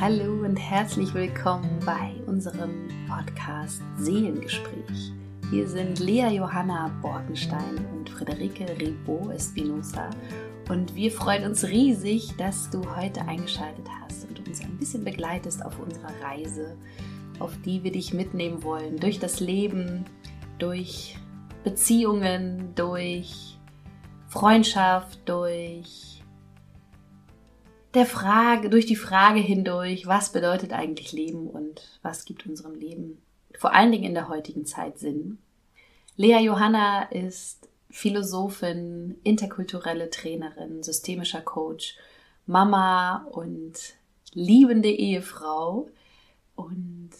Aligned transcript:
Hallo 0.00 0.44
und 0.44 0.54
herzlich 0.54 1.12
willkommen 1.12 1.80
bei 1.84 2.12
unserem 2.26 2.86
Podcast 3.08 3.82
Seelengespräch. 3.96 5.12
Hier 5.50 5.66
sind 5.66 5.98
Lea 5.98 6.28
Johanna 6.36 6.86
Borkenstein 7.02 7.84
und 7.92 8.08
Friederike 8.08 8.64
Ribot 8.78 9.32
Espinosa 9.32 10.08
und 10.68 10.94
wir 10.94 11.10
freuen 11.10 11.46
uns 11.46 11.64
riesig, 11.64 12.32
dass 12.36 12.70
du 12.70 12.80
heute 12.94 13.22
eingeschaltet 13.22 13.86
hast 14.00 14.28
und 14.28 14.46
uns 14.46 14.60
ein 14.60 14.78
bisschen 14.78 15.02
begleitest 15.02 15.66
auf 15.66 15.76
unserer 15.80 16.12
Reise, 16.22 16.76
auf 17.40 17.50
die 17.64 17.82
wir 17.82 17.90
dich 17.90 18.14
mitnehmen 18.14 18.62
wollen, 18.62 18.98
durch 18.98 19.18
das 19.18 19.40
Leben, 19.40 20.04
durch 20.60 21.18
Beziehungen, 21.64 22.72
durch 22.76 23.58
Freundschaft, 24.28 25.28
durch 25.28 26.17
der 27.94 28.06
Frage, 28.06 28.70
durch 28.70 28.86
die 28.86 28.96
Frage 28.96 29.40
hindurch, 29.40 30.06
was 30.06 30.32
bedeutet 30.32 30.72
eigentlich 30.72 31.12
Leben 31.12 31.48
und 31.48 31.98
was 32.02 32.24
gibt 32.24 32.46
unserem 32.46 32.74
Leben 32.74 33.22
vor 33.58 33.74
allen 33.74 33.92
Dingen 33.92 34.04
in 34.04 34.14
der 34.14 34.28
heutigen 34.28 34.66
Zeit 34.66 34.98
Sinn. 34.98 35.38
Lea 36.16 36.38
Johanna 36.40 37.02
ist 37.10 37.68
Philosophin, 37.90 39.18
interkulturelle 39.24 40.10
Trainerin, 40.10 40.82
systemischer 40.82 41.40
Coach, 41.40 41.96
Mama 42.46 43.26
und 43.30 43.74
liebende 44.32 44.90
Ehefrau. 44.90 45.88
Und 46.54 47.10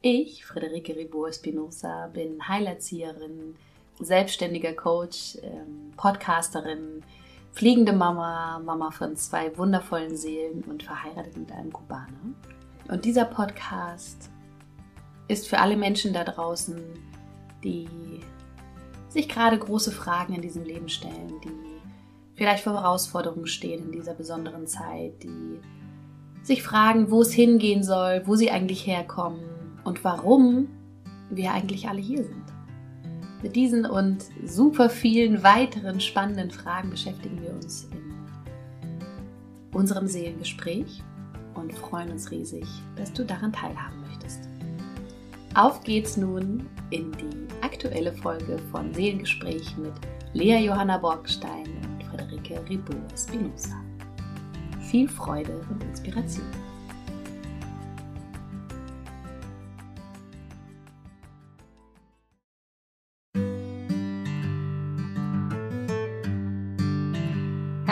ich, 0.00 0.44
Friederike 0.44 0.96
Ribot 0.96 1.30
Espinosa, 1.30 2.08
bin 2.08 2.46
Heilerzieherin, 2.48 3.56
selbstständiger 4.00 4.74
Coach, 4.74 5.38
ähm, 5.42 5.92
Podcasterin, 5.96 7.02
fliegende 7.52 7.92
Mama, 7.92 8.60
Mama 8.64 8.90
von 8.90 9.14
zwei 9.16 9.56
wundervollen 9.56 10.16
Seelen 10.16 10.62
und 10.64 10.82
verheiratet 10.82 11.36
mit 11.36 11.52
einem 11.52 11.72
Kubaner. 11.72 12.34
Und 12.88 13.04
dieser 13.04 13.24
Podcast 13.24 14.30
ist 15.28 15.48
für 15.48 15.58
alle 15.58 15.76
Menschen 15.76 16.12
da 16.12 16.24
draußen, 16.24 16.80
die 17.62 17.88
sich 19.08 19.28
gerade 19.28 19.58
große 19.58 19.92
Fragen 19.92 20.34
in 20.34 20.42
diesem 20.42 20.64
Leben 20.64 20.88
stellen, 20.88 21.40
die 21.44 21.50
vielleicht 22.34 22.64
vor 22.64 22.72
Herausforderungen 22.72 23.46
stehen 23.46 23.84
in 23.84 23.92
dieser 23.92 24.14
besonderen 24.14 24.66
Zeit, 24.66 25.22
die 25.22 25.60
sich 26.42 26.62
fragen, 26.62 27.10
wo 27.10 27.20
es 27.22 27.32
hingehen 27.32 27.84
soll, 27.84 28.22
wo 28.26 28.34
sie 28.34 28.50
eigentlich 28.50 28.86
herkommen 28.86 29.44
und 29.84 30.02
warum 30.02 30.68
wir 31.30 31.52
eigentlich 31.52 31.88
alle 31.88 32.00
hier 32.00 32.24
sind. 32.24 32.41
Mit 33.42 33.56
diesen 33.56 33.84
und 33.86 34.24
super 34.46 34.88
vielen 34.88 35.42
weiteren 35.42 36.00
spannenden 36.00 36.50
Fragen 36.52 36.90
beschäftigen 36.90 37.42
wir 37.42 37.50
uns 37.50 37.88
in 37.90 39.76
unserem 39.76 40.06
Seelengespräch 40.06 41.02
und 41.54 41.72
freuen 41.72 42.10
uns 42.10 42.30
riesig, 42.30 42.66
dass 42.94 43.12
du 43.12 43.24
daran 43.24 43.52
teilhaben 43.52 44.00
möchtest. 44.02 44.48
Auf 45.54 45.82
geht's 45.82 46.16
nun 46.16 46.66
in 46.90 47.10
die 47.12 47.64
aktuelle 47.64 48.12
Folge 48.12 48.58
von 48.70 48.94
Seelengespräch 48.94 49.76
mit 49.76 49.92
Lea 50.34 50.64
Johanna 50.64 50.98
Borgstein 50.98 51.66
und 51.82 52.04
Friederike 52.04 52.62
Ribot 52.68 53.12
Espinosa. 53.12 53.82
Viel 54.82 55.08
Freude 55.08 55.60
und 55.68 55.82
Inspiration. 55.82 56.46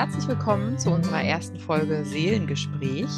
Herzlich 0.01 0.29
willkommen 0.29 0.79
zu 0.79 0.93
unserer 0.93 1.23
ersten 1.23 1.59
Folge 1.61 2.03
Seelengespräch. 2.07 3.11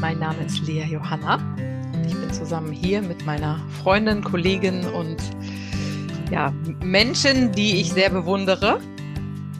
Mein 0.00 0.18
Name 0.18 0.44
ist 0.44 0.66
Lea 0.66 0.82
Johanna. 0.82 1.38
Ich 2.04 2.16
bin 2.16 2.32
zusammen 2.32 2.72
hier 2.72 3.00
mit 3.00 3.24
meiner 3.24 3.60
Freundin, 3.80 4.24
Kollegin 4.24 4.84
und 4.86 5.18
ja, 6.32 6.52
Menschen, 6.82 7.52
die 7.52 7.80
ich 7.80 7.92
sehr 7.92 8.10
bewundere. 8.10 8.80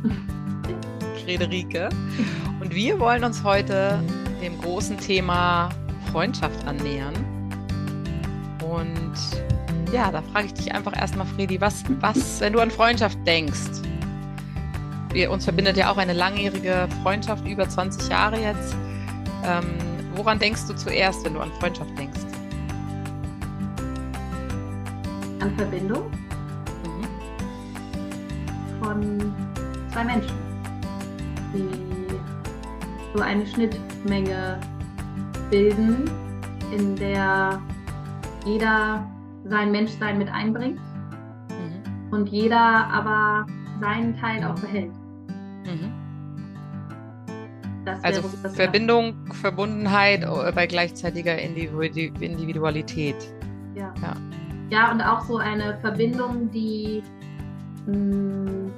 Friederike. 1.25 1.89
Und 2.61 2.75
wir 2.75 2.99
wollen 2.99 3.23
uns 3.23 3.45
heute 3.45 4.03
dem 4.43 4.61
großen 4.61 4.99
Thema 4.99 5.69
Freundschaft 6.11 6.67
annähern. 6.67 7.15
Und 8.65 9.15
ja, 9.93 10.11
da 10.11 10.21
frage 10.33 10.47
ich 10.47 10.55
dich 10.55 10.75
einfach 10.75 10.97
erstmal, 10.97 11.29
Fredi, 11.29 11.61
was, 11.61 11.85
was, 12.01 12.41
wenn 12.41 12.55
du 12.55 12.59
an 12.59 12.73
Freundschaft 12.73 13.25
denkst, 13.25 13.83
wir, 15.13 15.31
uns 15.31 15.45
verbindet 15.45 15.77
ja 15.77 15.91
auch 15.91 15.97
eine 15.97 16.13
langjährige 16.13 16.89
Freundschaft, 17.03 17.47
über 17.47 17.69
20 17.69 18.09
Jahre 18.09 18.41
jetzt. 18.41 18.77
Ähm, 19.45 19.65
woran 20.15 20.39
denkst 20.39 20.67
du 20.69 20.75
zuerst, 20.75 21.25
wenn 21.25 21.35
du 21.35 21.41
an 21.41 21.51
Freundschaft 21.61 21.91
denkst? 21.99 22.21
An 25.41 25.57
Verbindung 25.57 26.11
mhm. 26.85 27.09
von 28.83 29.35
zwei 29.93 30.05
Menschen, 30.05 30.37
die 31.55 31.71
so 33.15 33.23
eine 33.23 33.47
Schnittmenge 33.47 34.61
bilden, 35.51 36.09
in 36.77 36.95
der 36.97 37.61
jeder 38.45 39.05
sein 39.45 39.73
Menschsein 39.73 40.19
mit 40.19 40.29
einbringt 40.29 40.81
mhm. 41.49 42.13
und 42.13 42.29
jeder 42.29 42.61
aber 42.61 43.47
seinen 43.81 44.17
Teil 44.17 44.45
auch 44.45 44.55
behält. 44.61 44.93
Mhm. 45.71 46.01
Also 48.03 48.23
Verbindung, 48.23 49.25
macht. 49.25 49.39
Verbundenheit 49.39 50.23
äh, 50.23 50.53
bei 50.55 50.67
gleichzeitiger 50.67 51.39
Individualität. 51.39 53.17
Ja. 53.75 53.93
ja. 54.03 54.15
Ja, 54.71 54.93
und 54.93 55.01
auch 55.01 55.23
so 55.23 55.39
eine 55.39 55.77
Verbindung, 55.81 56.49
die, 56.53 57.03
mh, 57.87 57.97
mm, 57.97 58.71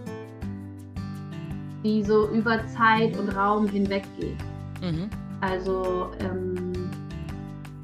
die 1.84 2.03
so 2.03 2.30
über 2.30 2.66
Zeit 2.66 3.16
und 3.19 3.28
Raum 3.30 3.69
hinweg 3.69 4.04
geht. 4.19 4.38
Mhm. 4.80 5.10
Also 5.42 6.10
ähm, 6.20 6.72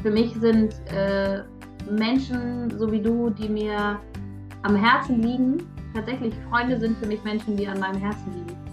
für 0.01 0.11
mich 0.11 0.33
sind 0.35 0.75
äh, 0.91 1.43
Menschen 1.91 2.71
so 2.79 2.91
wie 2.91 3.01
du, 3.01 3.31
die 3.31 3.49
mir 3.49 4.01
am 4.63 4.77
Herzen 4.77 5.21
liegen, 5.21 5.59
tatsächlich 5.95 6.35
Freunde 6.49 6.79
sind 6.79 6.97
für 6.99 7.07
mich 7.07 7.23
Menschen, 7.25 7.57
die 7.57 7.67
an 7.67 7.79
meinem 7.81 8.01
Herzen 8.01 8.33
liegen. 8.33 8.68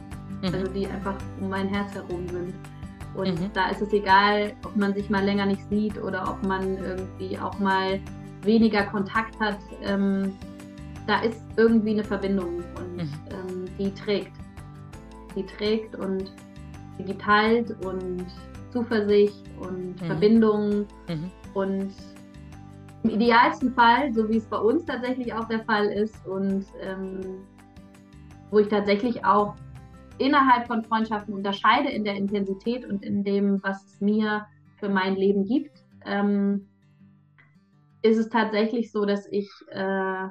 Mhm. 0.50 0.54
Also 0.54 0.72
die 0.72 0.88
einfach 0.88 1.16
um 1.40 1.50
mein 1.50 1.68
Herz 1.68 1.94
herum 1.94 2.28
sind. 2.28 2.54
Und 3.16 3.40
mhm. 3.40 3.50
da 3.54 3.70
ist 3.70 3.82
es 3.82 3.94
egal, 3.94 4.54
ob 4.66 4.76
man 4.76 4.94
sich 4.94 5.10
mal 5.10 5.24
länger 5.24 5.46
nicht 5.46 5.68
sieht 5.70 6.02
oder 6.02 6.30
ob 6.30 6.46
man 6.46 6.78
irgendwie 6.78 7.38
auch 7.40 7.58
mal 7.60 8.00
weniger 8.42 8.84
Kontakt 8.84 9.40
hat. 9.40 9.58
Ähm, 9.82 10.34
da 11.08 11.22
ist 11.22 11.42
irgendwie 11.56 11.92
eine 11.92 12.04
Verbindung 12.04 12.64
und 12.76 12.98
mhm. 12.98 13.10
ähm, 13.30 13.66
die 13.80 13.94
trägt. 13.94 14.34
Die 15.36 15.46
trägt 15.46 15.96
und 15.96 16.32
die 16.98 17.04
gibt 17.04 17.26
Halt 17.26 17.72
und 17.86 18.26
Zuversicht 18.72 19.44
und 19.60 20.02
mhm. 20.02 20.06
Verbindung 20.06 20.86
mhm. 21.08 21.32
und 21.54 21.92
im 23.04 23.10
idealsten 23.10 23.74
Fall, 23.74 24.12
so 24.14 24.28
wie 24.30 24.38
es 24.38 24.46
bei 24.46 24.58
uns 24.58 24.86
tatsächlich 24.86 25.32
auch 25.34 25.48
der 25.48 25.64
Fall 25.64 25.86
ist 25.86 26.26
und 26.26 26.66
ähm, 26.82 27.22
wo 28.50 28.60
ich 28.60 28.68
tatsächlich 28.68 29.24
auch 29.24 29.56
innerhalb 30.18 30.68
von 30.68 30.84
Freundschaften 30.84 31.34
unterscheide 31.34 31.90
in 31.90 32.04
der 32.04 32.16
Intensität 32.16 32.86
und 32.86 33.04
in 33.04 33.24
dem, 33.24 33.62
was 33.64 33.86
es 33.86 34.02
mir 34.02 34.46
für 34.78 34.90
mein 34.90 35.16
Leben 35.16 35.46
gibt, 35.46 35.84
ähm, 36.06 36.70
ist 38.02 38.18
es 38.18 38.30
tatsächlich 38.30 38.92
so, 38.92 39.06
dass 39.06 39.28
ich 39.32 39.50
äh, 39.70 40.28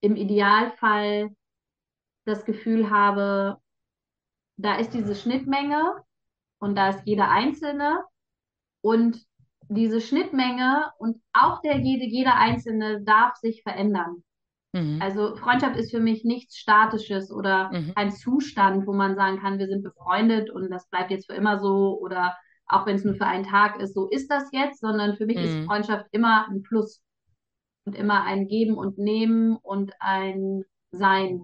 im 0.00 0.16
Idealfall 0.16 1.30
das 2.24 2.44
Gefühl 2.44 2.90
habe, 2.90 3.58
da 4.56 4.76
ist 4.76 4.94
diese 4.94 5.14
Schnittmenge 5.14 6.02
und 6.58 6.76
da 6.76 6.90
ist 6.90 7.02
jeder 7.04 7.30
Einzelne 7.30 8.04
und 8.80 9.26
diese 9.68 10.00
Schnittmenge 10.00 10.92
und 10.98 11.20
auch 11.32 11.60
der 11.62 11.78
jede, 11.78 12.04
jeder 12.04 12.36
Einzelne 12.36 13.02
darf 13.02 13.36
sich 13.36 13.62
verändern. 13.62 14.22
Mhm. 14.74 15.00
Also 15.00 15.36
Freundschaft 15.36 15.76
ist 15.76 15.92
für 15.92 16.00
mich 16.00 16.24
nichts 16.24 16.58
Statisches 16.58 17.30
oder 17.30 17.70
mhm. 17.72 17.92
ein 17.94 18.10
Zustand, 18.10 18.86
wo 18.88 18.92
man 18.92 19.14
sagen 19.14 19.38
kann, 19.40 19.58
wir 19.60 19.68
sind 19.68 19.84
befreundet 19.84 20.50
und 20.50 20.68
das 20.68 20.88
bleibt 20.90 21.12
jetzt 21.12 21.30
für 21.30 21.36
immer 21.36 21.60
so 21.60 21.98
oder 22.00 22.36
auch 22.66 22.84
wenn 22.84 22.96
es 22.96 23.04
nur 23.04 23.14
für 23.14 23.26
einen 23.26 23.44
Tag 23.44 23.80
ist, 23.80 23.94
so 23.94 24.08
ist 24.08 24.28
das 24.28 24.44
jetzt, 24.52 24.80
sondern 24.80 25.16
für 25.16 25.26
mich 25.26 25.36
mhm. 25.36 25.44
ist 25.44 25.66
Freundschaft 25.66 26.06
immer 26.10 26.48
ein 26.48 26.62
Plus 26.62 27.02
und 27.84 27.94
immer 27.94 28.24
ein 28.24 28.48
Geben 28.48 28.76
und 28.76 28.98
Nehmen 28.98 29.56
und 29.56 29.92
ein 30.00 30.64
Sein. 30.90 31.42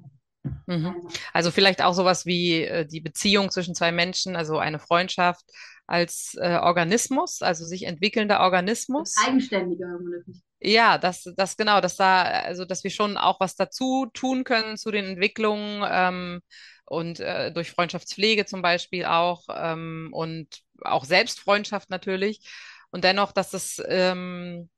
Mhm. 0.67 1.09
Also 1.33 1.53
vielleicht 1.53 1.83
auch 1.83 1.93
sowas 1.93 2.27
wie 2.27 2.63
äh, 2.63 2.85
die 2.85 3.01
Beziehung 3.01 3.51
zwischen 3.51 3.77
zwei 3.77 3.93
Menschen, 3.93 4.35
also 4.35 4.59
eine 4.59 4.81
Freundschaft 4.81 5.45
als 5.87 6.35
äh, 6.41 6.57
Organismus, 6.57 7.43
also 7.43 7.65
sich 7.65 7.85
entwickelnder 7.85 8.41
Organismus. 8.41 9.15
Eigenständiger 9.25 9.87
Organismus. 9.87 10.43
Ja, 10.61 10.99
das, 10.99 11.25
das 11.37 11.57
genau, 11.57 11.81
dass 11.81 11.97
da, 11.97 12.23
also 12.23 12.67
dass 12.67 12.85
wir 12.85 12.91
schon 12.91 13.17
auch 13.17 13.41
was 13.41 13.57
dazu 13.57 14.07
tun 14.13 14.45
können 14.45 14.77
zu 14.77 14.91
den 14.91 15.07
Entwicklungen 15.07 15.83
ähm, 15.91 16.41
und 16.85 17.19
äh, 17.21 17.51
durch 17.51 17.71
Freundschaftspflege 17.71 18.45
zum 18.45 18.61
Beispiel 18.61 19.07
auch 19.07 19.45
ähm, 19.49 20.11
und 20.13 20.61
auch 20.83 21.05
Selbstfreundschaft 21.05 21.89
natürlich. 21.89 22.47
Und 22.91 23.05
dennoch, 23.05 23.33
dass 23.33 23.55
es, 23.55 23.83
ähm, 23.89 24.69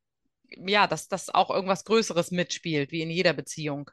ja, 0.49 0.87
dass 0.87 1.09
das 1.09 1.29
auch 1.29 1.49
irgendwas 1.49 1.83
Größeres 1.83 2.31
mitspielt, 2.31 2.91
wie 2.91 3.01
in 3.01 3.09
jeder 3.09 3.33
Beziehung, 3.33 3.89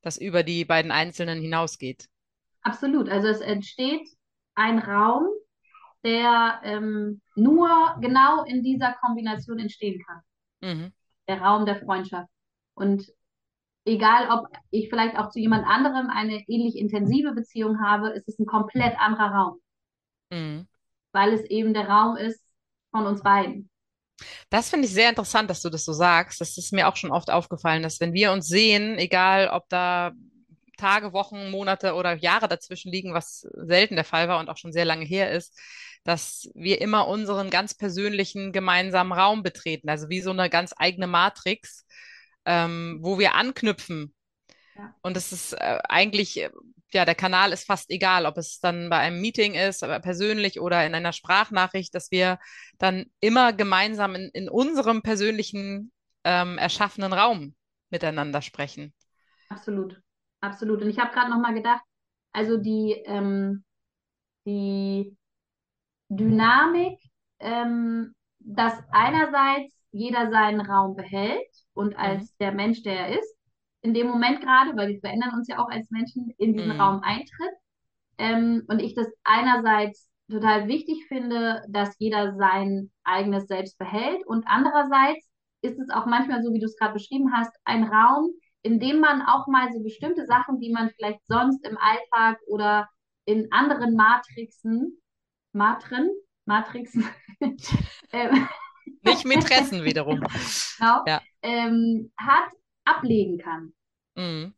das 0.00 0.16
über 0.16 0.44
die 0.44 0.64
beiden 0.64 0.92
Einzelnen 0.92 1.42
hinausgeht. 1.42 2.08
Absolut. 2.62 3.10
Also 3.10 3.28
es 3.28 3.40
entsteht 3.40 4.08
ein 4.54 4.78
Raum, 4.78 5.26
der 6.04 6.60
ähm, 6.64 7.20
nur 7.34 7.68
genau 8.00 8.44
in 8.44 8.62
dieser 8.62 8.94
Kombination 8.94 9.58
entstehen 9.58 10.02
kann. 10.06 10.20
Mhm. 10.60 10.92
Der 11.28 11.40
Raum 11.40 11.66
der 11.66 11.76
Freundschaft. 11.76 12.28
Und 12.74 13.10
egal, 13.84 14.28
ob 14.30 14.48
ich 14.70 14.88
vielleicht 14.88 15.16
auch 15.16 15.30
zu 15.30 15.38
jemand 15.38 15.66
anderem 15.66 16.08
eine 16.10 16.42
ähnlich 16.48 16.76
intensive 16.76 17.32
Beziehung 17.32 17.80
habe, 17.80 18.10
ist 18.10 18.28
es 18.28 18.38
ein 18.38 18.46
komplett 18.46 18.98
anderer 18.98 19.30
Raum. 19.30 19.60
Mhm. 20.30 20.68
Weil 21.12 21.32
es 21.32 21.44
eben 21.44 21.74
der 21.74 21.88
Raum 21.88 22.16
ist 22.16 22.42
von 22.90 23.06
uns 23.06 23.22
beiden. 23.22 23.70
Das 24.48 24.70
finde 24.70 24.86
ich 24.86 24.94
sehr 24.94 25.08
interessant, 25.08 25.50
dass 25.50 25.62
du 25.62 25.70
das 25.70 25.84
so 25.84 25.92
sagst. 25.92 26.40
Das 26.40 26.56
ist 26.56 26.72
mir 26.72 26.88
auch 26.88 26.96
schon 26.96 27.10
oft 27.10 27.30
aufgefallen, 27.30 27.82
dass 27.82 28.00
wenn 28.00 28.12
wir 28.12 28.32
uns 28.32 28.46
sehen, 28.46 28.98
egal 28.98 29.48
ob 29.48 29.68
da 29.68 30.12
Tage, 30.76 31.12
Wochen, 31.12 31.50
Monate 31.50 31.94
oder 31.94 32.14
Jahre 32.14 32.48
dazwischen 32.48 32.90
liegen, 32.90 33.14
was 33.14 33.40
selten 33.54 33.96
der 33.96 34.04
Fall 34.04 34.28
war 34.28 34.40
und 34.40 34.48
auch 34.48 34.56
schon 34.56 34.72
sehr 34.72 34.84
lange 34.84 35.04
her 35.04 35.32
ist, 35.32 35.58
dass 36.04 36.48
wir 36.54 36.80
immer 36.80 37.08
unseren 37.08 37.50
ganz 37.50 37.74
persönlichen 37.74 38.52
gemeinsamen 38.52 39.12
Raum 39.12 39.42
betreten, 39.42 39.88
also 39.88 40.08
wie 40.10 40.20
so 40.20 40.30
eine 40.30 40.50
ganz 40.50 40.74
eigene 40.76 41.06
Matrix, 41.06 41.86
ähm, 42.44 42.98
wo 43.00 43.18
wir 43.18 43.34
anknüpfen. 43.34 44.14
Ja. 44.76 44.94
Und 45.02 45.16
es 45.16 45.32
ist 45.32 45.54
äh, 45.54 45.78
eigentlich, 45.88 46.40
äh, 46.40 46.50
ja, 46.92 47.04
der 47.04 47.14
Kanal 47.14 47.52
ist 47.52 47.66
fast 47.66 47.90
egal, 47.90 48.26
ob 48.26 48.36
es 48.36 48.60
dann 48.60 48.90
bei 48.90 48.98
einem 48.98 49.20
Meeting 49.20 49.54
ist, 49.54 49.82
aber 49.82 49.98
persönlich 50.00 50.60
oder 50.60 50.84
in 50.86 50.94
einer 50.94 51.12
Sprachnachricht, 51.12 51.94
dass 51.94 52.10
wir 52.10 52.38
dann 52.78 53.06
immer 53.20 53.52
gemeinsam 53.52 54.14
in, 54.14 54.30
in 54.32 54.48
unserem 54.48 55.02
persönlichen 55.02 55.90
ähm, 56.24 56.58
erschaffenen 56.58 57.12
Raum 57.12 57.54
miteinander 57.90 58.42
sprechen. 58.42 58.92
Absolut, 59.48 60.00
absolut. 60.40 60.82
Und 60.82 60.90
ich 60.90 60.98
habe 60.98 61.12
gerade 61.12 61.30
noch 61.30 61.40
mal 61.40 61.54
gedacht, 61.54 61.82
also 62.32 62.58
die, 62.58 62.92
ähm, 63.06 63.64
die 64.46 65.16
Dynamik, 66.08 66.98
ähm, 67.40 68.14
dass 68.40 68.74
einerseits 68.92 69.74
jeder 69.92 70.30
seinen 70.30 70.60
Raum 70.60 70.96
behält 70.96 71.46
und 71.74 71.96
als 71.98 72.22
Mhm. 72.24 72.28
der 72.40 72.52
Mensch, 72.52 72.82
der 72.82 73.08
er 73.08 73.18
ist, 73.18 73.36
in 73.82 73.94
dem 73.94 74.06
Moment 74.08 74.40
gerade, 74.40 74.76
weil 74.76 74.88
wir 74.88 75.00
verändern 75.00 75.34
uns 75.34 75.48
ja 75.48 75.58
auch 75.58 75.68
als 75.68 75.90
Menschen, 75.90 76.30
in 76.38 76.54
diesen 76.54 76.72
Mhm. 76.72 76.80
Raum 76.80 77.00
eintritt. 77.02 77.54
Ähm, 78.18 78.64
und 78.68 78.80
ich 78.80 78.94
das 78.94 79.08
einerseits 79.24 80.08
total 80.30 80.68
wichtig 80.68 81.04
finde, 81.08 81.62
dass 81.68 81.94
jeder 81.98 82.36
sein 82.36 82.90
eigenes 83.04 83.46
Selbst 83.46 83.78
behält 83.78 84.26
und 84.26 84.44
andererseits 84.46 85.28
ist 85.62 85.78
es 85.78 85.90
auch 85.90 86.06
manchmal 86.06 86.42
so, 86.42 86.52
wie 86.52 86.58
du 86.60 86.66
es 86.66 86.76
gerade 86.76 86.94
beschrieben 86.94 87.32
hast, 87.34 87.52
ein 87.64 87.84
Raum, 87.84 88.30
in 88.62 88.80
dem 88.80 89.00
man 89.00 89.22
auch 89.22 89.46
mal 89.46 89.70
so 89.72 89.82
bestimmte 89.82 90.26
Sachen, 90.26 90.58
die 90.60 90.70
man 90.72 90.90
vielleicht 90.90 91.26
sonst 91.26 91.64
im 91.66 91.76
Alltag 91.78 92.38
oder 92.46 92.88
in 93.26 93.50
anderen 93.52 93.94
Matrixen 93.96 94.98
Matren, 95.54 96.10
Matrixen, 96.44 97.08
ähm, 98.12 98.48
Nicht 99.02 99.24
Mätressen 99.24 99.84
wiederum. 99.84 100.20
genau, 100.78 101.02
Ja. 101.06 101.22
ähm, 101.42 102.12
hat, 102.18 102.50
ablegen 102.84 103.38
kann. 103.38 103.72
Mhm. 104.16 104.54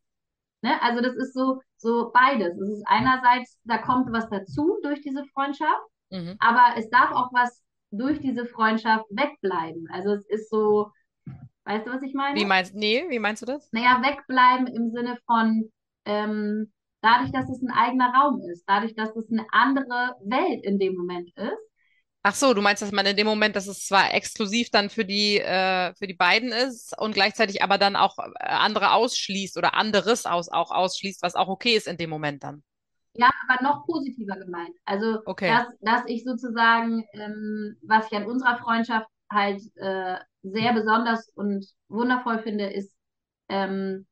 Ne? 0.62 0.82
Also 0.82 1.00
das 1.02 1.14
ist 1.16 1.34
so, 1.34 1.60
so 1.76 2.10
beides. 2.12 2.58
Es 2.58 2.68
ist 2.78 2.84
einerseits, 2.86 3.60
da 3.64 3.78
kommt 3.78 4.12
was 4.12 4.28
dazu 4.30 4.78
durch 4.82 5.00
diese 5.02 5.24
Freundschaft, 5.26 5.82
Mhm. 6.10 6.36
aber 6.38 6.76
es 6.78 6.88
darf 6.90 7.10
auch 7.10 7.32
was 7.32 7.62
durch 7.90 8.20
diese 8.20 8.46
Freundschaft 8.46 9.04
wegbleiben. 9.10 9.88
Also 9.92 10.12
es 10.14 10.24
ist 10.28 10.50
so, 10.50 10.90
weißt 11.64 11.86
du, 11.86 11.90
was 11.92 12.02
ich 12.02 12.14
meine? 12.14 12.38
Wie 12.38 12.44
meinst, 12.44 12.74
nee, 12.74 13.04
wie 13.08 13.18
meinst 13.18 13.42
du 13.42 13.46
das? 13.46 13.68
Naja, 13.72 14.00
wegbleiben 14.02 14.66
im 14.68 14.90
Sinne 14.90 15.18
von 15.26 15.70
ähm, 16.04 16.72
dadurch, 17.06 17.32
dass 17.32 17.48
es 17.50 17.62
ein 17.62 17.70
eigener 17.72 18.12
Raum 18.14 18.40
ist, 18.50 18.64
dadurch, 18.66 18.94
dass 18.96 19.16
es 19.16 19.30
eine 19.30 19.46
andere 19.52 20.16
Welt 20.24 20.64
in 20.64 20.78
dem 20.78 20.96
Moment 20.96 21.30
ist. 21.36 21.58
Ach 22.22 22.34
so, 22.34 22.54
du 22.54 22.60
meinst, 22.60 22.82
dass 22.82 22.90
man 22.90 23.06
in 23.06 23.16
dem 23.16 23.26
Moment, 23.26 23.54
dass 23.54 23.68
es 23.68 23.86
zwar 23.86 24.12
exklusiv 24.12 24.70
dann 24.70 24.90
für 24.90 25.04
die, 25.04 25.38
äh, 25.38 25.94
für 25.94 26.08
die 26.08 26.14
beiden 26.14 26.50
ist 26.50 26.92
und 26.98 27.12
gleichzeitig 27.14 27.62
aber 27.62 27.78
dann 27.78 27.94
auch 27.94 28.18
äh, 28.18 28.24
andere 28.40 28.92
ausschließt 28.92 29.56
oder 29.56 29.74
anderes 29.74 30.26
aus, 30.26 30.48
auch 30.48 30.72
ausschließt, 30.72 31.22
was 31.22 31.36
auch 31.36 31.46
okay 31.48 31.76
ist 31.76 31.86
in 31.86 31.96
dem 31.98 32.10
Moment 32.10 32.42
dann. 32.42 32.64
Ja, 33.14 33.30
aber 33.48 33.62
noch 33.62 33.86
positiver 33.86 34.36
gemeint. 34.36 34.74
Also, 34.84 35.22
Okay. 35.26 35.46
dass, 35.46 35.66
dass 35.80 36.02
ich 36.06 36.24
sozusagen, 36.24 37.04
ähm, 37.12 37.76
was 37.82 38.06
ich 38.10 38.16
an 38.16 38.26
unserer 38.26 38.58
Freundschaft 38.58 39.08
halt 39.32 39.62
äh, 39.76 40.16
sehr 40.42 40.72
besonders 40.74 41.28
und 41.34 41.66
wundervoll 41.88 42.40
finde, 42.42 42.66
ist, 42.66 42.94
ähm, 43.48 44.06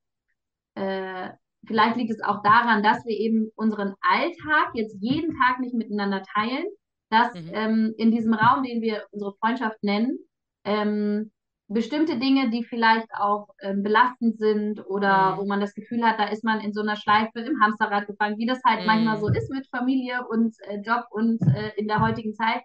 äh, 0.76 1.31
vielleicht 1.66 1.96
liegt 1.96 2.11
es 2.12 2.22
auch 2.22 2.43
daran, 2.43 2.82
dass 2.82 3.05
wir 3.05 3.16
eben 3.19 3.50
unseren 3.56 3.94
Alltag 4.00 4.70
jetzt 4.75 4.96
jeden 5.00 5.37
Tag 5.40 5.61
nicht 5.61 5.75
miteinander 5.75 6.22
teilen, 6.34 6.64
dass 7.11 7.31
Mhm. 7.34 7.50
ähm, 7.52 7.94
in 7.99 8.11
diesem 8.11 8.34
Raum, 8.34 8.62
den 8.64 8.82
wir 8.82 9.06
unsere 9.12 9.34
Freundschaft 9.40 9.82
nennen, 9.82 10.19
ähm, 10.64 11.31
bestimmte 11.69 12.19
Dinge, 12.19 12.50
die 12.50 12.64
vielleicht 12.64 13.08
auch 13.19 13.49
ähm, 13.62 13.82
belastend 13.82 14.38
sind 14.38 14.84
oder 14.87 15.37
Mhm. 15.37 15.38
wo 15.38 15.46
man 15.46 15.61
das 15.61 15.75
Gefühl 15.75 16.05
hat, 16.05 16.19
da 16.19 16.25
ist 16.28 16.44
man 16.44 16.61
in 16.61 16.72
so 16.75 16.82
einer 16.82 16.96
Schleife 16.96 17.40
im 17.40 17.61
Hamsterrad 17.62 18.06
gefangen, 18.06 18.38
wie 18.38 18.46
das 18.46 18.62
halt 18.64 18.84
manchmal 18.84 19.17
Mhm. 19.17 19.19
so 19.19 19.28
ist 19.31 19.50
mit 19.50 19.67
Familie 19.69 20.26
und 20.28 20.55
äh, 20.69 20.78
Job 20.81 21.05
und 21.10 21.43
äh, 21.55 21.70
in 21.76 21.88
der 21.88 22.00
heutigen 22.00 22.34
Zeit, 22.34 22.62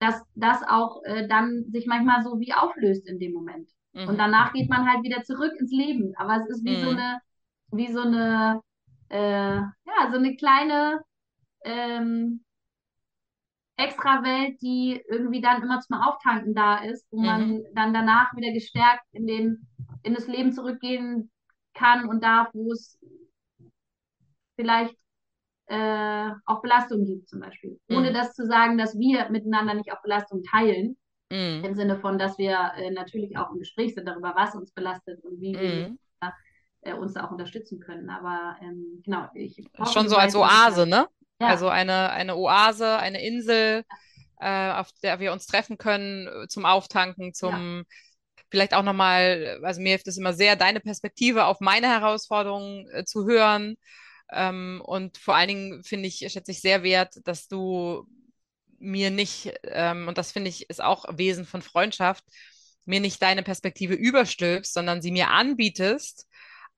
dass 0.00 0.22
das 0.34 0.62
auch 0.68 1.02
äh, 1.04 1.26
dann 1.28 1.64
sich 1.72 1.86
manchmal 1.86 2.22
so 2.22 2.38
wie 2.40 2.52
auflöst 2.52 3.06
in 3.08 3.18
dem 3.18 3.32
Moment. 3.32 3.68
Und 4.04 4.18
Mhm. 4.18 4.20
danach 4.20 4.52
geht 4.52 4.68
man 4.70 4.88
halt 4.90 5.02
wieder 5.02 5.22
zurück 5.24 5.52
ins 5.58 5.72
Leben. 5.72 6.14
Aber 6.16 6.36
es 6.36 6.48
ist 6.48 6.64
wie 6.64 6.78
so 6.78 6.88
Mhm. 6.88 6.90
eine, 6.90 7.20
wie 7.72 7.92
so 7.92 8.00
eine, 8.00 8.62
äh, 9.10 9.56
ja, 9.56 10.10
so 10.10 10.16
eine 10.18 10.36
kleine 10.36 11.00
ähm, 11.64 12.44
Extrawelt, 13.76 14.60
die 14.60 15.00
irgendwie 15.08 15.40
dann 15.40 15.62
immer 15.62 15.80
zum 15.80 15.96
Auftanken 16.00 16.54
da 16.54 16.78
ist, 16.78 17.06
wo 17.10 17.22
Mhm. 17.22 17.24
man 17.24 17.62
dann 17.74 17.94
danach 17.94 18.34
wieder 18.34 18.52
gestärkt 18.52 19.04
in 19.12 19.26
den, 19.26 19.66
in 20.02 20.14
das 20.14 20.26
Leben 20.26 20.52
zurückgehen 20.52 21.30
kann 21.74 22.08
und 22.08 22.22
darf, 22.24 22.48
wo 22.54 22.72
es 22.72 22.98
vielleicht 24.56 24.94
äh, 25.66 26.30
auch 26.46 26.62
Belastung 26.62 27.04
gibt, 27.04 27.28
zum 27.28 27.40
Beispiel. 27.40 27.78
Ohne 27.88 28.12
Mhm. 28.12 28.14
das 28.14 28.34
zu 28.34 28.46
sagen, 28.46 28.78
dass 28.78 28.98
wir 28.98 29.30
miteinander 29.30 29.74
nicht 29.74 29.92
auch 29.92 30.02
Belastung 30.02 30.42
teilen, 30.44 30.96
Mhm. 31.30 31.64
im 31.64 31.74
Sinne 31.74 31.98
von, 32.00 32.18
dass 32.18 32.38
wir 32.38 32.72
äh, 32.76 32.90
natürlich 32.90 33.36
auch 33.38 33.52
im 33.52 33.58
Gespräch 33.60 33.94
sind 33.94 34.06
darüber, 34.06 34.34
was 34.36 34.54
uns 34.54 34.72
belastet 34.72 35.22
und 35.24 35.40
wie 35.40 35.60
wir 35.60 35.88
Mhm. 35.88 35.98
Äh, 36.82 36.92
uns 36.94 37.14
da 37.14 37.26
auch 37.26 37.30
unterstützen 37.30 37.80
können. 37.80 38.10
Aber 38.10 38.56
ähm, 38.62 39.02
genau, 39.04 39.28
ich 39.34 39.62
hoffe, 39.78 39.92
Schon 39.92 40.08
so 40.08 40.16
als 40.16 40.34
Oase, 40.34 40.86
ne? 40.86 41.08
Ja, 41.40 41.48
Also 41.48 41.68
eine, 41.68 42.10
eine 42.10 42.36
Oase, 42.36 42.98
eine 42.98 43.24
Insel, 43.24 43.84
äh, 44.40 44.70
auf 44.72 44.90
der 45.02 45.20
wir 45.20 45.32
uns 45.32 45.46
treffen 45.46 45.78
können 45.78 46.26
äh, 46.26 46.48
zum 46.48 46.64
Auftanken, 46.64 47.34
zum 47.34 47.84
vielleicht 48.50 48.74
auch 48.74 48.82
nochmal, 48.82 49.60
also 49.62 49.80
mir 49.80 49.90
hilft 49.90 50.08
es 50.08 50.16
immer 50.16 50.32
sehr, 50.32 50.56
deine 50.56 50.80
Perspektive 50.80 51.44
auf 51.46 51.60
meine 51.60 51.88
Herausforderungen 51.88 52.88
äh, 52.90 53.04
zu 53.04 53.26
hören. 53.26 53.76
Ähm, 54.32 54.82
und 54.84 55.18
vor 55.18 55.36
allen 55.36 55.48
Dingen 55.48 55.84
finde 55.84 56.08
ich, 56.08 56.18
schätze 56.18 56.50
ich 56.50 56.60
sehr 56.60 56.82
wert, 56.82 57.14
dass 57.24 57.48
du 57.48 58.06
mir 58.78 59.10
nicht, 59.10 59.52
ähm, 59.64 60.08
und 60.08 60.18
das 60.18 60.32
finde 60.32 60.50
ich 60.50 60.68
ist 60.70 60.82
auch 60.82 61.04
Wesen 61.16 61.44
von 61.44 61.62
Freundschaft, 61.62 62.24
mir 62.84 63.00
nicht 63.00 63.20
deine 63.20 63.42
Perspektive 63.42 63.94
überstülpst, 63.94 64.72
sondern 64.72 65.02
sie 65.02 65.10
mir 65.12 65.28
anbietest 65.30 66.27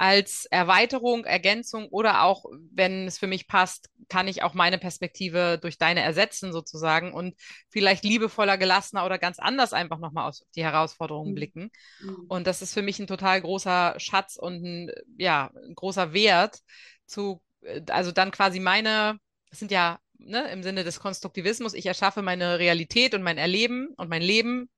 als 0.01 0.47
Erweiterung, 0.47 1.27
Ergänzung 1.27 1.89
oder 1.89 2.23
auch, 2.23 2.47
wenn 2.73 3.07
es 3.07 3.19
für 3.19 3.27
mich 3.27 3.47
passt, 3.47 3.91
kann 4.09 4.29
ich 4.29 4.43
auch 4.43 4.55
meine 4.55 4.79
Perspektive 4.79 5.59
durch 5.61 5.77
deine 5.77 6.01
ersetzen 6.03 6.53
sozusagen 6.55 7.13
und 7.13 7.37
vielleicht 7.69 8.03
liebevoller, 8.03 8.57
gelassener 8.57 9.05
oder 9.05 9.19
ganz 9.19 9.39
anders 9.39 9.75
einfach 9.75 9.99
nochmal 9.99 10.27
auf 10.29 10.37
die 10.57 10.65
Herausforderungen 10.65 11.33
Mhm. 11.33 11.35
blicken. 11.35 11.71
Mhm. 12.01 12.27
Und 12.29 12.47
das 12.47 12.63
ist 12.63 12.73
für 12.73 12.81
mich 12.83 12.99
ein 12.99 13.07
total 13.09 13.43
großer 13.43 13.95
Schatz 13.99 14.37
und 14.37 14.65
ein, 14.65 14.91
ja, 15.19 15.51
ein 15.69 15.75
großer 15.75 16.15
Wert 16.15 16.61
zu, 17.07 17.43
äh, 17.63 17.83
also 17.91 18.11
dann 18.11 18.31
quasi 18.31 18.59
meine, 18.59 19.19
das 19.51 19.59
sind 19.59 19.71
ja 19.71 19.99
ne, 20.19 20.51
im 20.51 20.63
Sinne 20.63 20.83
des 20.85 21.01
Konstruktivismus, 21.01 21.75
ich 21.75 21.85
erschaffe 21.87 22.23
meine 22.23 22.59
Realität 22.59 23.15
und 23.15 23.23
mein 23.23 23.37
Erleben 23.39 23.89
und 23.99 24.09
mein 24.09 24.23
Leben, 24.23 24.71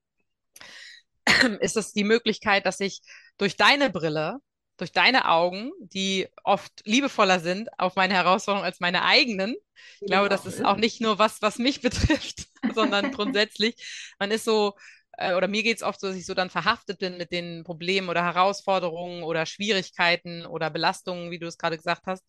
ist 1.61 1.77
es 1.77 1.93
die 1.93 2.03
Möglichkeit, 2.03 2.65
dass 2.65 2.79
ich 2.79 3.01
durch 3.37 3.55
deine 3.57 3.89
Brille, 3.89 4.39
durch 4.77 4.91
deine 4.91 5.29
Augen, 5.29 5.71
die 5.79 6.27
oft 6.43 6.81
liebevoller 6.85 7.39
sind 7.39 7.69
auf 7.79 7.95
meine 7.95 8.13
Herausforderungen 8.13 8.65
als 8.65 8.79
meine 8.79 9.03
eigenen, 9.03 9.55
ich 9.99 10.07
glaube, 10.07 10.29
das 10.29 10.45
ist 10.45 10.63
auch 10.63 10.77
nicht 10.77 11.01
nur 11.01 11.19
was, 11.19 11.41
was 11.41 11.57
mich 11.57 11.81
betrifft, 11.81 12.47
sondern 12.73 13.11
grundsätzlich, 13.11 13.75
man 14.19 14.31
ist 14.31 14.45
so, 14.45 14.73
äh, 15.17 15.33
oder 15.33 15.47
mir 15.47 15.63
geht 15.63 15.77
es 15.77 15.83
oft 15.83 15.99
so, 15.99 16.07
dass 16.07 16.15
ich 16.15 16.25
so 16.25 16.33
dann 16.33 16.49
verhaftet 16.49 16.99
bin 16.99 17.17
mit 17.17 17.31
den 17.31 17.63
Problemen 17.63 18.09
oder 18.09 18.23
Herausforderungen 18.23 19.23
oder 19.23 19.45
Schwierigkeiten 19.45 20.45
oder 20.45 20.69
Belastungen, 20.69 21.31
wie 21.31 21.39
du 21.39 21.47
es 21.47 21.57
gerade 21.57 21.77
gesagt 21.77 22.03
hast. 22.05 22.23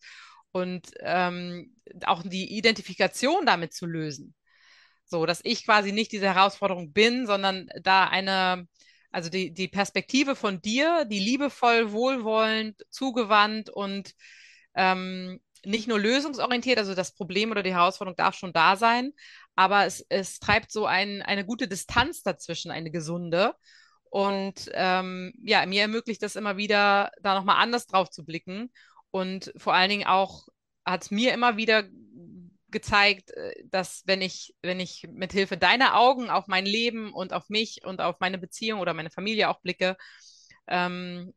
Und 0.51 0.91
ähm, 1.01 1.75
auch 2.05 2.23
die 2.23 2.57
Identifikation 2.57 3.45
damit 3.45 3.73
zu 3.73 3.85
lösen. 3.85 4.35
So, 5.05 5.25
dass 5.25 5.41
ich 5.43 5.65
quasi 5.65 5.91
nicht 5.91 6.11
diese 6.13 6.33
Herausforderung 6.33 6.93
bin, 6.93 7.27
sondern 7.27 7.67
da 7.81 8.05
eine, 8.05 8.67
also 9.15 9.29
die, 9.29 9.53
die 9.53 9.69
Perspektive 9.69 10.35
von 10.35 10.61
dir, 10.61 11.05
die 11.05 11.19
liebevoll, 11.19 11.93
wohlwollend, 11.93 12.85
zugewandt 12.89 13.69
und 13.69 14.11
ähm, 14.75 15.39
nicht 15.63 15.87
nur 15.87 15.97
lösungsorientiert, 15.97 16.77
also 16.77 16.93
das 16.95 17.13
Problem 17.13 17.49
oder 17.49 17.63
die 17.63 17.73
Herausforderung 17.73 18.17
darf 18.17 18.35
schon 18.35 18.51
da 18.51 18.75
sein, 18.75 19.13
aber 19.55 19.85
es, 19.85 20.05
es 20.09 20.39
treibt 20.39 20.69
so 20.69 20.85
ein, 20.85 21.21
eine 21.21 21.45
gute 21.45 21.69
Distanz 21.69 22.23
dazwischen, 22.23 22.71
eine 22.71 22.91
gesunde. 22.91 23.53
Und 24.09 24.69
ähm, 24.73 25.31
ja, 25.41 25.65
mir 25.65 25.83
ermöglicht 25.83 26.21
das 26.21 26.35
immer 26.35 26.57
wieder, 26.57 27.09
da 27.21 27.35
nochmal 27.35 27.63
anders 27.63 27.87
drauf 27.87 28.09
zu 28.09 28.25
blicken. 28.25 28.69
Und 29.11 29.53
vor 29.55 29.73
allen 29.73 29.89
Dingen 29.89 30.07
auch 30.07 30.49
hat 30.83 31.03
es 31.03 31.11
mir 31.11 31.33
immer 31.33 31.55
wieder 31.55 31.83
gezeigt, 32.75 33.31
äh, 33.31 33.53
dass 33.65 34.03
wenn 34.05 34.21
ich, 34.21 34.53
wenn 34.61 34.81
ich 34.81 35.07
mit 35.09 35.31
Hilfe 35.31 35.57
deiner 35.57 35.95
Augen 35.95 36.29
auf 36.29 36.47
mein 36.47 36.65
Leben 36.65 37.13
und 37.13 37.31
auf 37.31 37.47
mich 37.47 37.85
und 37.85 38.01
auf 38.01 38.17
meine 38.19 38.37
Beziehung 38.37 38.81
oder 38.81 38.93
meine 38.93 39.09
Familie 39.09 39.49
auch 39.49 39.61
blicke, 39.61 39.95
ähm, 40.67 41.33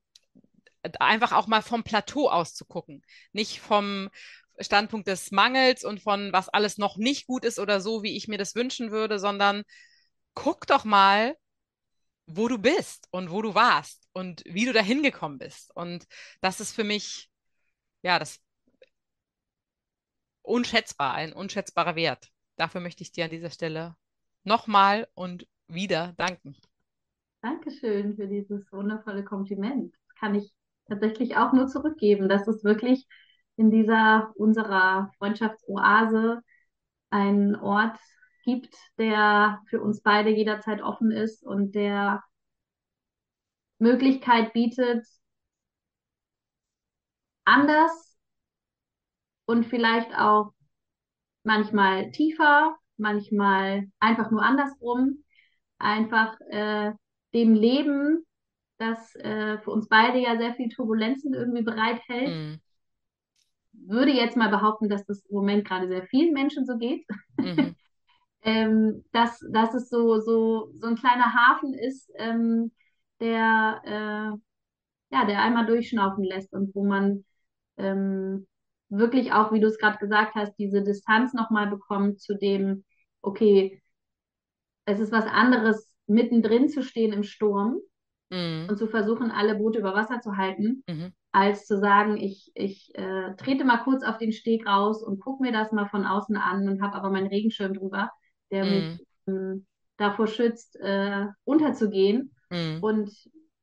einfach 0.99 1.33
auch 1.33 1.47
mal 1.47 1.62
vom 1.62 1.85
Plateau 1.85 2.28
aus 2.28 2.54
zu 2.54 2.64
gucken. 2.64 3.02
Nicht 3.33 3.61
vom 3.61 4.11
Standpunkt 4.59 5.07
des 5.07 5.30
Mangels 5.30 5.85
und 5.85 6.02
von 6.02 6.33
was 6.33 6.49
alles 6.49 6.76
noch 6.76 6.97
nicht 6.97 7.28
gut 7.28 7.45
ist 7.45 7.61
oder 7.61 7.80
so, 7.80 8.02
wie 8.02 8.16
ich 8.16 8.26
mir 8.26 8.38
das 8.38 8.57
wünschen 8.57 8.90
würde, 8.90 9.21
sondern 9.21 9.62
guck 10.35 10.66
doch 10.66 10.85
mal, 10.85 11.37
wo 12.26 12.49
du 12.49 12.59
bist 12.59 13.07
und 13.11 13.30
wo 13.30 13.42
du 13.42 13.54
warst 13.54 14.09
und 14.12 14.42
wie 14.45 14.64
du 14.64 14.73
da 14.73 14.80
hingekommen 14.80 15.38
bist. 15.38 15.71
Und 15.76 16.04
das 16.40 16.61
ist 16.61 16.73
für 16.73 16.85
mich, 16.85 17.30
ja, 18.02 18.18
das 18.18 18.40
unschätzbar, 20.49 21.14
ein 21.14 21.33
unschätzbarer 21.33 21.95
Wert. 21.97 22.31
Dafür 22.57 22.81
möchte 22.81 23.02
ich 23.02 23.12
dir 23.12 23.25
an 23.25 23.31
dieser 23.31 23.50
Stelle 23.50 23.95
nochmal 24.45 25.07
und 25.14 25.47
wieder 25.69 26.14
danken. 26.17 26.57
Dankeschön 27.43 28.17
für 28.17 28.26
dieses 28.26 28.71
wundervolle 28.73 29.25
Kompliment. 29.25 29.95
Das 29.95 30.14
kann 30.17 30.35
ich 30.35 30.52
tatsächlich 30.88 31.37
auch 31.37 31.52
nur 31.52 31.69
zurückgeben. 31.69 32.28
Das 32.28 32.49
ist 32.49 32.64
wirklich 32.64 33.07
in 33.57 33.71
dieser 33.71 34.33
unserer 34.37 35.11
Freundschaftsoase 35.19 36.40
ein 37.11 37.57
Ort 37.57 37.99
gibt, 38.45 38.75
der 38.99 39.61
für 39.69 39.81
uns 39.81 40.00
beide 40.02 40.31
jederzeit 40.31 40.83
offen 40.83 41.11
ist 41.11 41.45
und 41.45 41.75
der 41.75 42.25
Möglichkeit 43.78 44.52
bietet, 44.52 45.07
anders 47.45 48.08
und 49.49 49.64
vielleicht 49.64 50.14
auch 50.14 50.52
manchmal 51.43 52.11
tiefer, 52.11 52.76
manchmal 52.99 53.88
einfach 53.99 54.31
nur 54.31 54.43
andersrum, 54.43 55.25
einfach 55.78 56.38
äh, 56.50 56.93
dem 57.33 57.55
Leben, 57.55 58.26
das 58.76 59.14
äh, 59.17 59.57
für 59.59 59.71
uns 59.71 59.88
beide 59.88 60.19
ja 60.19 60.37
sehr 60.37 60.55
viel 60.55 60.69
Turbulenzen 60.69 61.33
irgendwie 61.33 61.62
bereithält. 61.62 62.28
Mm. 62.28 62.61
Würde 63.73 64.12
jetzt 64.12 64.37
mal 64.37 64.50
behaupten, 64.50 64.90
dass 64.90 65.07
das 65.07 65.25
im 65.25 65.37
Moment 65.37 65.67
gerade 65.67 65.88
sehr 65.88 66.07
vielen 66.09 66.35
Menschen 66.35 66.67
so 66.67 66.76
geht. 66.76 67.07
Mhm. 67.38 67.75
ähm, 68.43 69.05
dass, 69.12 69.43
dass 69.50 69.73
es 69.73 69.88
so, 69.88 70.21
so, 70.21 70.75
so 70.78 70.88
ein 70.88 70.97
kleiner 70.97 71.33
Hafen 71.33 71.73
ist, 71.73 72.11
ähm, 72.17 72.71
der, 73.21 73.81
äh, 73.85 75.17
ja, 75.17 75.25
der 75.25 75.40
einmal 75.43 75.64
durchschnaufen 75.64 76.23
lässt 76.23 76.52
und 76.52 76.75
wo 76.75 76.85
man 76.85 77.25
ähm, 77.78 78.47
wirklich 78.88 79.33
auch, 79.33 79.52
wie 79.52 79.61
du 79.61 79.66
es 79.66 79.78
gerade 79.78 79.99
gesagt 79.99 80.35
hast, 80.35 80.57
diese 80.59 80.83
Distanz 80.83 81.35
nochmal 81.35 81.68
bekommt 81.68 82.21
zu 82.21 82.37
dem, 82.37 82.85
okay, 83.23 83.83
es 84.87 85.00
ist 85.00 85.12
was 85.12 85.26
anderes, 85.26 85.92
mittendrin 86.07 86.68
zu 86.68 86.83
stehen 86.83 87.12
im 87.12 87.23
Sturm 87.23 87.78
mhm. 88.30 88.66
und 88.68 88.78
zu 88.78 88.87
versuchen, 88.87 89.30
alle 89.30 89.57
Boote 89.57 89.78
über 89.78 89.95
Wasser 89.95 90.21
zu 90.21 90.37
halten, 90.37 90.83
mhm. 90.88 91.12
als 91.33 91.66
zu 91.66 91.78
sagen, 91.78 92.16
ich, 92.16 92.50
ich 92.54 92.90
äh, 92.95 93.35
trete 93.37 93.64
mal 93.64 93.78
kurz 93.78 94.02
auf 94.02 94.18
den 94.18 94.33
Steg 94.33 94.66
raus 94.66 95.02
und 95.02 95.21
gucke 95.21 95.42
mir 95.42 95.52
das 95.52 95.73
mal 95.73 95.87
von 95.87 96.07
außen 96.07 96.37
an 96.37 96.68
und 96.68 96.83
habe 96.83 96.95
aber 96.95 97.11
meinen 97.11 97.26
Regenschirm 97.26 97.75
drüber, 97.75 98.11
der 98.50 98.64
mhm. 98.64 98.71
mich 98.71 99.07
ähm, 99.26 99.66
davor 99.99 100.26
schützt, 100.26 100.76
äh, 100.80 101.26
unterzugehen. 101.45 102.35
Mhm. 102.50 102.78
Und 102.80 103.11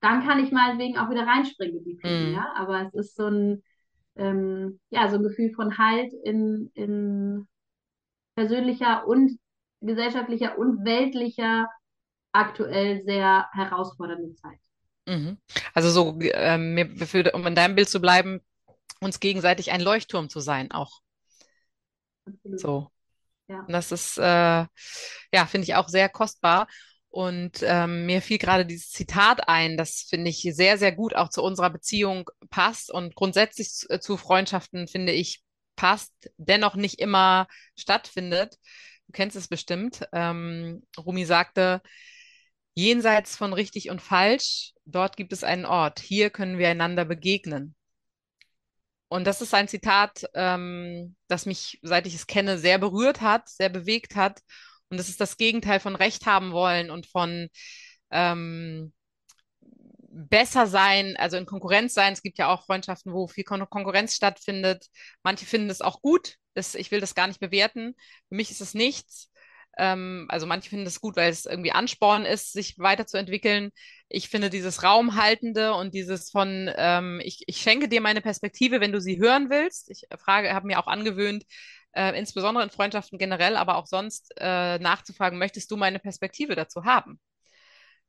dann 0.02 0.24
kann 0.24 0.44
ich 0.44 0.52
meinetwegen 0.52 0.98
auch 0.98 1.10
wieder 1.10 1.26
reinspringen, 1.26 1.84
die 1.84 1.98
Fliegen, 1.98 2.30
mhm. 2.30 2.36
ja. 2.36 2.54
Aber 2.56 2.84
es 2.84 2.94
ist 2.94 3.16
so 3.16 3.26
ein, 3.26 3.64
ähm, 4.16 4.80
ja, 4.90 5.10
so 5.10 5.18
ein 5.18 5.24
Gefühl 5.24 5.52
von 5.54 5.78
Halt 5.78 6.14
in, 6.24 6.72
in 6.74 7.48
persönlicher 8.36 9.08
und 9.08 9.40
gesellschaftlicher 9.82 10.58
und 10.58 10.86
weltlicher 10.86 11.70
aktuell 12.32 13.04
sehr 13.04 13.48
herausfordernde 13.52 14.36
Zeit. 14.36 14.60
Mhm. 15.08 15.38
Also 15.74 15.90
so, 15.90 16.20
ähm, 16.22 16.98
um 17.34 17.48
in 17.48 17.56
deinem 17.56 17.76
Bild 17.76 17.90
zu 17.90 18.02
bleiben, 18.02 18.42
uns 19.00 19.20
gegenseitig 19.20 19.72
ein 19.72 19.82
Leuchtturm 19.82 20.30
zu 20.30 20.40
sein 20.40 20.72
auch. 20.72 21.02
Absolut. 22.26 22.60
So. 22.60 22.92
Ja. 23.48 23.60
Und 23.60 23.72
das 23.72 23.92
ist, 23.92 24.18
äh, 24.18 24.22
ja, 24.24 25.46
finde 25.48 25.66
ich 25.66 25.76
auch 25.76 25.88
sehr 25.88 26.10
kostbar. 26.10 26.68
Und 27.16 27.64
ähm, 27.64 28.06
mir 28.08 28.22
fiel 28.22 28.38
gerade 28.38 28.66
dieses 28.66 28.90
Zitat 28.90 29.48
ein, 29.48 29.78
das 29.78 30.02
finde 30.10 30.30
ich 30.30 30.42
sehr, 30.52 30.78
sehr 30.78 30.92
gut 30.92 31.16
auch 31.16 31.30
zu 31.30 31.42
unserer 31.42 31.70
Beziehung 31.70 32.30
passt 32.50 32.92
und 32.92 33.16
grundsätzlich 33.16 33.72
zu, 33.72 33.90
äh, 33.90 34.02
zu 34.02 34.18
Freundschaften, 34.18 34.90
finde 34.90 35.14
ich, 35.14 35.42
passt, 35.78 36.12
dennoch 36.36 36.76
nicht 36.76 37.00
immer 37.00 37.48
stattfindet. 37.78 38.58
Du 39.08 39.14
kennst 39.14 39.38
es 39.38 39.48
bestimmt. 39.48 40.06
Ähm, 40.12 40.86
Rumi 40.98 41.24
sagte, 41.24 41.82
jenseits 42.74 43.38
von 43.38 43.54
richtig 43.54 43.90
und 43.90 44.02
falsch, 44.02 44.74
dort 44.84 45.16
gibt 45.16 45.32
es 45.32 45.46
einen 45.46 45.66
Ort. 45.66 46.02
Hier 46.02 46.30
können 46.32 46.58
wir 46.58 46.68
einander 46.68 47.06
begegnen. 47.06 47.76
Und 49.08 49.24
das 49.26 49.40
ist 49.40 49.54
ein 49.54 49.70
Zitat, 49.70 50.26
ähm, 50.34 51.16
das 51.30 51.46
mich, 51.46 51.80
seit 51.82 52.08
ich 52.08 52.16
es 52.16 52.28
kenne, 52.28 52.58
sehr 52.58 52.78
berührt 52.78 53.22
hat, 53.22 53.48
sehr 53.48 53.70
bewegt 53.70 54.18
hat 54.18 54.42
und 54.96 55.00
das 55.00 55.10
ist 55.10 55.20
das 55.20 55.36
Gegenteil 55.36 55.82
von 55.82 55.96
Recht 55.98 56.26
haben 56.26 56.54
wollen 56.54 56.90
und 56.90 57.06
von 57.06 57.50
ähm, 58.12 58.94
besser 60.10 60.68
sein, 60.68 61.18
also 61.18 61.36
in 61.36 61.46
Konkurrenz 61.46 61.94
sein. 61.94 62.14
Es 62.14 62.22
gibt 62.22 62.38
ja 62.38 62.48
auch 62.48 62.66
Freundschaften, 62.66 63.12
wo 63.12 63.28
viel 63.28 63.44
Kon 63.44 63.70
Konkurrenz 63.70 64.16
stattfindet. 64.16 64.86
Manche 65.22 65.46
finden 65.46 65.70
es 65.70 65.82
auch 65.82 66.02
gut. 66.02 66.36
Das, 66.54 66.76
ich 66.76 66.92
will 66.92 67.02
das 67.02 67.14
gar 67.14 67.28
nicht 67.28 67.42
bewerten. 67.42 67.96
Für 68.30 68.36
mich 68.36 68.52
ist 68.52 68.62
es 68.62 68.74
nichts. 68.74 69.30
Ähm, 69.78 70.28
also 70.30 70.46
manche 70.46 70.70
finden 70.70 70.88
es 70.88 71.02
gut, 71.02 71.18
weil 71.18 71.30
es 71.30 71.46
irgendwie 71.46 71.74
Ansporn 71.74 72.24
ist, 72.24 72.54
sich 72.54 72.80
weiterzuentwickeln. 72.80 73.72
Ich 74.08 74.30
finde 74.30 74.50
dieses 74.50 74.84
Raumhaltende 74.84 75.74
und 75.74 75.94
dieses 75.94 76.32
von, 76.32 76.72
ähm, 76.78 77.20
ich, 77.22 77.44
ich 77.48 77.58
schenke 77.58 77.90
dir 77.90 78.00
meine 78.00 78.22
Perspektive, 78.22 78.80
wenn 78.80 78.94
du 78.94 79.02
sie 79.02 79.20
hören 79.20 79.50
willst. 79.50 79.90
Ich 79.92 80.06
frage, 80.18 80.54
habe 80.54 80.68
mir 80.68 80.80
auch 80.80 80.88
angewöhnt, 80.88 81.44
äh, 81.96 82.18
insbesondere 82.18 82.64
in 82.64 82.70
Freundschaften 82.70 83.18
generell, 83.18 83.56
aber 83.58 83.78
auch 83.78 83.88
sonst 83.88 84.34
äh, 84.38 84.80
nachzufragen, 84.80 85.40
möchtest 85.40 85.72
du 85.72 85.78
meine 85.78 86.00
Perspektive 86.00 86.56
dazu 86.56 86.86
haben? 86.86 87.20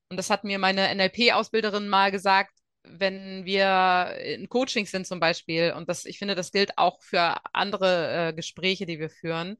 Und 0.09 0.16
das 0.16 0.31
hat 0.31 0.45
mir 0.45 0.59
meine 0.59 0.95
NLP-Ausbilderin 0.95 1.88
mal 1.88 2.11
gesagt, 2.11 2.52
wenn 2.85 3.45
wir 3.45 4.16
in 4.25 4.49
Coachings 4.49 4.90
sind 4.93 5.07
zum 5.07 5.19
Beispiel, 5.19 5.73
und 5.73 5.88
das, 5.88 6.05
ich 6.05 6.19
finde, 6.19 6.35
das 6.35 6.52
gilt 6.52 6.78
auch 6.78 7.02
für 7.02 7.37
andere 7.52 8.28
äh, 8.28 8.33
Gespräche, 8.33 8.87
die 8.87 9.00
wir 9.00 9.11
führen, 9.11 9.57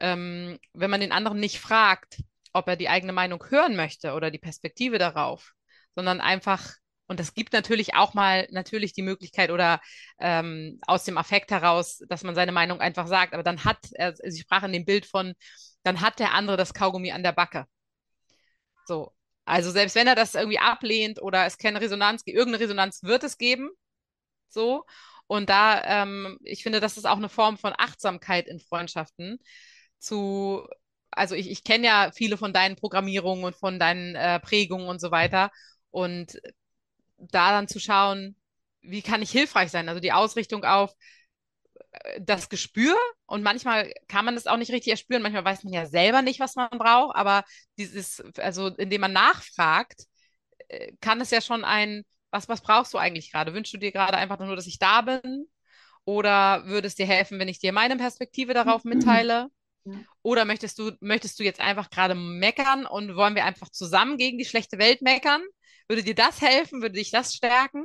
ähm, 0.00 0.58
wenn 0.74 0.90
man 0.90 1.00
den 1.00 1.12
anderen 1.12 1.40
nicht 1.40 1.58
fragt, 1.58 2.22
ob 2.52 2.68
er 2.68 2.76
die 2.76 2.88
eigene 2.88 3.12
Meinung 3.12 3.42
hören 3.48 3.76
möchte 3.76 4.12
oder 4.12 4.30
die 4.30 4.38
Perspektive 4.38 4.98
darauf, 4.98 5.52
sondern 5.94 6.20
einfach 6.20 6.74
und 7.06 7.20
das 7.20 7.34
gibt 7.34 7.52
natürlich 7.52 7.94
auch 7.94 8.14
mal 8.14 8.48
natürlich 8.50 8.92
die 8.92 9.02
Möglichkeit 9.02 9.50
oder 9.50 9.80
ähm, 10.18 10.78
aus 10.86 11.04
dem 11.04 11.18
Affekt 11.18 11.50
heraus, 11.50 11.98
dass 12.08 12.22
man 12.24 12.34
seine 12.34 12.52
Meinung 12.52 12.80
einfach 12.80 13.06
sagt. 13.06 13.34
Aber 13.34 13.42
dann 13.42 13.64
hat, 13.64 13.78
er, 13.92 14.14
sie 14.16 14.40
sprach 14.40 14.62
in 14.62 14.72
dem 14.72 14.84
Bild 14.86 15.04
von, 15.06 15.34
dann 15.82 16.00
hat 16.00 16.18
der 16.18 16.32
andere 16.32 16.56
das 16.56 16.72
Kaugummi 16.72 17.12
an 17.12 17.22
der 17.22 17.32
Backe. 17.32 17.66
So. 18.86 19.12
Also 19.44 19.70
selbst 19.70 19.94
wenn 19.94 20.06
er 20.06 20.14
das 20.14 20.34
irgendwie 20.34 20.58
ablehnt 20.58 21.20
oder 21.20 21.44
es 21.46 21.58
keine 21.58 21.80
Resonanz, 21.80 22.22
irgendeine 22.24 22.60
Resonanz 22.64 23.02
wird 23.02 23.24
es 23.24 23.36
geben. 23.36 23.70
So. 24.48 24.84
Und 25.26 25.50
da, 25.50 25.82
ähm, 26.02 26.38
ich 26.42 26.62
finde, 26.62 26.80
das 26.80 26.96
ist 26.96 27.06
auch 27.06 27.16
eine 27.16 27.28
Form 27.28 27.58
von 27.58 27.74
Achtsamkeit 27.76 28.48
in 28.48 28.60
Freundschaften. 28.60 29.38
Zu, 29.98 30.66
also 31.10 31.34
ich, 31.34 31.50
ich 31.50 31.64
kenne 31.64 31.86
ja 31.86 32.10
viele 32.14 32.36
von 32.38 32.52
deinen 32.52 32.76
Programmierungen 32.76 33.44
und 33.44 33.56
von 33.56 33.78
deinen 33.78 34.14
äh, 34.16 34.40
Prägungen 34.40 34.88
und 34.88 35.00
so 35.00 35.10
weiter. 35.10 35.50
Und 35.90 36.40
da 37.30 37.50
dann 37.50 37.68
zu 37.68 37.78
schauen, 37.80 38.36
wie 38.82 39.02
kann 39.02 39.22
ich 39.22 39.30
hilfreich 39.30 39.70
sein? 39.70 39.88
Also 39.88 40.00
die 40.00 40.12
Ausrichtung 40.12 40.64
auf 40.64 40.94
äh, 41.92 42.20
das 42.20 42.48
Gespür 42.48 42.96
und 43.26 43.42
manchmal 43.42 43.92
kann 44.08 44.24
man 44.24 44.34
das 44.34 44.46
auch 44.46 44.56
nicht 44.56 44.72
richtig 44.72 44.92
erspüren, 44.92 45.22
manchmal 45.22 45.44
weiß 45.44 45.64
man 45.64 45.72
ja 45.72 45.86
selber 45.86 46.22
nicht, 46.22 46.40
was 46.40 46.56
man 46.56 46.70
braucht, 46.70 47.16
aber 47.16 47.44
dieses, 47.78 48.22
also 48.38 48.68
indem 48.68 49.02
man 49.02 49.12
nachfragt, 49.12 50.04
äh, 50.68 50.92
kann 51.00 51.20
es 51.20 51.30
ja 51.30 51.40
schon 51.40 51.64
ein, 51.64 52.04
was, 52.30 52.48
was 52.48 52.62
brauchst 52.62 52.94
du 52.94 52.98
eigentlich 52.98 53.32
gerade? 53.32 53.54
Wünschst 53.54 53.74
du 53.74 53.78
dir 53.78 53.92
gerade 53.92 54.16
einfach 54.16 54.38
nur, 54.40 54.56
dass 54.56 54.66
ich 54.66 54.78
da 54.78 55.02
bin? 55.02 55.46
Oder 56.04 56.66
würde 56.66 56.86
es 56.88 56.94
dir 56.96 57.06
helfen, 57.06 57.38
wenn 57.38 57.48
ich 57.48 57.60
dir 57.60 57.72
meine 57.72 57.96
Perspektive 57.96 58.54
darauf 58.54 58.84
mitteile? 58.84 59.48
Oder 60.22 60.44
möchtest 60.44 60.78
du, 60.78 60.92
möchtest 61.00 61.38
du 61.38 61.44
jetzt 61.44 61.60
einfach 61.60 61.90
gerade 61.90 62.14
meckern 62.14 62.86
und 62.86 63.16
wollen 63.16 63.34
wir 63.34 63.44
einfach 63.44 63.70
zusammen 63.70 64.16
gegen 64.18 64.38
die 64.38 64.44
schlechte 64.44 64.78
Welt 64.78 65.02
meckern? 65.02 65.42
Würde 65.88 66.02
dir 66.02 66.14
das 66.14 66.40
helfen? 66.40 66.82
Würde 66.82 66.94
dich 66.94 67.10
das 67.10 67.34
stärken? 67.34 67.84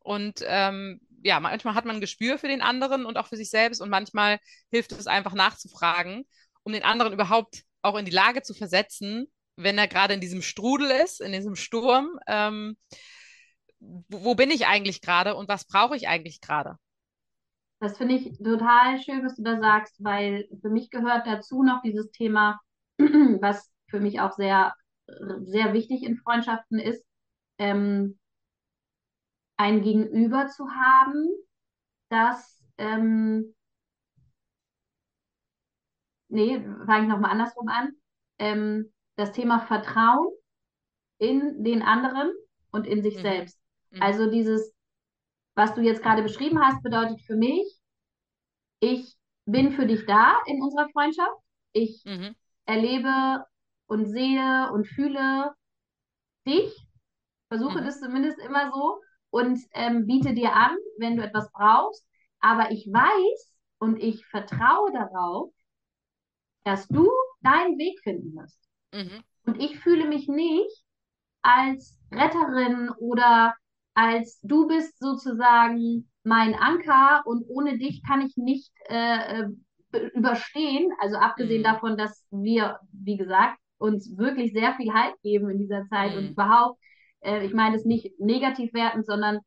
Und 0.00 0.42
ähm, 0.46 1.00
ja, 1.22 1.40
manchmal 1.40 1.74
hat 1.74 1.84
man 1.84 1.96
ein 1.96 2.00
Gespür 2.00 2.38
für 2.38 2.48
den 2.48 2.62
anderen 2.62 3.04
und 3.04 3.16
auch 3.16 3.26
für 3.26 3.36
sich 3.36 3.50
selbst 3.50 3.80
und 3.80 3.90
manchmal 3.90 4.38
hilft 4.70 4.92
es 4.92 5.06
einfach 5.06 5.34
nachzufragen, 5.34 6.24
um 6.62 6.72
den 6.72 6.84
anderen 6.84 7.12
überhaupt 7.12 7.62
auch 7.82 7.96
in 7.96 8.04
die 8.04 8.10
Lage 8.10 8.42
zu 8.42 8.54
versetzen, 8.54 9.26
wenn 9.56 9.78
er 9.78 9.88
gerade 9.88 10.14
in 10.14 10.20
diesem 10.20 10.42
Strudel 10.42 10.90
ist, 10.90 11.20
in 11.20 11.32
diesem 11.32 11.56
Sturm. 11.56 12.18
Ähm, 12.26 12.76
wo, 13.80 14.34
bin 14.34 14.50
ich 14.50 14.66
eigentlich 14.66 15.00
gerade 15.00 15.34
und 15.34 15.48
was 15.48 15.66
brauche 15.66 15.96
ich 15.96 16.08
eigentlich 16.08 16.40
gerade? 16.40 16.76
Das 17.80 17.96
finde 17.96 18.16
ich 18.16 18.36
total 18.38 19.00
schön, 19.00 19.24
was 19.24 19.36
du 19.36 19.42
da 19.42 19.60
sagst, 19.60 20.02
weil 20.02 20.48
für 20.60 20.68
mich 20.68 20.90
gehört 20.90 21.26
dazu 21.26 21.62
noch 21.62 21.80
dieses 21.82 22.10
Thema, 22.10 22.58
was 22.98 23.70
für 23.88 24.00
mich 24.00 24.20
auch 24.20 24.32
sehr, 24.32 24.74
sehr 25.44 25.72
wichtig 25.72 26.02
in 26.02 26.16
Freundschaften 26.16 26.80
ist, 26.80 27.04
ähm, 27.58 28.18
ein 29.56 29.82
Gegenüber 29.82 30.46
zu 30.48 30.68
haben, 30.70 31.28
das, 32.08 32.64
ähm, 32.78 33.54
nee, 36.28 36.60
fange 36.86 37.02
ich 37.02 37.08
nochmal 37.08 37.32
andersrum 37.32 37.68
an, 37.68 37.92
ähm, 38.38 38.92
das 39.16 39.32
Thema 39.32 39.60
Vertrauen 39.60 40.32
in 41.18 41.64
den 41.64 41.82
anderen 41.82 42.32
und 42.70 42.86
in 42.86 43.02
sich 43.02 43.16
mhm. 43.16 43.22
selbst. 43.22 43.60
Mhm. 43.90 44.02
Also 44.02 44.30
dieses, 44.30 44.72
was 45.54 45.74
du 45.74 45.80
jetzt 45.80 46.02
gerade 46.02 46.22
beschrieben 46.22 46.60
hast, 46.60 46.82
bedeutet 46.82 47.20
für 47.22 47.36
mich, 47.36 47.66
ich 48.80 49.16
bin 49.44 49.72
für 49.72 49.86
dich 49.86 50.06
da 50.06 50.38
in 50.46 50.62
unserer 50.62 50.88
Freundschaft. 50.90 51.36
Ich 51.72 52.04
mhm. 52.04 52.36
erlebe 52.64 53.44
und 53.86 54.06
sehe 54.06 54.70
und 54.72 54.86
fühle 54.86 55.52
dich, 56.46 56.87
versuche 57.48 57.80
mhm. 57.80 57.84
das 57.84 58.00
zumindest 58.00 58.38
immer 58.38 58.70
so 58.72 59.00
und 59.30 59.58
ähm, 59.72 60.06
biete 60.06 60.34
dir 60.34 60.54
an, 60.54 60.76
wenn 60.98 61.16
du 61.16 61.22
etwas 61.22 61.50
brauchst. 61.52 62.06
Aber 62.40 62.70
ich 62.70 62.86
weiß 62.86 63.54
und 63.78 63.98
ich 63.98 64.24
vertraue 64.26 64.92
darauf, 64.92 65.52
dass 66.64 66.86
du 66.88 67.08
deinen 67.42 67.78
Weg 67.78 68.00
finden 68.02 68.34
wirst. 68.34 68.58
Mhm. 68.92 69.22
Und 69.46 69.60
ich 69.60 69.78
fühle 69.80 70.06
mich 70.06 70.28
nicht 70.28 70.84
als 71.42 71.98
Retterin 72.12 72.90
oder 72.98 73.54
als 73.94 74.40
du 74.42 74.66
bist 74.68 74.98
sozusagen 74.98 76.10
mein 76.22 76.54
Anker 76.54 77.22
und 77.24 77.44
ohne 77.48 77.78
dich 77.78 78.02
kann 78.06 78.20
ich 78.20 78.36
nicht 78.36 78.72
äh, 78.88 79.42
äh 79.42 79.48
überstehen. 80.14 80.92
Also 81.00 81.16
abgesehen 81.16 81.62
mhm. 81.62 81.64
davon, 81.64 81.96
dass 81.96 82.22
wir, 82.30 82.78
wie 82.92 83.16
gesagt, 83.16 83.58
uns 83.78 84.16
wirklich 84.18 84.52
sehr 84.52 84.74
viel 84.74 84.92
Halt 84.92 85.14
geben 85.22 85.48
in 85.48 85.58
dieser 85.58 85.86
Zeit 85.88 86.12
mhm. 86.12 86.18
und 86.18 86.28
überhaupt, 86.30 86.78
äh, 87.20 87.44
ich 87.44 87.54
meine 87.54 87.76
es 87.76 87.84
nicht 87.84 88.18
negativ 88.18 88.72
werten, 88.74 89.04
sondern 89.04 89.40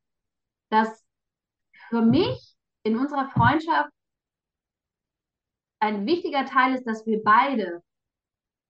dass 0.70 1.04
für 1.90 2.02
mich 2.02 2.56
in 2.84 2.98
unserer 2.98 3.30
Freundschaft 3.30 3.92
ein 5.80 6.06
wichtiger 6.06 6.46
Teil 6.46 6.76
ist, 6.76 6.86
dass 6.86 7.06
wir 7.06 7.22
beide 7.24 7.82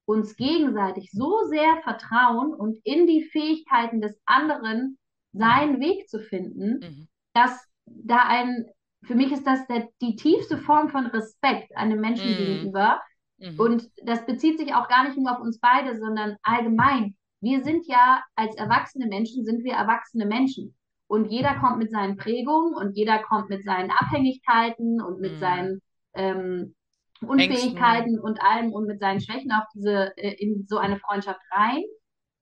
uns 0.06 0.36
gegenseitig 0.36 1.12
so 1.12 1.46
sehr 1.46 1.82
vertrauen 1.84 2.54
und 2.54 2.78
in 2.84 3.08
die 3.08 3.24
Fähigkeiten 3.24 4.02
des 4.02 4.20
anderen 4.26 4.98
seinen 5.34 5.80
Weg 5.80 6.10
zu 6.10 6.20
finden, 6.20 6.80
mhm. 6.80 7.08
dass 7.34 7.66
da 7.86 8.26
ein, 8.28 8.66
für 9.04 9.16
mich 9.16 9.32
ist 9.32 9.46
das 9.46 9.66
der, 9.68 9.88
die 10.02 10.16
tiefste 10.16 10.58
Form 10.58 10.90
von 10.90 11.06
Respekt 11.08 11.76
einem 11.76 12.02
Menschen 12.02 12.32
mhm. 12.32 12.38
gegenüber. 12.38 13.02
Mhm. 13.38 13.60
Und 13.60 13.92
das 14.04 14.26
bezieht 14.26 14.60
sich 14.60 14.74
auch 14.74 14.88
gar 14.88 15.06
nicht 15.06 15.18
nur 15.18 15.32
auf 15.32 15.40
uns 15.40 15.60
beide, 15.60 15.98
sondern 15.98 16.38
allgemein. 16.44 17.16
Wir 17.42 17.64
sind 17.64 17.88
ja 17.88 18.24
als 18.36 18.56
erwachsene 18.56 19.08
Menschen, 19.08 19.44
sind 19.46 19.64
wir 19.64 19.74
erwachsene 19.74 20.26
Menschen. 20.26 20.76
Und 21.08 21.26
jeder 21.26 21.60
kommt 21.60 21.78
mit 21.78 21.92
seinen 21.92 22.16
Prägungen 22.16 22.74
und 22.76 22.96
jeder 22.96 23.20
kommt 23.20 23.50
mit 23.50 23.64
seinen 23.66 23.92
Abhängigkeiten 23.92 25.02
und 25.02 25.20
mit 25.20 25.34
mhm. 25.34 25.40
seinen 25.40 25.82
ähm, 26.14 26.76
Unfähigkeiten 27.22 28.12
Ängsten. 28.12 28.20
und 28.20 28.42
allem 28.42 28.72
und 28.72 28.88
mit 28.88 29.00
seinen 29.00 29.20
Schwächen 29.20 29.52
auf 29.52 29.66
diese, 29.76 30.16
äh, 30.18 30.36
in 30.36 30.66
so 30.68 30.78
eine 30.78 31.00
Freundschaft 31.00 31.42
rein. 31.52 31.84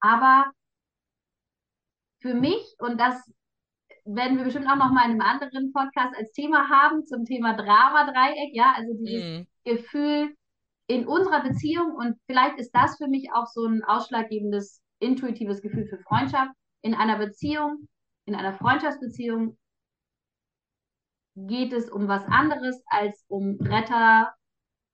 Aber 0.01 0.51
für 2.21 2.33
mich, 2.33 2.75
und 2.79 2.99
das 2.99 3.15
werden 4.05 4.37
wir 4.37 4.45
bestimmt 4.45 4.67
auch 4.67 4.75
noch 4.75 4.91
mal 4.91 5.05
in 5.05 5.11
einem 5.11 5.21
anderen 5.21 5.71
Podcast 5.73 6.15
als 6.15 6.31
Thema 6.31 6.69
haben, 6.69 7.05
zum 7.05 7.25
Thema 7.25 7.53
Drama-Dreieck, 7.53 8.53
ja, 8.53 8.73
also 8.75 8.93
dieses 8.93 9.39
mm. 9.39 9.47
Gefühl 9.65 10.35
in 10.87 11.05
unserer 11.05 11.43
Beziehung 11.43 11.93
und 11.93 12.17
vielleicht 12.25 12.57
ist 12.57 12.71
das 12.73 12.97
für 12.97 13.07
mich 13.07 13.29
auch 13.31 13.45
so 13.45 13.65
ein 13.65 13.83
ausschlaggebendes, 13.83 14.81
intuitives 14.99 15.61
Gefühl 15.61 15.87
für 15.87 15.99
Freundschaft. 15.99 16.51
In 16.81 16.93
einer 16.93 17.17
Beziehung, 17.17 17.87
in 18.25 18.35
einer 18.35 18.53
Freundschaftsbeziehung 18.53 19.57
geht 21.35 21.73
es 21.73 21.89
um 21.89 22.07
was 22.07 22.23
anderes 22.25 22.81
als 22.87 23.25
um 23.27 23.57
Retter, 23.61 24.33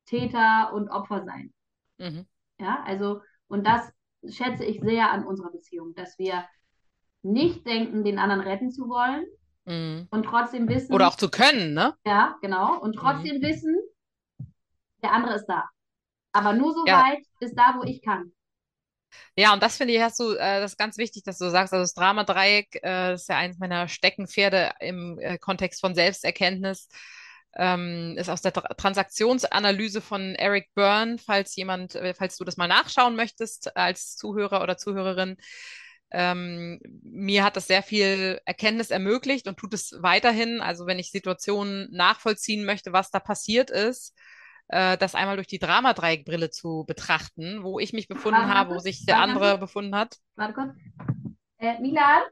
Täter 0.05 0.73
und 0.73 0.89
Opfer 0.89 1.23
sein. 1.23 1.53
Mhm. 1.97 2.25
Ja, 2.59 2.83
also, 2.85 3.21
und 3.47 3.65
das 3.65 3.91
schätze 4.27 4.63
ich 4.63 4.79
sehr 4.81 5.11
an 5.11 5.25
unserer 5.25 5.51
Beziehung, 5.51 5.93
dass 5.95 6.17
wir 6.17 6.45
nicht 7.21 7.65
denken, 7.65 8.03
den 8.03 8.19
anderen 8.19 8.41
retten 8.41 8.71
zu 8.71 8.87
wollen 8.87 9.25
mhm. 9.65 10.07
und 10.11 10.23
trotzdem 10.23 10.67
wissen. 10.69 10.93
Oder 10.93 11.07
auch 11.07 11.15
zu 11.15 11.29
können, 11.29 11.73
ne? 11.73 11.95
Ja, 12.05 12.37
genau. 12.41 12.79
Und 12.79 12.93
trotzdem 12.93 13.37
mhm. 13.37 13.41
wissen, 13.41 13.75
der 15.01 15.11
andere 15.11 15.35
ist 15.35 15.47
da. 15.47 15.69
Aber 16.31 16.53
nur 16.53 16.73
so 16.73 16.85
ja. 16.85 17.01
weit 17.01 17.23
bis 17.39 17.53
da, 17.53 17.75
wo 17.77 17.83
ich 17.83 18.01
kann. 18.01 18.31
Ja, 19.35 19.53
und 19.53 19.61
das 19.63 19.77
finde 19.77 19.93
ich, 19.93 20.01
hast 20.01 20.19
du, 20.19 20.33
äh, 20.33 20.59
das 20.61 20.73
ist 20.73 20.77
ganz 20.77 20.97
wichtig, 20.97 21.23
dass 21.23 21.37
du 21.37 21.49
sagst, 21.49 21.73
also 21.73 21.83
das 21.83 21.93
Drama-Dreieck, 21.93 22.79
äh, 22.83 23.13
ist 23.15 23.29
ja 23.29 23.37
eines 23.37 23.57
meiner 23.59 23.87
Steckenpferde 23.87 24.73
im 24.79 25.19
äh, 25.19 25.37
Kontext 25.37 25.81
von 25.81 25.95
Selbsterkenntnis 25.95 26.87
ähm, 27.55 28.15
ist 28.17 28.29
aus 28.29 28.41
der 28.41 28.53
Tra 28.53 28.61
Transaktionsanalyse 28.73 30.01
von 30.01 30.35
Eric 30.35 30.73
Byrne, 30.75 31.17
falls 31.17 31.55
jemand, 31.55 31.95
äh, 31.95 32.13
falls 32.13 32.37
du 32.37 32.43
das 32.43 32.57
mal 32.57 32.67
nachschauen 32.67 33.15
möchtest 33.15 33.75
als 33.77 34.15
Zuhörer 34.17 34.61
oder 34.61 34.77
Zuhörerin. 34.77 35.37
Ähm, 36.11 36.79
mir 37.03 37.43
hat 37.43 37.55
das 37.55 37.67
sehr 37.67 37.83
viel 37.83 38.39
Erkenntnis 38.45 38.91
ermöglicht 38.91 39.47
und 39.47 39.57
tut 39.57 39.73
es 39.73 39.95
weiterhin. 39.99 40.61
Also 40.61 40.85
wenn 40.85 40.99
ich 40.99 41.11
Situationen 41.11 41.87
nachvollziehen 41.91 42.65
möchte, 42.65 42.93
was 42.93 43.09
da 43.11 43.19
passiert 43.19 43.69
ist, 43.71 44.13
äh, 44.67 44.97
das 44.97 45.15
einmal 45.15 45.35
durch 45.35 45.47
die 45.47 45.59
Dramadreieckbrille 45.59 46.49
zu 46.49 46.85
betrachten, 46.87 47.63
wo 47.63 47.79
ich 47.79 47.93
mich 47.93 48.07
befunden 48.07 48.39
warte, 48.41 48.53
habe, 48.53 48.75
wo 48.75 48.79
sich 48.79 49.05
der 49.05 49.19
andere 49.19 49.51
kurz. 49.51 49.59
befunden 49.59 49.95
hat. 49.95 50.17
Warte 50.35 50.53
kurz. 50.53 50.75
Äh, 51.57 51.79
Milan, 51.79 52.23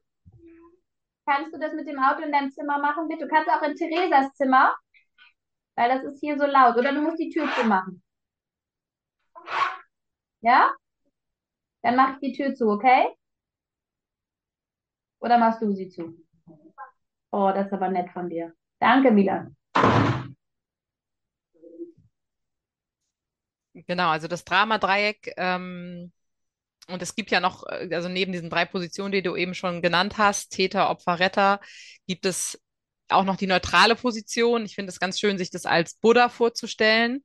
kannst 1.25 1.53
du 1.53 1.59
das 1.59 1.73
mit 1.73 1.87
dem 1.87 1.99
Auto 1.99 2.23
in 2.23 2.31
deinem 2.31 2.51
Zimmer 2.51 2.79
machen, 2.79 3.07
bitte? 3.07 3.25
Du 3.25 3.29
kannst 3.29 3.49
auch 3.49 3.61
in 3.61 3.75
Theresas 3.75 4.33
Zimmer. 4.33 4.75
Weil 5.75 5.89
das 5.89 6.03
ist 6.03 6.19
hier 6.19 6.37
so 6.37 6.45
laut. 6.45 6.77
Oder 6.77 6.93
du 6.93 7.01
musst 7.01 7.19
die 7.19 7.29
Tür 7.29 7.49
zumachen. 7.55 8.03
Ja? 10.41 10.71
Dann 11.81 11.95
mache 11.95 12.13
ich 12.13 12.19
die 12.19 12.33
Tür 12.33 12.53
zu, 12.53 12.69
okay? 12.69 13.07
Oder 15.19 15.37
machst 15.37 15.61
du 15.61 15.73
sie 15.73 15.89
zu? 15.89 16.13
Oh, 17.31 17.51
das 17.53 17.67
ist 17.67 17.73
aber 17.73 17.89
nett 17.89 18.11
von 18.11 18.29
dir. 18.29 18.53
Danke, 18.79 19.09
Milan. 19.11 19.55
Genau, 23.73 24.09
also 24.09 24.27
das 24.27 24.45
Drama-Dreieck. 24.45 25.33
Ähm, 25.37 26.11
und 26.87 27.01
es 27.01 27.15
gibt 27.15 27.31
ja 27.31 27.39
noch, 27.39 27.65
äh, 27.67 27.89
also 27.93 28.09
neben 28.09 28.31
diesen 28.31 28.49
drei 28.49 28.65
Positionen, 28.65 29.11
die 29.11 29.23
du 29.23 29.35
eben 29.35 29.53
schon 29.55 29.81
genannt 29.81 30.17
hast, 30.17 30.49
Täter, 30.49 30.89
Opfer, 30.89 31.19
Retter, 31.19 31.59
gibt 32.07 32.25
es 32.25 32.61
auch 33.09 33.23
noch 33.25 33.37
die 33.37 33.47
neutrale 33.47 33.95
Position. 33.95 34.65
Ich 34.65 34.75
finde 34.75 34.91
es 34.91 34.99
ganz 34.99 35.19
schön, 35.19 35.37
sich 35.37 35.49
das 35.51 35.65
als 35.65 35.95
Buddha 35.95 36.29
vorzustellen. 36.29 37.23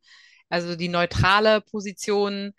Also 0.49 0.77
die 0.77 0.89
neutrale 0.89 1.61
Position, 1.61 2.53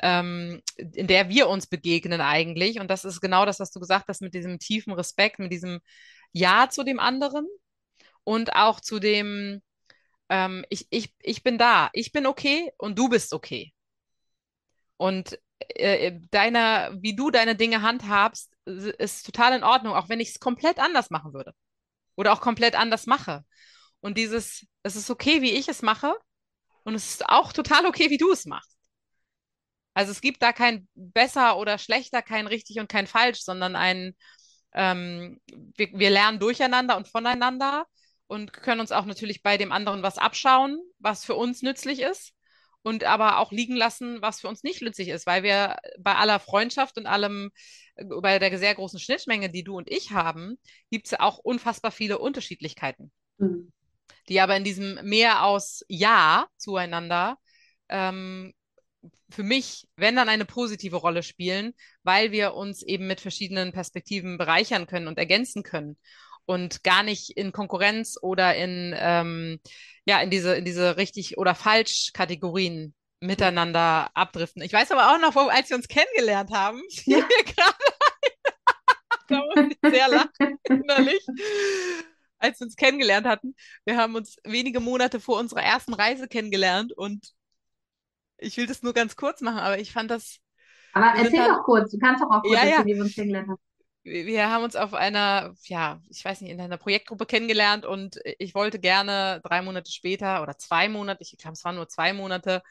ähm, 0.00 0.62
in 0.76 1.06
der 1.06 1.28
wir 1.28 1.48
uns 1.48 1.66
begegnen 1.66 2.20
eigentlich. 2.20 2.80
Und 2.80 2.88
das 2.90 3.04
ist 3.04 3.20
genau 3.20 3.46
das, 3.46 3.60
was 3.60 3.70
du 3.70 3.80
gesagt 3.80 4.06
hast, 4.08 4.22
mit 4.22 4.34
diesem 4.34 4.58
tiefen 4.58 4.92
Respekt, 4.92 5.38
mit 5.38 5.52
diesem 5.52 5.80
Ja 6.32 6.68
zu 6.70 6.84
dem 6.84 7.00
anderen 7.00 7.46
und 8.24 8.54
auch 8.54 8.80
zu 8.80 8.98
dem, 9.00 9.62
ähm, 10.32 10.64
ich, 10.70 10.86
ich, 10.88 11.14
ich 11.20 11.42
bin 11.42 11.58
da, 11.58 11.90
ich 11.92 12.10
bin 12.10 12.26
okay 12.26 12.72
und 12.78 12.98
du 12.98 13.10
bist 13.10 13.34
okay. 13.34 13.74
Und 14.96 15.38
äh, 15.58 16.18
deine, 16.30 16.96
wie 17.02 17.14
du 17.14 17.30
deine 17.30 17.54
Dinge 17.54 17.82
handhabst, 17.82 18.50
ist 18.64 19.26
total 19.26 19.54
in 19.54 19.62
Ordnung, 19.62 19.94
auch 19.94 20.08
wenn 20.08 20.20
ich 20.20 20.30
es 20.30 20.40
komplett 20.40 20.78
anders 20.78 21.10
machen 21.10 21.34
würde 21.34 21.52
oder 22.16 22.32
auch 22.32 22.40
komplett 22.40 22.76
anders 22.76 23.06
mache. 23.06 23.44
Und 24.00 24.16
dieses, 24.16 24.66
es 24.82 24.96
ist 24.96 25.10
okay, 25.10 25.42
wie 25.42 25.52
ich 25.52 25.68
es 25.68 25.82
mache 25.82 26.14
und 26.84 26.94
es 26.94 27.10
ist 27.10 27.28
auch 27.28 27.52
total 27.52 27.84
okay, 27.84 28.08
wie 28.08 28.18
du 28.18 28.32
es 28.32 28.46
machst. 28.46 28.78
Also 29.92 30.12
es 30.12 30.22
gibt 30.22 30.42
da 30.42 30.54
kein 30.54 30.88
besser 30.94 31.58
oder 31.58 31.76
schlechter, 31.76 32.22
kein 32.22 32.46
richtig 32.46 32.80
und 32.80 32.88
kein 32.88 33.06
falsch, 33.06 33.42
sondern 33.42 33.76
ein, 33.76 34.16
ähm, 34.72 35.40
wir, 35.76 35.90
wir 35.92 36.08
lernen 36.08 36.38
durcheinander 36.38 36.96
und 36.96 37.06
voneinander 37.08 37.84
und 38.32 38.54
können 38.54 38.80
uns 38.80 38.92
auch 38.92 39.04
natürlich 39.04 39.42
bei 39.42 39.58
dem 39.58 39.72
anderen 39.72 40.02
was 40.02 40.16
abschauen, 40.16 40.80
was 40.98 41.22
für 41.22 41.34
uns 41.34 41.60
nützlich 41.60 42.00
ist. 42.00 42.32
und 42.84 43.04
aber 43.04 43.38
auch 43.38 43.52
liegen 43.52 43.76
lassen, 43.76 44.22
was 44.22 44.40
für 44.40 44.48
uns 44.48 44.64
nicht 44.64 44.82
nützlich 44.82 45.08
ist, 45.08 45.24
weil 45.24 45.44
wir 45.44 45.76
bei 46.00 46.16
aller 46.16 46.40
Freundschaft 46.40 46.98
und 46.98 47.06
allem, 47.06 47.52
äh, 47.94 48.04
bei 48.22 48.40
der 48.40 48.58
sehr 48.58 48.74
großen 48.74 48.98
Schnittmenge, 48.98 49.50
die 49.50 49.62
du 49.62 49.76
und 49.76 49.88
ich 49.88 50.10
haben, 50.10 50.58
gibt 50.90 51.06
es 51.06 51.20
auch 51.20 51.38
unfassbar 51.38 51.92
viele 51.92 52.18
Unterschiedlichkeiten, 52.18 53.12
mhm. 53.38 53.70
die 54.28 54.40
aber 54.40 54.56
in 54.56 54.64
diesem 54.64 54.98
Mehr 55.04 55.44
aus 55.44 55.84
Ja 55.86 56.48
zueinander 56.56 57.36
ähm, 57.88 58.52
für 59.30 59.44
mich, 59.44 59.86
wenn 59.94 60.16
dann 60.16 60.28
eine 60.28 60.44
positive 60.44 60.96
Rolle 60.96 61.22
spielen, 61.22 61.74
weil 62.02 62.32
wir 62.32 62.54
uns 62.54 62.82
eben 62.82 63.06
mit 63.06 63.20
verschiedenen 63.20 63.72
Perspektiven 63.72 64.38
bereichern 64.38 64.86
können 64.86 65.06
und 65.06 65.18
ergänzen 65.18 65.62
können 65.62 65.98
und 66.46 66.82
gar 66.84 67.02
nicht 67.02 67.30
in 67.36 67.52
Konkurrenz 67.52 68.18
oder 68.20 68.54
in 68.56 68.94
ähm, 68.96 69.60
ja 70.04 70.20
in 70.20 70.30
diese 70.30 70.54
in 70.54 70.64
diese 70.64 70.96
richtig 70.96 71.38
oder 71.38 71.54
falsch 71.54 72.10
Kategorien 72.12 72.94
miteinander 73.20 74.10
abdriften. 74.14 74.62
Ich 74.62 74.72
weiß 74.72 74.90
aber 74.90 75.12
auch 75.12 75.20
noch, 75.20 75.36
als 75.48 75.70
wir 75.70 75.76
uns 75.76 75.88
kennengelernt 75.88 76.50
haben, 76.52 76.82
ja. 77.04 77.18
gerade 77.18 77.76
da 79.28 79.38
muss 79.38 79.70
ich 79.70 79.90
sehr 79.90 80.08
lachen 80.08 80.58
innerlich. 80.64 81.24
Als 82.38 82.58
wir 82.58 82.64
uns 82.64 82.74
kennengelernt 82.74 83.26
hatten, 83.26 83.54
wir 83.84 83.96
haben 83.96 84.16
uns 84.16 84.36
wenige 84.42 84.80
Monate 84.80 85.20
vor 85.20 85.38
unserer 85.38 85.62
ersten 85.62 85.94
Reise 85.94 86.26
kennengelernt 86.26 86.92
und 86.92 87.32
ich 88.38 88.56
will 88.56 88.66
das 88.66 88.82
nur 88.82 88.92
ganz 88.92 89.14
kurz 89.14 89.40
machen, 89.40 89.58
aber 89.58 89.78
ich 89.78 89.92
fand 89.92 90.10
das. 90.10 90.38
Aber 90.92 91.12
erzähl 91.16 91.46
doch 91.46 91.62
kurz, 91.62 91.92
du 91.92 91.98
kannst 91.98 92.22
doch 92.22 92.30
auch 92.30 92.42
kurz 92.42 92.52
ja, 92.52 92.58
erzählen, 92.58 92.80
ja. 92.80 92.86
wie 92.86 92.94
wir 92.96 93.02
uns 93.02 93.14
kennengelernt 93.14 93.48
haben. 93.50 93.60
Wir 94.04 94.50
haben 94.50 94.64
uns 94.64 94.74
auf 94.74 94.94
einer, 94.94 95.54
ja, 95.64 96.00
ich 96.10 96.24
weiß 96.24 96.40
nicht, 96.40 96.50
in 96.50 96.60
einer 96.60 96.76
Projektgruppe 96.76 97.24
kennengelernt 97.24 97.86
und 97.86 98.18
ich 98.38 98.54
wollte 98.54 98.80
gerne 98.80 99.40
drei 99.44 99.62
Monate 99.62 99.92
später 99.92 100.42
oder 100.42 100.58
zwei 100.58 100.88
Monate, 100.88 101.22
ich 101.22 101.36
glaube, 101.38 101.52
es 101.54 101.64
waren 101.64 101.76
nur 101.76 101.88
zwei 101.88 102.12
Monate, 102.12 102.62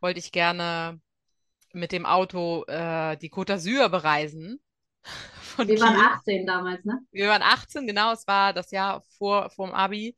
wollte 0.00 0.20
ich 0.20 0.32
gerne 0.32 0.98
mit 1.72 1.92
dem 1.92 2.06
Auto 2.06 2.64
äh, 2.66 3.16
die 3.18 3.30
Côte 3.30 3.54
d'Azur 3.54 3.88
bereisen. 3.90 4.60
wir 5.58 5.66
Kiel. 5.66 5.80
waren 5.80 5.96
18 5.96 6.46
damals, 6.46 6.84
ne? 6.84 7.00
Wir 7.12 7.28
waren 7.28 7.42
18, 7.42 7.86
genau, 7.86 8.12
es 8.12 8.26
war 8.26 8.52
das 8.54 8.70
Jahr 8.70 9.02
vor, 9.18 9.50
vor 9.50 9.66
dem 9.68 9.74
Abi. 9.74 10.16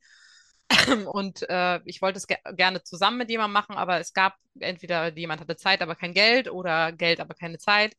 Und 1.11 1.47
äh, 1.49 1.81
ich 1.85 2.01
wollte 2.01 2.17
es 2.17 2.27
ge 2.27 2.37
gerne 2.53 2.83
zusammen 2.83 3.17
mit 3.17 3.29
jemandem 3.29 3.53
machen, 3.53 3.75
aber 3.75 3.99
es 3.99 4.13
gab 4.13 4.35
entweder 4.59 5.15
jemand 5.17 5.41
hatte 5.41 5.57
Zeit, 5.57 5.81
aber 5.81 5.95
kein 5.95 6.13
Geld 6.13 6.49
oder 6.49 6.91
Geld, 6.93 7.19
aber 7.19 7.33
keine 7.35 7.57
Zeit. 7.57 7.95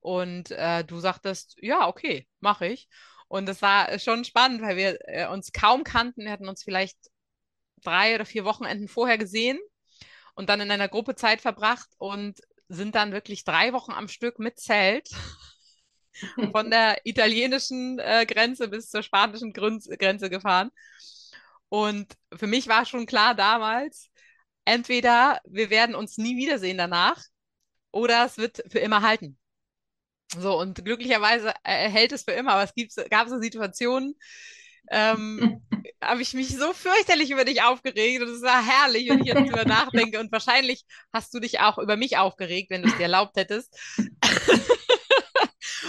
Und 0.00 0.50
äh, 0.50 0.84
du 0.84 0.98
sagtest, 0.98 1.56
ja, 1.60 1.88
okay, 1.88 2.26
mache 2.40 2.66
ich. 2.66 2.88
Und 3.28 3.46
das 3.46 3.62
war 3.62 3.98
schon 3.98 4.24
spannend, 4.24 4.62
weil 4.62 4.76
wir 4.76 4.98
äh, 5.06 5.28
uns 5.28 5.52
kaum 5.52 5.84
kannten. 5.84 6.24
Wir 6.24 6.32
hatten 6.32 6.48
uns 6.48 6.64
vielleicht 6.64 6.98
drei 7.82 8.14
oder 8.14 8.24
vier 8.24 8.44
Wochenenden 8.44 8.88
vorher 8.88 9.18
gesehen 9.18 9.58
und 10.34 10.48
dann 10.48 10.60
in 10.60 10.70
einer 10.70 10.88
Gruppe 10.88 11.14
Zeit 11.14 11.40
verbracht 11.40 11.88
und 11.98 12.40
sind 12.68 12.94
dann 12.94 13.12
wirklich 13.12 13.44
drei 13.44 13.72
Wochen 13.72 13.92
am 13.92 14.08
Stück 14.08 14.38
mit 14.38 14.58
Zelt 14.58 15.10
von 16.52 16.70
der 16.70 17.00
italienischen 17.04 17.98
äh, 17.98 18.26
Grenze 18.26 18.68
bis 18.68 18.90
zur 18.90 19.02
spanischen 19.02 19.52
Grün 19.52 19.80
Grenze 19.98 20.30
gefahren. 20.30 20.70
Und 21.68 22.16
für 22.34 22.46
mich 22.46 22.68
war 22.68 22.84
schon 22.84 23.06
klar 23.06 23.34
damals, 23.34 24.10
entweder 24.64 25.40
wir 25.44 25.70
werden 25.70 25.94
uns 25.94 26.18
nie 26.18 26.36
wiedersehen 26.36 26.78
danach 26.78 27.22
oder 27.92 28.24
es 28.26 28.38
wird 28.38 28.62
für 28.68 28.80
immer 28.80 29.02
halten. 29.02 29.39
So, 30.38 30.58
und 30.58 30.84
glücklicherweise 30.84 31.52
äh, 31.64 31.88
hält 31.88 32.12
es 32.12 32.22
für 32.22 32.32
immer, 32.32 32.52
aber 32.52 32.62
es 32.64 32.74
gibt, 32.74 32.94
gab 33.10 33.28
so 33.28 33.40
Situationen, 33.40 34.14
ähm, 34.90 35.62
habe 36.02 36.22
ich 36.22 36.34
mich 36.34 36.56
so 36.56 36.72
fürchterlich 36.72 37.30
über 37.30 37.44
dich 37.44 37.62
aufgeregt 37.62 38.22
und 38.22 38.28
es 38.28 38.42
war 38.42 38.64
herrlich, 38.64 39.08
wenn 39.08 39.20
ich 39.20 39.26
jetzt 39.26 39.40
drüber 39.40 39.64
nachdenke. 39.66 40.20
Und 40.20 40.32
wahrscheinlich 40.32 40.84
hast 41.12 41.34
du 41.34 41.40
dich 41.40 41.60
auch 41.60 41.78
über 41.78 41.96
mich 41.96 42.16
aufgeregt, 42.16 42.70
wenn 42.70 42.82
du 42.82 42.88
es 42.88 42.96
dir 42.96 43.04
erlaubt 43.04 43.36
hättest. 43.36 43.76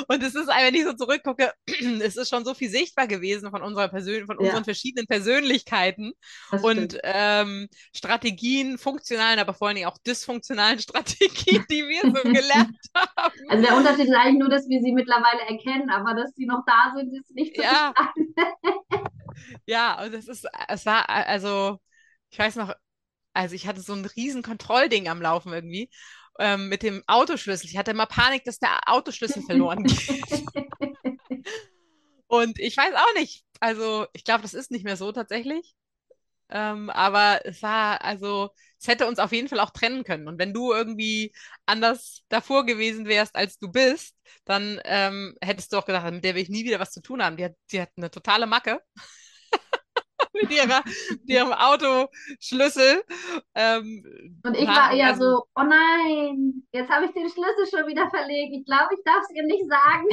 Und 0.07 0.23
es 0.23 0.35
ist, 0.35 0.47
wenn 0.47 0.75
ich 0.75 0.83
so 0.83 0.93
zurückgucke, 0.93 1.53
es 2.01 2.17
ist 2.17 2.29
schon 2.29 2.45
so 2.45 2.53
viel 2.53 2.69
sichtbar 2.69 3.07
gewesen 3.07 3.49
von 3.49 3.61
unserer 3.61 3.87
Persön 3.89 4.25
von 4.25 4.37
unseren 4.37 4.63
verschiedenen 4.63 5.07
Persönlichkeiten 5.07 6.13
und 6.61 6.97
ähm, 7.03 7.67
Strategien, 7.95 8.77
funktionalen, 8.77 9.39
aber 9.39 9.53
vor 9.53 9.67
allen 9.67 9.75
Dingen 9.75 9.87
auch 9.87 9.97
dysfunktionalen 9.99 10.79
Strategien, 10.79 11.65
die 11.69 11.83
wir 11.87 12.01
so 12.01 12.11
gelernt 12.23 12.77
haben. 12.95 13.33
Also 13.49 13.63
der 13.63 13.75
Unterschied 13.75 14.07
ist 14.07 14.15
eigentlich 14.15 14.39
nur, 14.39 14.49
dass 14.49 14.67
wir 14.67 14.81
sie 14.81 14.91
mittlerweile 14.91 15.41
erkennen, 15.47 15.89
aber 15.89 16.13
dass 16.13 16.33
sie 16.35 16.45
noch 16.45 16.63
da 16.65 16.93
sind, 16.95 17.15
ist 17.15 17.31
nicht 17.31 17.55
so 17.55 17.63
ja. 17.63 17.93
ja, 19.65 20.03
und 20.03 20.13
es 20.13 20.27
ist, 20.27 20.47
es 20.67 20.85
war, 20.85 21.09
also, 21.09 21.79
ich 22.29 22.39
weiß 22.39 22.55
noch, 22.55 22.73
also 23.33 23.55
ich 23.55 23.67
hatte 23.67 23.81
so 23.81 23.93
ein 23.93 24.05
riesen 24.05 24.43
Kontrollding 24.43 25.07
am 25.07 25.21
Laufen 25.21 25.53
irgendwie 25.53 25.89
ähm, 26.41 26.69
mit 26.69 26.83
dem 26.83 27.03
Autoschlüssel. 27.07 27.69
Ich 27.69 27.77
hatte 27.77 27.91
immer 27.91 28.07
Panik, 28.07 28.43
dass 28.43 28.59
der 28.59 28.79
Autoschlüssel 28.87 29.43
verloren 29.43 29.83
geht. 29.83 30.43
Und 32.27 32.59
ich 32.59 32.75
weiß 32.75 32.95
auch 32.95 33.13
nicht. 33.15 33.45
Also, 33.59 34.07
ich 34.13 34.23
glaube, 34.23 34.41
das 34.41 34.53
ist 34.53 34.71
nicht 34.71 34.83
mehr 34.83 34.97
so 34.97 35.11
tatsächlich. 35.11 35.75
Ähm, 36.49 36.89
aber 36.89 37.45
es 37.45 37.61
war, 37.61 38.03
also, 38.03 38.49
es 38.79 38.87
hätte 38.87 39.07
uns 39.07 39.19
auf 39.19 39.31
jeden 39.31 39.47
Fall 39.47 39.59
auch 39.59 39.69
trennen 39.69 40.03
können. 40.03 40.27
Und 40.27 40.39
wenn 40.39 40.53
du 40.53 40.73
irgendwie 40.73 41.33
anders 41.65 42.23
davor 42.29 42.65
gewesen 42.65 43.05
wärst, 43.05 43.35
als 43.35 43.57
du 43.57 43.71
bist, 43.71 44.15
dann 44.45 44.81
ähm, 44.85 45.35
hättest 45.41 45.71
du 45.71 45.77
auch 45.77 45.85
gedacht, 45.85 46.11
mit 46.11 46.23
der 46.23 46.35
will 46.35 46.41
ich 46.41 46.49
nie 46.49 46.65
wieder 46.65 46.79
was 46.79 46.91
zu 46.91 47.01
tun 47.01 47.23
haben. 47.23 47.37
Die 47.37 47.45
hat, 47.45 47.53
die 47.71 47.81
hat 47.81 47.89
eine 47.95 48.09
totale 48.09 48.47
Macke. 48.47 48.81
mit, 50.33 50.51
ihrer, 50.51 50.81
mit 51.09 51.29
ihrem 51.29 51.51
Autoschlüssel. 51.51 53.03
Ähm, 53.55 54.39
und 54.43 54.57
ich 54.57 54.67
war 54.67 54.93
eher 54.93 55.07
also, 55.07 55.23
so, 55.23 55.43
oh 55.55 55.63
nein, 55.63 56.63
jetzt 56.71 56.89
habe 56.89 57.05
ich 57.05 57.11
den 57.11 57.29
Schlüssel 57.29 57.67
schon 57.69 57.85
wieder 57.87 58.09
verlegt. 58.09 58.55
Ich 58.55 58.65
glaube, 58.65 58.95
ich 58.95 59.01
darf 59.03 59.23
es 59.23 59.31
ihr 59.35 59.43
nicht 59.43 59.65
sagen. 59.69 60.07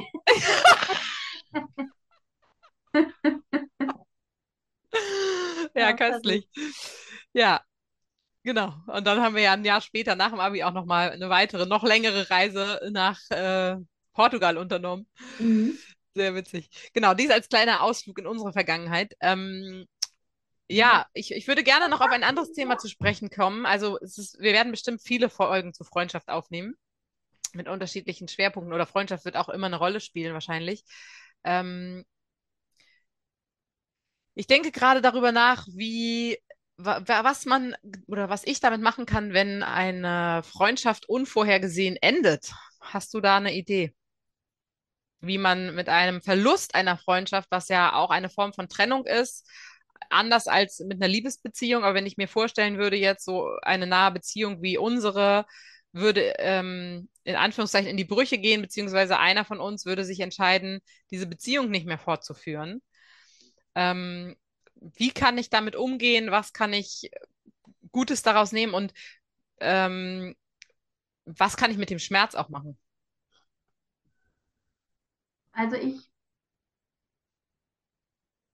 ja, 5.75 5.93
köstlich. 5.93 6.49
Ja, 7.33 7.61
Genau. 8.45 8.73
Und 8.87 9.05
dann 9.07 9.21
haben 9.21 9.35
wir 9.35 9.43
ja 9.43 9.53
ein 9.53 9.65
Jahr 9.65 9.83
später 9.83 10.17
nach 10.17 10.31
dem 10.31 10.41
Abi 10.41 10.63
auch 10.63 10.73
nochmal 10.73 11.11
eine 11.11 11.29
weitere, 11.29 11.67
noch 11.67 11.85
längere 11.85 12.31
Reise 12.31 12.81
nach 12.91 13.21
äh, 13.29 13.77
Portugal 14.15 14.57
unternommen. 14.57 15.07
Mhm. 15.39 15.77
Sehr 16.15 16.35
witzig. 16.35 16.71
Genau, 16.95 17.13
dies 17.13 17.31
als 17.31 17.51
kleiner 17.51 17.83
Ausflug 17.83 18.19
in 18.19 18.27
unsere 18.27 18.55
Vergangenheit. 18.55 19.13
Ähm, 19.21 19.87
ja, 20.69 21.07
ich, 21.15 21.33
ich 21.33 21.49
würde 21.49 21.65
gerne 21.65 21.89
noch 21.89 22.01
auf 22.01 22.11
ein 22.11 22.25
anderes 22.25 22.53
Thema 22.53 22.79
zu 22.79 22.89
sprechen 22.89 23.31
kommen. 23.31 23.67
Also 23.67 23.99
es 24.01 24.19
ist, 24.19 24.39
wir 24.39 24.53
werden 24.53 24.71
bestimmt 24.73 25.03
viele 25.03 25.31
Folgen 25.31 25.73
zu 25.73 25.85
Freundschaft 25.85 26.29
aufnehmen 26.29 26.75
mit 27.55 27.69
unterschiedlichen 27.69 28.29
Schwerpunkten 28.29 28.73
oder 28.75 28.87
Freundschaft 28.87 29.25
wird 29.25 29.37
auch 29.37 29.49
immer 29.49 29.67
eine 29.67 29.77
Rolle 29.79 30.01
spielen 30.01 30.35
wahrscheinlich. 30.35 30.85
Ähm, 31.45 32.05
ich 34.35 34.47
denke 34.47 34.71
gerade 34.71 35.01
darüber 35.01 35.33
nach, 35.33 35.67
wie 35.69 36.39
was 36.81 37.45
man 37.45 37.75
oder 38.07 38.29
was 38.31 38.47
ich 38.47 38.61
damit 38.61 38.81
machen 38.81 39.05
kann, 39.05 39.33
wenn 39.33 39.65
eine 39.65 40.45
Freundschaft 40.45 41.09
unvorhergesehen 41.09 41.97
endet. 41.97 42.53
Hast 42.81 43.13
du 43.15 43.21
da 43.21 43.39
eine 43.39 43.53
Idee? 43.53 43.93
Wie 45.21 45.39
man 45.39 45.75
mit 45.75 45.89
einem 45.89 46.23
Verlust 46.23 46.77
einer 46.77 46.97
Freundschaft, 46.97 47.51
was 47.51 47.69
ja 47.69 47.95
auch 47.95 48.11
eine 48.11 48.29
Form 48.29 48.53
von 48.53 48.69
Trennung 48.69 49.07
ist, 49.07 49.51
anders 50.11 50.47
als 50.47 50.81
mit 50.81 51.01
einer 51.01 51.09
Liebesbeziehung, 51.09 51.85
aber 51.85 51.95
wenn 51.95 52.07
ich 52.07 52.17
mir 52.17 52.29
vorstellen 52.29 52.79
würde, 52.79 52.97
jetzt 52.97 53.25
so 53.25 53.51
eine 53.63 53.87
nahe 53.87 54.13
Beziehung 54.13 54.63
wie 54.63 54.79
unsere, 54.79 55.47
würde 55.93 56.35
ähm, 56.39 57.09
in 57.25 57.37
Anführungszeichen 57.37 57.89
in 57.91 57.97
die 57.97 58.05
Brüche 58.05 58.39
gehen, 58.39 58.63
beziehungsweise 58.63 59.19
einer 59.19 59.45
von 59.45 59.61
uns 59.61 59.87
würde 59.87 60.05
sich 60.05 60.21
entscheiden, 60.21 60.81
diese 61.11 61.27
Beziehung 61.27 61.71
nicht 61.71 61.87
mehr 61.87 61.99
fortzuführen. 61.99 62.83
Ähm, 63.75 64.37
wie 64.75 65.11
kann 65.11 65.39
ich 65.39 65.51
damit 65.51 65.77
umgehen? 65.77 66.31
Was 66.31 66.53
kann 66.53 66.73
ich 66.73 67.11
Gutes 67.93 68.23
daraus 68.23 68.53
nehmen? 68.53 68.75
Und 68.75 68.93
ähm, 69.61 70.35
was 71.25 71.57
kann 71.57 71.71
ich 71.71 71.79
mit 71.79 71.91
dem 71.91 71.99
Schmerz 71.99 72.35
auch 72.35 72.49
machen? 72.49 72.79
Also 75.53 75.77
ich 75.77 76.09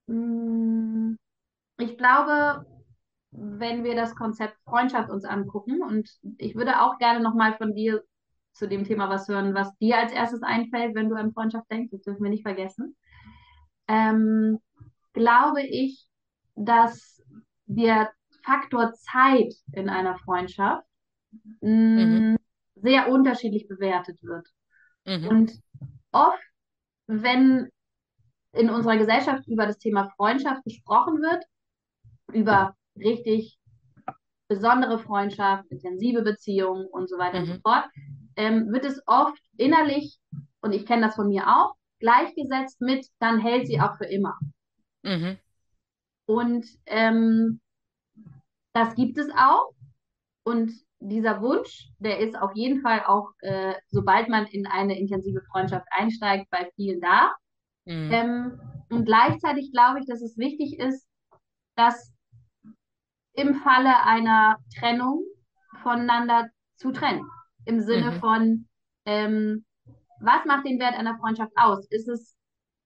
mh, 0.07 0.17
mm, 0.17 0.84
ich 1.79 1.97
glaube, 1.99 2.67
wenn 3.31 3.85
wir 3.85 3.97
das 3.97 4.15
Konzept 4.15 4.57
Freundschaft 4.65 5.11
uns 5.11 5.25
angucken, 5.25 5.83
und 5.83 6.09
ich 6.39 6.55
würde 6.55 6.81
auch 6.83 6.99
gerne 6.99 7.21
nochmal 7.21 7.57
von 7.57 7.75
dir 7.75 8.03
zu 8.53 8.69
dem 8.69 8.85
Thema 8.85 9.09
was 9.09 9.27
hören, 9.29 9.55
was 9.55 9.77
dir 9.79 9.99
als 9.99 10.13
erstes 10.13 10.43
einfällt, 10.43 10.95
wenn 10.95 11.09
du 11.09 11.17
an 11.17 11.33
Freundschaft 11.33 11.71
denkst, 11.71 11.91
das 11.91 12.03
dürfen 12.03 12.23
wir 12.23 12.31
nicht 12.31 12.45
vergessen, 12.45 12.97
ähm, 13.89 14.61
glaube 15.13 15.63
ich, 15.63 16.07
dass 16.55 17.21
der 17.67 18.13
Faktor 18.45 18.93
Zeit 18.95 19.55
in 19.73 19.89
einer 19.89 20.17
Freundschaft 20.19 20.87
mh, 21.61 21.69
mhm. 21.71 22.37
sehr 22.77 23.09
unterschiedlich 23.09 23.67
bewertet 23.67 24.23
wird. 24.23 24.47
Mhm. 25.05 25.29
Und 25.29 25.53
oft, 26.13 26.43
wenn 27.07 27.69
in 28.53 28.71
unserer 28.71 28.97
Gesellschaft 28.97 29.49
über 29.49 29.67
das 29.67 29.79
Thema 29.79 30.11
Freundschaft 30.17 30.63
gesprochen 30.65 31.21
wird, 31.21 31.45
über 32.35 32.75
richtig 32.97 33.59
besondere 34.49 34.99
Freundschaft, 34.99 35.65
intensive 35.71 36.23
Beziehung 36.23 36.87
und 36.87 37.09
so 37.09 37.17
weiter 37.19 37.41
mhm. 37.41 37.45
und 37.45 37.55
so 37.55 37.61
fort, 37.61 37.85
ähm, 38.37 38.73
wird 38.73 38.85
es 38.85 39.01
oft 39.07 39.41
innerlich, 39.57 40.19
und 40.61 40.73
ich 40.73 40.87
kenne 40.87 41.07
das 41.07 41.17
von 41.17 41.29
mir 41.29 41.47
auch, 41.49 41.75
gleichgesetzt 41.99 42.81
mit, 42.81 43.07
dann 43.19 43.41
hält 43.41 43.67
sie 43.67 43.81
auch 43.81 43.97
für 43.97 44.07
immer. 44.07 44.39
Mhm. 45.03 45.39
Und 46.27 46.67
ähm, 46.87 47.61
das 48.73 48.95
gibt 48.95 49.19
es 49.19 49.29
auch. 49.31 49.73
Und 50.43 50.73
dieser 51.01 51.41
Wunsch, 51.41 51.91
der 51.99 52.19
ist 52.19 52.37
auf 52.37 52.55
jeden 52.55 52.81
Fall 52.83 53.05
auch, 53.07 53.31
äh, 53.41 53.75
sobald 53.89 54.29
man 54.29 54.47
in 54.47 54.67
eine 54.67 54.99
intensive 54.99 55.43
Freundschaft 55.51 55.87
einsteigt, 55.91 56.51
bei 56.51 56.71
vielen 56.77 57.01
da. 57.01 57.33
Mhm. 57.85 58.11
Ähm, 58.13 58.61
und 58.91 59.05
gleichzeitig 59.05 59.73
glaube 59.73 60.01
ich, 60.01 60.07
dass 60.07 60.23
es 60.23 60.37
wichtig 60.37 60.79
ist, 60.79 61.07
dass 61.77 62.14
im 63.35 63.55
Falle 63.57 64.05
einer 64.05 64.59
Trennung 64.79 65.25
voneinander 65.83 66.49
zu 66.77 66.93
trennen. 66.93 67.29
Im 67.67 67.81
Sinne 67.81 68.13
mhm. 68.13 68.21
von, 68.21 68.69
ähm, 69.07 69.65
was 70.21 70.45
macht 70.45 70.67
den 70.67 70.79
Wert 70.79 70.95
einer 70.95 71.19
Freundschaft 71.19 71.53
aus? 71.57 71.87
Ist 71.91 72.09
es 72.09 72.37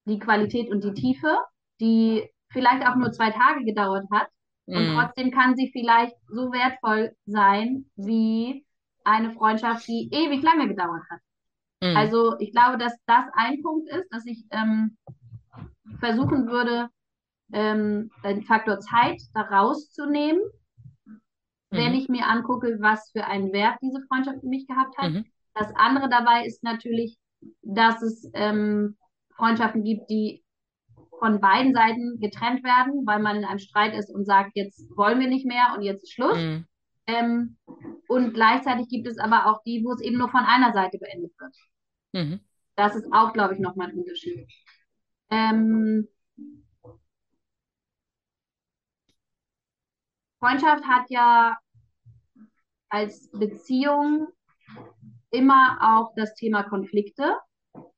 die 0.05 0.19
Qualität 0.19 0.71
und 0.71 0.85
die 0.85 0.95
Tiefe, 0.95 1.39
die 1.81 2.29
vielleicht 2.51 2.87
auch 2.87 2.97
nur 2.97 3.13
zwei 3.13 3.31
Tage 3.31 3.65
gedauert 3.65 4.07
hat? 4.11 4.29
Und 4.67 4.91
mhm. 4.91 4.95
trotzdem 4.95 5.31
kann 5.31 5.57
sie 5.57 5.71
vielleicht 5.73 6.15
so 6.29 6.53
wertvoll 6.53 7.13
sein 7.25 7.87
wie 7.97 8.67
eine 9.05 9.33
Freundschaft, 9.33 9.87
die 9.89 10.11
ewig 10.13 10.43
lange 10.43 10.69
gedauert 10.69 11.03
hat. 11.11 11.21
Mhm. 11.83 11.97
Also 11.97 12.39
ich 12.39 12.53
glaube, 12.53 12.77
dass 12.77 12.95
das 13.07 13.25
ein 13.35 13.63
Punkt 13.63 13.89
ist, 13.91 14.09
dass 14.11 14.27
ich 14.27 14.45
ähm, 14.51 14.97
versuchen 16.01 16.49
würde, 16.49 16.89
ähm, 17.53 18.11
den 18.25 18.43
Faktor 18.43 18.81
Zeit 18.81 19.21
da 19.35 19.43
rauszunehmen, 19.43 20.41
mhm. 21.05 21.21
wenn 21.71 21.95
ich 21.95 22.09
mir 22.09 22.27
angucke, 22.27 22.79
was 22.81 23.11
für 23.13 23.25
einen 23.25 23.53
Wert 23.53 23.79
diese 23.83 24.03
Freundschaft 24.09 24.41
für 24.41 24.49
mich 24.49 24.67
gehabt 24.67 24.97
hat. 24.99 25.13
Mhm. 25.13 25.25
Das 25.55 25.73
andere 25.75 26.09
dabei 26.09 26.45
ist 26.45 26.63
natürlich, 26.63 27.19
dass 27.63 28.03
es 28.03 28.31
ähm, 28.35 28.97
Freundschaften 29.37 29.85
gibt, 29.85 30.11
die 30.11 30.45
von 31.19 31.41
beiden 31.41 31.75
Seiten 31.75 32.21
getrennt 32.21 32.63
werden, 32.63 33.05
weil 33.07 33.21
man 33.21 33.37
in 33.37 33.45
einem 33.45 33.59
Streit 33.59 33.95
ist 33.95 34.11
und 34.15 34.25
sagt, 34.25 34.53
jetzt 34.55 34.89
wollen 34.97 35.19
wir 35.19 35.29
nicht 35.29 35.47
mehr 35.47 35.75
und 35.77 35.83
jetzt 35.83 36.05
ist 36.05 36.13
Schluss. 36.13 36.39
Mhm. 36.39 36.67
Ähm, 37.07 37.57
und 38.07 38.35
gleichzeitig 38.35 38.89
gibt 38.89 39.07
es 39.07 39.19
aber 39.19 39.47
auch 39.47 39.63
die, 39.65 39.83
wo 39.85 39.93
es 39.93 40.01
eben 40.01 40.19
nur 40.19 40.29
von 40.29 40.45
einer 40.45 40.73
Seite 40.73 40.99
beendet 40.99 41.33
wird. 41.39 41.57
Mhm. 42.13 42.41
Das 42.77 42.95
ist 42.95 43.07
auch, 43.13 43.33
glaube 43.33 43.55
ich, 43.55 43.61
nochmal 43.61 43.89
ein 43.89 43.99
Unterschied. 43.99 44.47
Ähm, 45.31 46.07
Freundschaft 50.39 50.85
hat 50.85 51.07
ja 51.09 51.57
als 52.89 53.31
Beziehung 53.33 54.29
immer 55.31 55.79
auch 55.81 56.13
das 56.17 56.35
Thema 56.35 56.63
Konflikte 56.63 57.37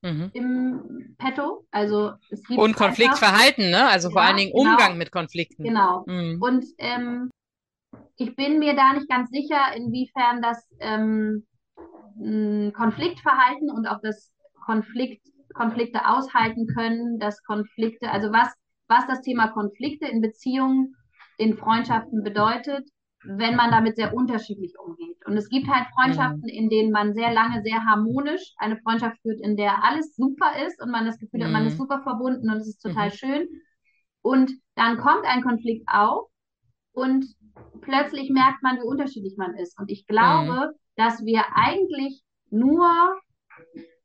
mhm. 0.02 0.30
im 0.32 1.14
Petto. 1.18 1.66
Also 1.70 2.12
es 2.30 2.42
gibt 2.44 2.58
und 2.58 2.74
Konfliktverhalten, 2.76 3.70
ne? 3.70 3.88
Also 3.88 4.08
ja, 4.08 4.12
vor 4.12 4.22
allen 4.22 4.36
Dingen 4.36 4.52
genau. 4.52 4.70
Umgang 4.70 4.98
mit 4.98 5.12
Konflikten. 5.12 5.64
Genau. 5.64 6.04
Mhm. 6.06 6.42
Und 6.42 6.64
ähm, 6.78 7.30
ich 8.16 8.34
bin 8.36 8.58
mir 8.58 8.74
da 8.74 8.92
nicht 8.92 9.08
ganz 9.08 9.30
sicher, 9.30 9.74
inwiefern 9.76 10.42
das 10.42 10.66
ähm, 10.80 11.46
Konfliktverhalten 12.74 13.70
und 13.70 13.86
auch 13.86 14.00
das 14.02 14.30
Konflikt, 14.64 15.26
Konflikte 15.54 16.06
aushalten 16.06 16.66
können, 16.66 17.18
dass 17.18 17.42
Konflikte, 17.42 18.10
also 18.10 18.30
was, 18.30 18.52
was 18.88 19.06
das 19.06 19.22
Thema 19.22 19.48
Konflikte 19.48 20.06
in 20.06 20.20
Beziehungen, 20.20 20.96
in 21.40 21.56
Freundschaften 21.56 22.22
bedeutet, 22.22 22.88
wenn 23.24 23.56
man 23.56 23.70
damit 23.70 23.96
sehr 23.96 24.14
unterschiedlich 24.14 24.74
umgeht. 24.78 25.16
Und 25.26 25.36
es 25.36 25.48
gibt 25.48 25.68
halt 25.68 25.86
Freundschaften, 25.94 26.42
mhm. 26.42 26.48
in 26.48 26.70
denen 26.70 26.92
man 26.92 27.14
sehr 27.14 27.32
lange, 27.32 27.62
sehr 27.62 27.84
harmonisch 27.84 28.54
eine 28.58 28.78
Freundschaft 28.78 29.16
führt, 29.22 29.40
in 29.40 29.56
der 29.56 29.84
alles 29.84 30.14
super 30.16 30.52
ist 30.66 30.80
und 30.82 30.90
man 30.90 31.06
das 31.06 31.18
Gefühl 31.18 31.40
mhm. 31.40 31.44
hat, 31.44 31.52
man 31.52 31.66
ist 31.66 31.74
mhm. 31.74 31.78
super 31.78 32.02
verbunden 32.02 32.50
und 32.50 32.58
es 32.58 32.68
ist 32.68 32.82
total 32.82 33.08
mhm. 33.08 33.12
schön. 33.12 33.48
Und 34.22 34.52
dann 34.74 34.98
kommt 34.98 35.24
ein 35.24 35.42
Konflikt 35.42 35.88
auf 35.90 36.28
und 36.92 37.24
plötzlich 37.80 38.30
merkt 38.30 38.62
man, 38.62 38.76
wie 38.76 38.86
unterschiedlich 38.86 39.36
man 39.38 39.54
ist. 39.54 39.78
Und 39.78 39.90
ich 39.90 40.06
glaube, 40.06 40.72
mhm. 40.72 40.78
dass 40.96 41.24
wir 41.24 41.44
eigentlich 41.54 42.22
nur 42.50 42.90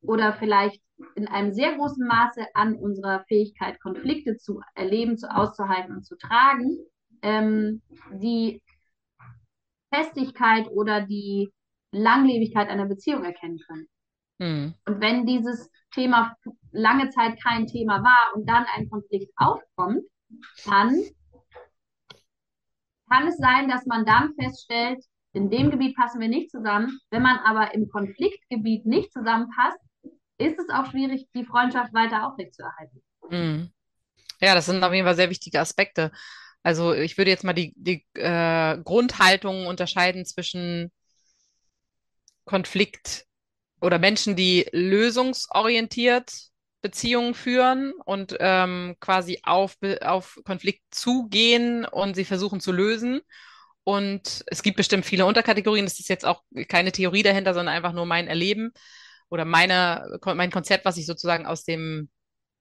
oder 0.02 0.34
vielleicht 0.34 0.82
in 1.16 1.28
einem 1.28 1.54
sehr 1.54 1.76
großen 1.76 2.06
Maße 2.06 2.46
an 2.54 2.76
unserer 2.76 3.26
Fähigkeit, 3.28 3.82
Konflikte 3.82 4.38
zu 4.38 4.62
erleben, 4.76 5.18
zu 5.18 5.30
auszuhalten 5.30 5.96
und 5.96 6.06
zu 6.06 6.16
tragen, 6.16 6.78
ähm, 7.26 7.82
die 8.14 8.62
Festigkeit 9.92 10.68
oder 10.70 11.02
die 11.02 11.52
Langlebigkeit 11.92 12.70
einer 12.70 12.86
Beziehung 12.86 13.24
erkennen 13.24 13.60
können. 13.68 13.88
Mhm. 14.38 14.74
Und 14.86 15.02
wenn 15.02 15.26
dieses 15.26 15.70
Thema 15.92 16.36
lange 16.72 17.10
Zeit 17.10 17.42
kein 17.42 17.68
Thema 17.68 18.04
war 18.04 18.36
und 18.36 18.48
dann 18.48 18.66
ein 18.76 18.90
Konflikt 18.90 19.32
aufkommt, 19.38 20.04
dann 20.66 21.04
kann 23.10 23.28
es 23.28 23.38
sein, 23.38 23.70
dass 23.70 23.86
man 23.86 24.06
dann 24.06 24.34
feststellt, 24.40 25.04
in 25.34 25.50
dem 25.50 25.72
Gebiet 25.72 25.96
passen 25.96 26.20
wir 26.20 26.28
nicht 26.28 26.52
zusammen. 26.52 27.00
Wenn 27.10 27.22
man 27.22 27.38
aber 27.40 27.74
im 27.74 27.90
Konfliktgebiet 27.90 28.86
nicht 28.86 29.12
zusammenpasst, 29.12 29.80
ist 30.38 30.60
es 30.60 30.70
auch 30.70 30.92
schwierig, 30.92 31.28
die 31.34 31.46
Freundschaft 31.46 31.94
weiter 31.94 32.28
aufrechtzuerhalten. 32.28 33.02
Mhm. 33.30 33.72
Ja, 34.42 34.54
das 34.54 34.66
sind 34.66 34.84
auf 34.84 34.94
jeden 34.94 35.06
Fall 35.06 35.16
sehr 35.16 35.30
wichtige 35.30 35.60
Aspekte. 35.60 36.12
Also 36.66 36.94
ich 36.96 37.16
würde 37.20 37.30
jetzt 37.30 37.44
mal 37.44 37.54
die, 37.54 37.74
die 37.76 38.04
äh, 38.16 38.80
Grundhaltung 38.84 39.68
unterscheiden 39.68 40.26
zwischen 40.26 40.92
Konflikt 42.44 43.26
oder 43.82 44.00
Menschen, 44.00 44.36
die 44.36 44.68
lösungsorientiert 44.72 46.34
Beziehungen 46.82 47.36
führen 47.36 47.94
und 48.06 48.36
ähm, 48.40 48.96
quasi 49.00 49.42
auf, 49.44 49.78
auf 50.02 50.40
Konflikt 50.44 50.82
zugehen 50.90 51.86
und 51.86 52.16
sie 52.16 52.26
versuchen 52.26 52.60
zu 52.60 52.72
lösen. 52.72 53.22
Und 53.84 54.44
es 54.48 54.64
gibt 54.64 54.78
bestimmt 54.78 55.06
viele 55.06 55.28
Unterkategorien. 55.28 55.86
Das 55.86 56.00
ist 56.00 56.10
jetzt 56.10 56.26
auch 56.26 56.42
keine 56.68 56.92
Theorie 56.92 57.22
dahinter, 57.22 57.54
sondern 57.54 57.76
einfach 57.76 57.94
nur 57.94 58.08
mein 58.08 58.28
Erleben 58.28 58.72
oder 59.30 59.46
meine, 59.46 60.18
mein 60.34 60.50
Konzept, 60.50 60.84
was 60.84 60.98
ich 60.98 61.06
sozusagen 61.06 61.46
aus 61.46 61.64
dem 61.64 62.10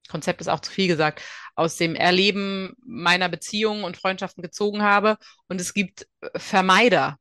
Konzept 0.09 0.41
ist 0.41 0.49
auch 0.49 0.61
zu 0.61 0.71
viel 0.71 0.89
gesagt, 0.89 1.23
aus 1.55 1.77
dem 1.77 1.95
Erleben 1.95 2.75
meiner 2.85 3.29
Beziehungen 3.29 3.85
und 3.85 3.97
Freundschaften 3.97 4.43
gezogen 4.43 4.83
habe. 4.83 5.17
Und 5.49 5.61
es 5.61 5.75
gibt 5.75 6.07
äh, 6.21 6.39
Vermeider, 6.39 7.19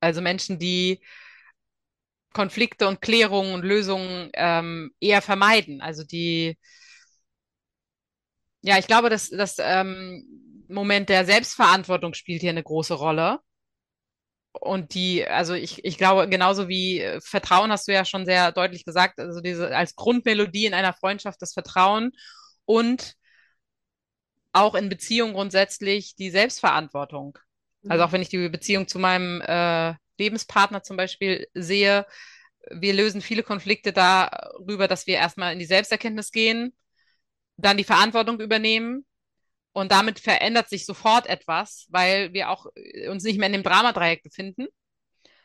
also 0.00 0.20
Menschen, 0.20 0.58
die 0.58 1.02
Konflikte 2.32 2.86
und 2.88 3.00
Klärungen 3.00 3.54
und 3.54 3.64
Lösungen 3.64 4.30
ähm, 4.34 4.92
eher 5.00 5.22
vermeiden. 5.22 5.80
Also 5.80 6.04
die, 6.04 6.56
ja, 8.62 8.78
ich 8.78 8.86
glaube, 8.86 9.10
dass 9.10 9.30
das 9.30 9.56
ähm, 9.58 10.24
Moment 10.68 11.08
der 11.08 11.24
Selbstverantwortung 11.24 12.14
spielt 12.14 12.42
hier 12.42 12.50
eine 12.50 12.62
große 12.62 12.94
Rolle 12.94 13.40
und 14.52 14.94
die, 14.94 15.26
also 15.26 15.54
ich, 15.54 15.84
ich 15.84 15.98
glaube, 15.98 16.28
genauso 16.28 16.68
wie 16.68 17.00
äh, 17.00 17.20
Vertrauen 17.20 17.70
hast 17.70 17.88
du 17.88 17.92
ja 17.92 18.04
schon 18.04 18.26
sehr 18.26 18.52
deutlich 18.52 18.84
gesagt, 18.84 19.20
also 19.20 19.40
diese 19.40 19.76
als 19.76 19.94
Grundmelodie 19.94 20.66
in 20.66 20.74
einer 20.74 20.92
Freundschaft 20.92 21.40
das 21.42 21.52
Vertrauen 21.52 22.12
und 22.64 23.14
auch 24.52 24.74
in 24.74 24.88
Beziehung 24.88 25.34
grundsätzlich 25.34 26.16
die 26.16 26.30
Selbstverantwortung. 26.30 27.38
Also 27.88 28.04
auch 28.04 28.08
mhm. 28.08 28.12
wenn 28.12 28.22
ich 28.22 28.28
die 28.28 28.48
Beziehung 28.48 28.88
zu 28.88 28.98
meinem 28.98 29.40
äh, 29.42 29.94
Lebenspartner 30.18 30.82
zum 30.82 30.96
Beispiel 30.96 31.46
sehe, 31.54 32.06
wir 32.70 32.92
lösen 32.92 33.22
viele 33.22 33.42
Konflikte 33.42 33.92
darüber, 33.92 34.88
dass 34.88 35.06
wir 35.06 35.14
erstmal 35.14 35.52
in 35.52 35.58
die 35.58 35.64
Selbsterkenntnis 35.64 36.32
gehen, 36.32 36.74
dann 37.56 37.76
die 37.76 37.84
Verantwortung 37.84 38.40
übernehmen 38.40 39.06
und 39.78 39.92
damit 39.92 40.18
verändert 40.18 40.68
sich 40.68 40.86
sofort 40.86 41.26
etwas, 41.26 41.86
weil 41.88 42.32
wir 42.32 42.50
auch 42.50 42.66
äh, 42.74 43.08
uns 43.08 43.22
nicht 43.22 43.38
mehr 43.38 43.46
in 43.46 43.52
dem 43.52 43.62
Dramadreieck 43.62 44.22
befinden, 44.22 44.66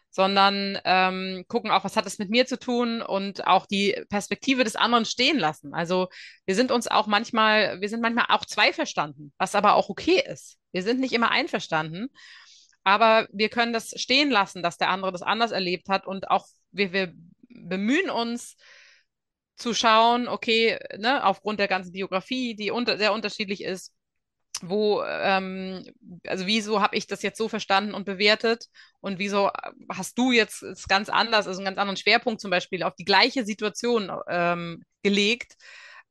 sondern 0.09 0.79
ähm, 0.85 1.45
gucken 1.47 1.71
auch, 1.71 1.83
was 1.83 1.95
hat 1.95 2.05
es 2.05 2.19
mit 2.19 2.29
mir 2.29 2.45
zu 2.45 2.59
tun 2.59 3.01
und 3.01 3.47
auch 3.47 3.65
die 3.65 3.95
Perspektive 4.09 4.63
des 4.63 4.75
anderen 4.75 5.05
stehen 5.05 5.39
lassen. 5.39 5.73
Also 5.73 6.07
wir 6.45 6.55
sind 6.55 6.71
uns 6.71 6.87
auch 6.87 7.07
manchmal, 7.07 7.81
wir 7.81 7.89
sind 7.89 8.01
manchmal 8.01 8.25
auch 8.29 8.45
zweiverstanden, 8.45 9.33
was 9.37 9.55
aber 9.55 9.75
auch 9.75 9.89
okay 9.89 10.21
ist. 10.25 10.57
Wir 10.71 10.83
sind 10.83 10.99
nicht 10.99 11.13
immer 11.13 11.31
einverstanden, 11.31 12.07
aber 12.83 13.27
wir 13.31 13.49
können 13.49 13.73
das 13.73 13.93
stehen 13.99 14.29
lassen, 14.29 14.61
dass 14.61 14.77
der 14.77 14.89
andere 14.89 15.11
das 15.11 15.23
anders 15.23 15.51
erlebt 15.51 15.89
hat 15.89 16.05
und 16.05 16.29
auch 16.29 16.45
wir, 16.71 16.91
wir 16.91 17.13
bemühen 17.49 18.09
uns, 18.09 18.55
zu 19.55 19.73
schauen, 19.73 20.27
okay, 20.27 20.79
ne, 20.97 21.23
aufgrund 21.23 21.59
der 21.59 21.67
ganzen 21.67 21.91
Biografie, 21.91 22.55
die 22.55 22.71
unter, 22.71 22.97
sehr 22.97 23.13
unterschiedlich 23.13 23.63
ist, 23.63 23.93
wo, 24.65 25.03
ähm, 25.03 25.83
also 26.25 26.45
wieso 26.47 26.81
habe 26.81 26.95
ich 26.95 27.05
das 27.07 27.21
jetzt 27.21 27.37
so 27.37 27.49
verstanden 27.49 27.93
und 27.93 28.05
bewertet 28.05 28.67
und 29.01 29.19
wieso 29.19 29.51
hast 29.91 30.17
du 30.17 30.31
jetzt 30.31 30.63
es 30.63 30.87
ganz 30.87 31.09
anders, 31.09 31.47
also 31.47 31.59
einen 31.59 31.65
ganz 31.65 31.77
anderen 31.77 31.97
Schwerpunkt 31.97 32.39
zum 32.39 32.49
Beispiel 32.49 32.83
auf 32.83 32.95
die 32.95 33.05
gleiche 33.05 33.45
Situation 33.45 34.11
ähm, 34.27 34.83
gelegt 35.03 35.55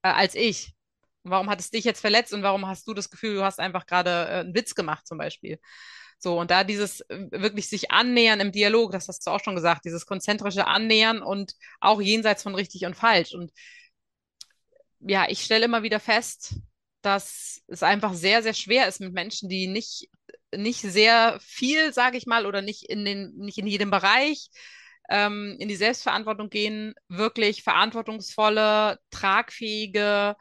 äh, 0.03 0.09
als 0.09 0.35
ich? 0.35 0.75
Und 1.23 1.31
warum 1.31 1.49
hat 1.49 1.61
es 1.61 1.71
dich 1.71 1.85
jetzt 1.85 2.01
verletzt 2.01 2.35
und 2.35 2.43
warum 2.43 2.67
hast 2.67 2.87
du 2.87 2.95
das 2.95 3.11
Gefühl, 3.11 3.37
du 3.37 3.45
hast 3.45 3.59
einfach 3.59 3.87
gerade 3.87 4.11
äh, 4.11 4.41
einen 4.41 4.55
Witz 4.55 4.75
gemacht 4.75 5.07
zum 5.07 5.19
Beispiel? 5.19 5.59
So, 6.19 6.39
und 6.39 6.51
da 6.51 6.63
dieses 6.63 7.01
äh, 7.09 7.29
wirklich 7.31 7.69
sich 7.69 7.91
annähern 7.91 8.41
im 8.41 8.53
Dialog, 8.53 8.93
das 8.93 9.09
hast 9.09 9.27
du 9.27 9.31
auch 9.31 9.41
schon 9.43 9.57
gesagt, 9.57 9.87
dieses 9.87 10.05
konzentrische 10.07 10.67
Annähern 10.67 11.23
und 11.23 11.55
auch 11.81 12.01
jenseits 12.03 12.43
von 12.43 12.55
richtig 12.55 12.85
und 12.85 12.97
falsch. 12.97 13.35
Und 13.35 13.51
ja, 15.01 15.27
ich 15.29 15.43
stelle 15.43 15.65
immer 15.65 15.83
wieder 15.83 16.01
fest, 16.01 16.55
dass 17.03 17.63
es 17.67 17.83
einfach 17.83 18.15
sehr, 18.15 18.43
sehr 18.43 18.55
schwer 18.55 18.89
ist 18.89 19.01
mit 19.01 19.13
Menschen, 19.13 19.49
die 19.49 19.67
nicht, 19.67 20.09
nicht 20.55 20.81
sehr 20.81 21.39
viel, 21.41 21.93
sage 21.93 22.17
ich 22.17 22.27
mal, 22.27 22.47
oder 22.47 22.63
nicht 22.63 22.89
in 22.89 23.05
den, 23.05 23.35
nicht 23.37 23.59
in 23.59 23.67
jedem 23.67 23.91
Bereich 23.91 24.49
ähm, 25.09 25.57
in 25.59 25.69
die 25.69 25.77
Selbstverantwortung 25.77 26.49
gehen, 26.49 26.95
wirklich 27.09 27.63
verantwortungsvolle, 27.63 28.99
tragfähige, 29.11 30.37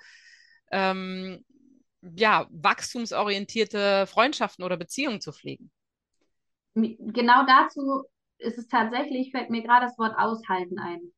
ähm, 0.71 1.43
ja, 2.01 2.47
wachstumsorientierte 2.51 4.07
Freundschaften 4.07 4.63
oder 4.63 4.77
Beziehungen 4.77 5.21
zu 5.21 5.33
pflegen. 5.33 5.71
Genau 6.73 7.45
dazu 7.45 8.03
ist 8.37 8.57
es 8.57 8.67
tatsächlich, 8.67 9.31
fällt 9.31 9.49
mir 9.49 9.61
gerade 9.61 9.85
das 9.85 9.97
Wort 9.97 10.15
aushalten 10.17 10.79
ein. 10.79 11.11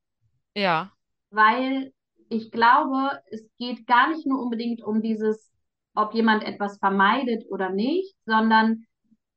Ja. 0.55 0.91
Weil 1.29 1.93
ich 2.33 2.51
glaube, 2.51 3.11
es 3.31 3.47
geht 3.59 3.85
gar 3.85 4.09
nicht 4.09 4.25
nur 4.25 4.41
unbedingt 4.41 4.83
um 4.83 5.01
dieses, 5.01 5.51
ob 5.93 6.13
jemand 6.13 6.43
etwas 6.43 6.79
vermeidet 6.79 7.43
oder 7.49 7.69
nicht, 7.69 8.15
sondern 8.25 8.85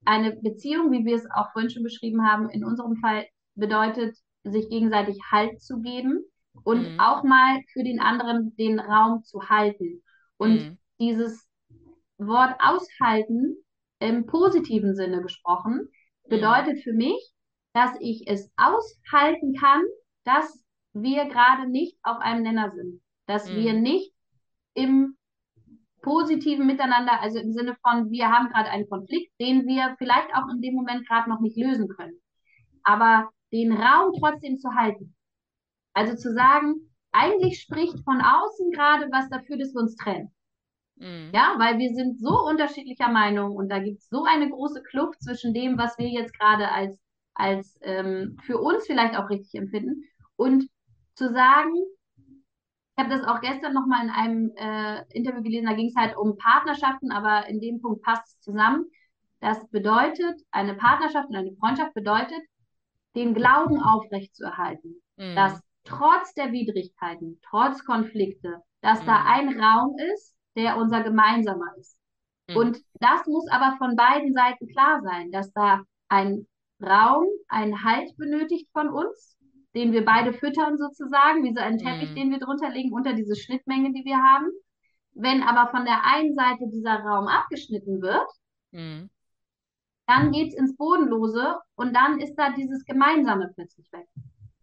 eine 0.04 0.37
Beziehung, 0.37 0.92
wie 0.92 1.04
wir 1.04 1.16
es 1.16 1.26
auch 1.35 1.52
vorhin 1.52 1.70
schon 1.70 1.82
beschrieben 1.82 2.26
haben, 2.26 2.48
in 2.48 2.64
unserem 2.64 2.96
Fall 2.96 3.26
bedeutet, 3.54 4.16
sich 4.44 4.68
gegenseitig 4.68 5.18
Halt 5.30 5.61
zu 5.61 5.80
geben 5.80 6.24
und 6.62 6.92
mhm. 6.92 7.00
auch 7.00 7.22
mal 7.24 7.61
für 7.72 7.82
den 7.82 8.00
anderen 8.00 8.54
den 8.56 8.78
Raum 8.78 9.22
zu 9.24 9.48
halten. 9.48 10.02
Und 10.38 10.54
mhm. 10.54 10.78
dieses 10.98 11.46
Wort 12.18 12.54
aushalten 12.61 13.56
im 13.98 14.26
positiven 14.26 14.94
Sinne 14.94 15.22
gesprochen 15.22 15.88
bedeutet 16.28 16.76
mhm. 16.76 16.80
für 16.80 16.92
mich, 16.92 17.32
dass 17.74 17.90
ich 18.00 18.24
es 18.26 18.50
aushalten 18.56 19.54
kann, 19.54 19.82
dass 20.24 20.65
wir 21.02 21.26
gerade 21.26 21.68
nicht 21.70 21.98
auf 22.02 22.18
einem 22.18 22.42
Nenner 22.42 22.72
sind, 22.74 23.00
dass 23.26 23.48
wir 23.48 23.74
mhm. 23.74 23.82
nicht 23.82 24.12
im 24.74 25.16
positiven 26.02 26.66
Miteinander, 26.66 27.20
also 27.20 27.38
im 27.38 27.52
Sinne 27.52 27.76
von, 27.82 28.11
wir 28.11 28.30
haben 28.30 28.48
gerade 28.48 28.70
einen 28.70 28.88
Konflikt, 28.88 29.32
den 29.40 29.66
wir 29.66 29.96
vielleicht 29.98 30.28
auch 30.35 30.48
in 30.52 30.61
dem 30.61 30.74
Moment 30.74 31.06
gerade 31.09 31.28
noch 31.28 31.40
nicht 31.40 31.56
lösen 31.56 31.88
können. 31.88 32.20
Aber 32.85 33.30
den 33.52 33.72
Raum 33.72 34.12
trotzdem 34.20 34.56
zu 34.59 34.74
halten. 34.74 35.14
Also 35.94 36.14
zu 36.14 36.32
sagen, 36.32 36.92
eigentlich 37.11 37.61
spricht 37.61 37.98
von 38.04 38.20
außen 38.20 38.70
gerade 38.70 39.09
was 39.11 39.28
dafür, 39.30 39.56
dass 39.59 39.74
wir 39.74 39.80
uns 39.80 39.96
trennen. 39.96 40.30
Mhm. 40.96 41.30
Ja, 41.35 41.56
weil 41.59 41.78
wir 41.78 41.92
sind 41.94 42.20
so 42.20 42.46
unterschiedlicher 42.46 43.09
Meinung 43.09 43.56
und 43.56 43.68
da 43.68 43.78
gibt 43.78 43.98
es 43.98 44.09
so 44.09 44.24
eine 44.24 44.48
große 44.48 44.82
Kluft 44.82 45.22
zwischen 45.22 45.54
dem, 45.54 45.76
was 45.78 45.98
wir 45.98 46.09
jetzt 46.09 46.38
gerade 46.38 46.70
als, 46.70 47.00
als 47.35 47.78
ähm, 47.82 48.37
für 48.42 48.59
uns 48.59 48.87
vielleicht 48.87 49.16
auch 49.16 49.28
richtig 49.28 49.54
empfinden 49.54 50.04
und 50.37 50.68
zu 51.16 51.33
sagen, 51.33 51.74
ich 52.96 53.05
habe 53.05 53.11
das 53.11 53.26
auch 53.26 53.40
gestern 53.40 53.74
nochmal 53.74 54.05
in 54.05 54.11
einem 54.11 54.52
äh, 54.57 55.05
Interview 55.12 55.42
gelesen, 55.42 55.66
da 55.66 55.74
ging 55.74 55.88
es 55.88 55.96
halt 55.96 56.16
um 56.16 56.37
Partnerschaften, 56.38 57.11
aber 57.11 57.46
in 57.48 57.61
dem 57.61 57.81
Punkt 57.81 58.02
passt 58.02 58.26
es 58.26 58.40
zusammen. 58.40 58.87
Das 59.40 59.68
bedeutet, 59.68 60.40
eine 60.50 60.74
Partnerschaft 60.74 61.29
und 61.29 61.37
eine 61.37 61.52
Freundschaft 61.57 61.92
bedeutet, 61.92 62.40
den 63.14 63.35
Glauben 63.35 63.83
aufrechtzuerhalten, 63.83 65.02
mhm. 65.16 65.35
dass 65.35 65.61
trotz 65.85 66.33
der 66.35 66.52
Widrigkeiten, 66.52 67.40
trotz 67.48 67.85
Konflikte, 67.85 68.62
dass 68.81 69.02
mhm. 69.02 69.07
da 69.07 69.24
ein 69.26 69.61
Raum 69.61 69.96
ist, 70.14 70.35
der 70.57 70.79
unser 70.79 71.02
gemeinsamer 71.02 71.76
ist. 71.79 71.98
Mhm. 72.48 72.57
Und 72.57 72.79
das 72.94 73.26
muss 73.26 73.46
aber 73.50 73.76
von 73.79 73.94
beiden 73.96 74.33
Seiten 74.33 74.68
klar 74.68 75.02
sein, 75.02 75.31
dass 75.33 75.52
da 75.52 75.83
ein 76.09 76.46
Raum, 76.83 77.26
ein 77.48 77.85
Halt 77.85 78.16
benötigt 78.16 78.68
von 78.72 78.88
uns, 78.88 79.36
den 79.76 79.92
wir 79.92 80.04
beide 80.04 80.32
füttern 80.32 80.78
sozusagen, 80.78 81.44
wie 81.44 81.54
so 81.54 81.60
ein 81.60 81.78
Teppich, 81.78 82.10
mhm. 82.10 82.14
den 82.16 82.30
wir 82.32 82.38
drunter 82.40 82.70
legen, 82.70 82.92
unter 82.92 83.12
diese 83.12 83.36
Schnittmenge, 83.36 83.92
die 83.92 84.04
wir 84.04 84.16
haben. 84.16 84.46
Wenn 85.12 85.42
aber 85.42 85.70
von 85.70 85.84
der 85.84 86.04
einen 86.04 86.34
Seite 86.34 86.64
dieser 86.72 87.00
Raum 87.00 87.28
abgeschnitten 87.28 88.02
wird, 88.02 88.28
mhm 88.72 89.10
dann 90.06 90.30
geht 90.30 90.48
es 90.48 90.54
ins 90.54 90.76
Bodenlose 90.76 91.56
und 91.74 91.94
dann 91.94 92.20
ist 92.20 92.34
da 92.36 92.50
dieses 92.52 92.84
Gemeinsame 92.84 93.50
plötzlich 93.54 93.90
weg. 93.92 94.06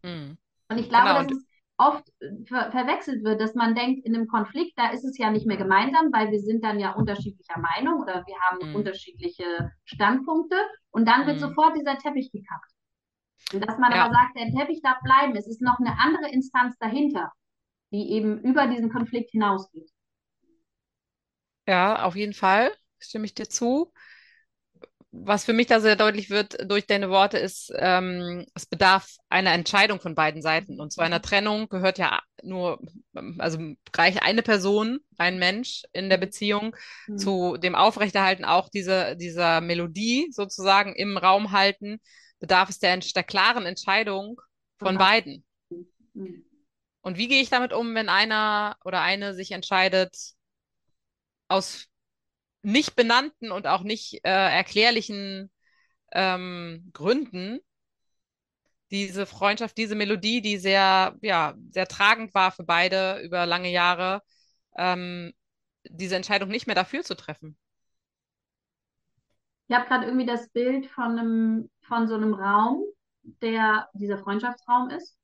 Mhm. 0.04 0.38
Und 0.70 0.78
ich 0.78 0.90
glaube, 0.90 1.10
genau. 1.10 1.24
dass 1.24 1.32
es 1.32 1.46
oft 1.78 2.08
ver 2.48 2.72
verwechselt 2.72 3.24
wird, 3.24 3.42
dass 3.42 3.56
man 3.56 3.76
denkt, 3.76 4.06
in 4.06 4.16
einem 4.16 4.28
Konflikt, 4.28 4.74
da 4.78 4.92
ist 4.92 5.04
es 5.04 5.18
ja 5.18 5.30
nicht 5.32 5.46
mehr 5.46 5.58
gemeinsam, 5.58 6.12
weil 6.14 6.32
wir 6.32 6.40
sind 6.40 6.64
dann 6.64 6.80
ja 6.80 6.94
unterschiedlicher 6.94 7.60
Meinung 7.60 8.02
oder 8.02 8.24
wir 8.26 8.36
haben 8.42 8.70
mhm. 8.70 8.76
unterschiedliche 8.76 9.72
Standpunkte 9.84 10.56
und 10.92 11.08
dann 11.08 11.28
wird 11.28 11.38
mhm. 11.38 11.42
sofort 11.42 11.76
dieser 11.76 11.98
Teppich 11.98 12.32
gekappt. 12.32 12.73
Und 13.54 13.62
dass 13.62 13.78
man 13.78 13.92
ja. 13.92 14.06
aber 14.06 14.14
sagt, 14.14 14.38
der 14.38 14.52
Teppich 14.52 14.82
darf 14.82 15.00
bleiben, 15.04 15.36
es 15.36 15.48
ist 15.48 15.62
noch 15.62 15.80
eine 15.80 15.98
andere 16.00 16.32
Instanz 16.32 16.76
dahinter, 16.80 17.32
die 17.92 18.12
eben 18.12 18.40
über 18.42 18.68
diesen 18.68 18.92
Konflikt 18.92 19.32
hinausgeht. 19.32 19.90
Ja, 21.68 22.04
auf 22.04 22.16
jeden 22.16 22.34
Fall 22.34 22.72
stimme 23.00 23.26
ich 23.26 23.34
dir 23.34 23.48
zu 23.48 23.94
was 25.16 25.46
für 25.46 25.54
mich 25.54 25.68
da 25.68 25.80
sehr 25.80 25.96
deutlich 25.96 26.32
wird 26.32 26.70
durch 26.70 26.88
deine 26.88 27.12
Worte 27.12 27.38
ist, 27.38 27.72
ähm, 27.78 28.46
es 28.56 28.66
bedarf 28.66 29.16
einer 29.30 29.54
Entscheidung 29.54 30.02
von 30.02 30.16
beiden 30.16 30.42
Seiten. 30.42 30.82
Und 30.82 30.92
zu 30.92 31.02
einer 31.02 31.22
Trennung 31.22 31.70
gehört 31.70 32.00
ja 32.00 32.20
nur, 32.42 32.80
also 33.38 33.60
gleich 33.92 34.24
eine 34.24 34.42
Person, 34.42 35.00
ein 35.20 35.38
Mensch 35.38 35.84
in 35.94 36.10
der 36.10 36.18
Beziehung, 36.18 36.76
mhm. 37.06 37.18
zu 37.20 37.58
dem 37.58 37.76
Aufrechterhalten 37.76 38.44
auch 38.44 38.70
diese, 38.70 39.16
dieser 39.16 39.62
Melodie 39.62 40.30
sozusagen 40.32 40.96
im 40.96 41.16
Raum 41.16 41.52
halten, 41.52 42.02
bedarf 42.44 42.68
es 42.68 42.78
der, 42.80 42.98
der 42.98 43.24
klaren 43.24 43.66
Entscheidung 43.66 44.42
von 44.78 44.98
beiden. 44.98 45.46
Mhm. 46.14 46.44
Und 47.00 47.18
wie 47.18 47.30
gehe 47.30 47.42
ich 47.42 47.50
damit 47.50 47.72
um, 47.72 47.96
wenn 47.96 48.10
einer 48.10 48.76
oder 48.84 49.00
eine 49.00 49.34
sich 49.34 49.52
entscheidet, 49.52 50.14
aus 51.48 51.88
nicht 52.62 52.98
benannten 52.98 53.50
und 53.54 53.66
auch 53.66 53.84
nicht 53.84 54.26
äh, 54.26 54.30
erklärlichen 54.30 55.52
ähm, 56.12 56.90
Gründen 56.92 57.60
diese 58.92 59.26
Freundschaft, 59.26 59.78
diese 59.78 59.96
Melodie, 59.96 60.42
die 60.42 60.58
sehr, 60.58 61.16
ja, 61.22 61.56
sehr 61.72 61.88
tragend 61.88 62.34
war 62.34 62.52
für 62.52 62.66
beide 62.66 63.22
über 63.22 63.46
lange 63.46 63.72
Jahre, 63.72 64.22
ähm, 64.78 65.34
diese 65.86 66.18
Entscheidung 66.18 66.50
nicht 66.50 66.68
mehr 66.68 66.76
dafür 66.76 67.04
zu 67.04 67.16
treffen. 67.16 67.58
Ich 69.68 69.76
habe 69.76 69.88
gerade 69.88 70.06
irgendwie 70.06 70.26
das 70.26 70.50
Bild 70.50 70.88
von 70.88 71.18
einem, 71.18 71.70
von 71.82 72.08
so 72.08 72.16
einem 72.16 72.34
Raum, 72.34 72.84
der 73.42 73.90
dieser 73.94 74.18
Freundschaftsraum 74.18 74.90
ist, 74.90 75.18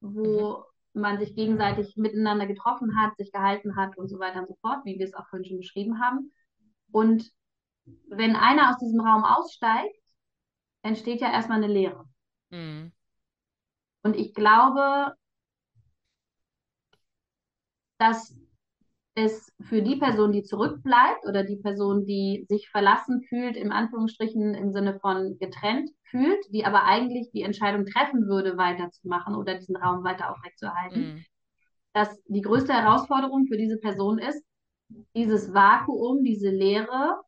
wo 0.00 0.64
mhm. 0.92 1.00
man 1.00 1.18
sich 1.18 1.34
gegenseitig 1.34 1.96
miteinander 1.96 2.46
getroffen 2.46 2.98
hat, 2.98 3.16
sich 3.16 3.30
gehalten 3.30 3.76
hat 3.76 3.96
und 3.98 4.08
so 4.08 4.18
weiter 4.18 4.40
und 4.40 4.48
so 4.48 4.56
fort, 4.60 4.84
wie 4.84 4.98
wir 4.98 5.06
es 5.06 5.14
auch 5.14 5.26
vorhin 5.28 5.46
schon 5.46 5.58
beschrieben 5.58 6.00
haben. 6.00 6.32
Und 6.90 7.30
wenn 8.06 8.36
einer 8.36 8.70
aus 8.70 8.78
diesem 8.78 9.00
Raum 9.00 9.24
aussteigt, 9.24 9.96
entsteht 10.82 11.20
ja 11.20 11.30
erstmal 11.30 11.62
eine 11.62 11.72
Leere. 11.72 12.04
Mhm. 12.50 12.92
Und 14.02 14.16
ich 14.16 14.34
glaube, 14.34 15.14
dass 17.98 18.38
es 19.14 19.52
für 19.60 19.80
die 19.80 19.96
Person, 19.96 20.32
die 20.32 20.42
zurückbleibt 20.42 21.26
oder 21.26 21.44
die 21.44 21.56
Person, 21.56 22.04
die 22.04 22.46
sich 22.48 22.68
verlassen 22.68 23.22
fühlt, 23.28 23.56
im 23.56 23.70
Anführungsstrichen 23.70 24.54
im 24.54 24.72
Sinne 24.72 24.98
von 24.98 25.38
getrennt 25.38 25.90
fühlt, 26.10 26.44
die 26.50 26.64
aber 26.64 26.84
eigentlich 26.84 27.30
die 27.32 27.42
Entscheidung 27.42 27.86
treffen 27.86 28.26
würde, 28.26 28.56
weiterzumachen 28.56 29.36
oder 29.36 29.54
diesen 29.54 29.76
Raum 29.76 30.02
weiter 30.02 30.30
aufrechtzuerhalten, 30.30 31.00
mhm. 31.00 31.24
dass 31.92 32.20
die 32.26 32.40
größte 32.40 32.72
Herausforderung 32.72 33.46
für 33.46 33.56
diese 33.56 33.78
Person 33.78 34.18
ist, 34.18 34.44
dieses 35.14 35.54
Vakuum, 35.54 36.24
diese 36.24 36.50
Leere 36.50 37.20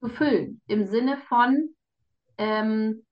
zu 0.00 0.08
füllen. 0.08 0.60
Im 0.68 0.86
Sinne 0.86 1.18
von, 1.28 1.74
ähm, 2.38 3.04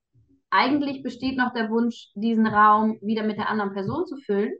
eigentlich 0.51 1.03
besteht 1.03 1.36
noch 1.36 1.53
der 1.53 1.70
Wunsch, 1.70 2.11
diesen 2.14 2.46
Raum 2.46 2.98
wieder 3.03 3.24
mit 3.24 3.38
der 3.38 3.48
anderen 3.48 3.72
Person 3.72 4.07
zu 4.07 4.16
füllen, 4.18 4.53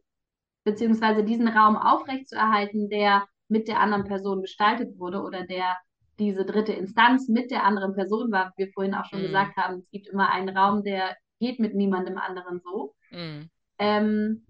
beziehungsweise 0.65 1.25
diesen 1.25 1.49
Raum 1.49 1.77
aufrechtzuerhalten, 1.77 2.89
der 2.89 3.27
mit 3.49 3.69
der 3.69 3.81
anderen 3.81 4.05
Person 4.05 4.43
gestaltet 4.43 4.99
wurde 4.99 5.23
oder 5.23 5.45
der 5.47 5.77
diese 6.19 6.45
dritte 6.45 6.73
Instanz 6.73 7.29
mit 7.29 7.51
der 7.51 7.65
anderen 7.65 7.95
Person 7.95 8.31
war, 8.31 8.53
wie 8.57 8.65
wir 8.65 8.73
vorhin 8.73 8.95
auch 8.95 9.07
schon 9.07 9.21
mm. 9.21 9.27
gesagt 9.27 9.57
haben, 9.57 9.79
es 9.79 9.91
gibt 9.91 10.07
immer 10.07 10.31
einen 10.31 10.55
Raum, 10.55 10.85
der 10.85 11.17
geht 11.41 11.59
mit 11.59 11.75
niemandem 11.75 12.19
anderen 12.19 12.61
so. 12.61 12.95
Mm. 13.11 13.49
Ähm, 13.79 14.47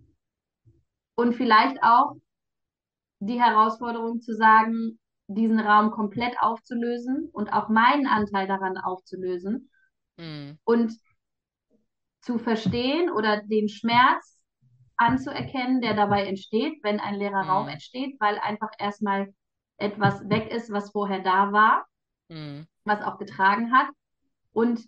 und 1.14 1.34
vielleicht 1.34 1.80
auch 1.82 2.16
die 3.20 3.40
Herausforderung 3.40 4.20
zu 4.20 4.34
sagen, 4.34 4.98
diesen 5.28 5.60
Raum 5.60 5.92
komplett 5.92 6.34
aufzulösen 6.40 7.28
und 7.32 7.52
auch 7.52 7.68
meinen 7.68 8.06
Anteil 8.06 8.48
daran 8.48 8.76
aufzulösen 8.78 9.70
mhm. 10.16 10.58
und 10.64 10.92
zu 12.20 12.38
verstehen 12.38 13.10
oder 13.10 13.42
den 13.42 13.68
Schmerz 13.68 14.39
anzuerkennen, 15.00 15.80
der 15.80 15.94
dabei 15.94 16.26
entsteht, 16.26 16.78
wenn 16.82 17.00
ein 17.00 17.16
leerer 17.16 17.44
mhm. 17.44 17.50
Raum 17.50 17.68
entsteht, 17.68 18.20
weil 18.20 18.38
einfach 18.38 18.70
erstmal 18.78 19.32
etwas 19.78 20.28
weg 20.28 20.52
ist, 20.52 20.70
was 20.72 20.92
vorher 20.92 21.20
da 21.20 21.52
war, 21.52 21.86
mhm. 22.28 22.66
was 22.84 23.02
auch 23.02 23.18
getragen 23.18 23.72
hat 23.72 23.88
Und 24.52 24.80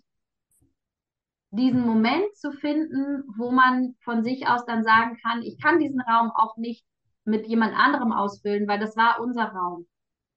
diesen 1.51 1.85
Moment 1.85 2.35
zu 2.35 2.51
finden, 2.51 3.23
wo 3.37 3.51
man 3.51 3.95
von 4.03 4.23
sich 4.23 4.47
aus 4.47 4.65
dann 4.65 4.83
sagen 4.83 5.17
kann, 5.23 5.41
ich 5.43 5.61
kann 5.61 5.79
diesen 5.79 6.01
Raum 6.01 6.31
auch 6.35 6.57
nicht 6.57 6.85
mit 7.25 7.47
jemand 7.47 7.75
anderem 7.75 8.11
ausfüllen, 8.11 8.67
weil 8.67 8.79
das 8.79 8.97
war 8.97 9.19
unser 9.19 9.45
Raum. 9.45 9.87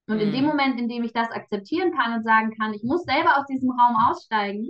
Und 0.08 0.20
in 0.20 0.30
dem 0.32 0.42
Mhm. 0.42 0.46
Moment, 0.46 0.80
in 0.80 0.88
dem 0.88 1.04
ich 1.04 1.12
das 1.12 1.30
akzeptieren 1.30 1.92
kann 1.92 2.14
und 2.14 2.22
sagen 2.22 2.56
kann, 2.56 2.74
ich 2.74 2.84
muss 2.84 3.02
selber 3.04 3.38
aus 3.38 3.46
diesem 3.46 3.70
Raum 3.70 3.96
aussteigen, 4.08 4.68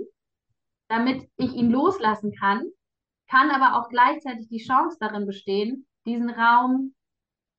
damit 0.89 1.29
ich 1.37 1.53
ihn 1.53 1.69
loslassen 1.69 2.33
kann, 2.33 2.63
kann 3.29 3.51
aber 3.51 3.77
auch 3.79 3.89
gleichzeitig 3.89 4.47
die 4.49 4.63
Chance 4.65 4.97
darin 4.99 5.25
bestehen, 5.25 5.87
diesen 6.05 6.29
Raum 6.29 6.95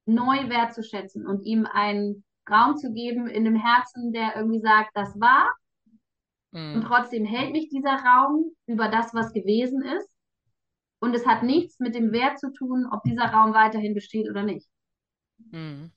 neu 0.06 0.48
wertzuschätzen 0.48 1.26
und 1.26 1.44
ihm 1.44 1.66
einen 1.66 2.24
Raum 2.50 2.76
zu 2.76 2.92
geben 2.92 3.28
in 3.28 3.44
dem 3.44 3.56
Herzen, 3.56 4.12
der 4.12 4.36
irgendwie 4.36 4.60
sagt, 4.60 4.90
das 4.94 5.20
war 5.20 5.54
und 6.72 6.82
Mhm. 6.82 6.84
trotzdem 6.84 7.24
hält 7.26 7.52
mich 7.52 7.68
dieser 7.68 7.94
Raum 7.96 8.52
über 8.66 8.88
das, 8.88 9.12
was 9.14 9.32
gewesen 9.32 9.82
ist. 9.82 10.08
Und 11.00 11.14
es 11.14 11.26
hat 11.26 11.42
nichts 11.44 11.78
mit 11.80 11.94
dem 11.94 12.12
Wert 12.12 12.38
zu 12.40 12.52
tun, 12.52 12.88
ob 12.92 13.02
dieser 13.04 13.26
Raum 13.26 13.54
weiterhin 13.54 13.94
besteht 13.94 14.28
oder 14.30 14.42
nicht. 14.44 14.68
Mhm. 15.52 15.90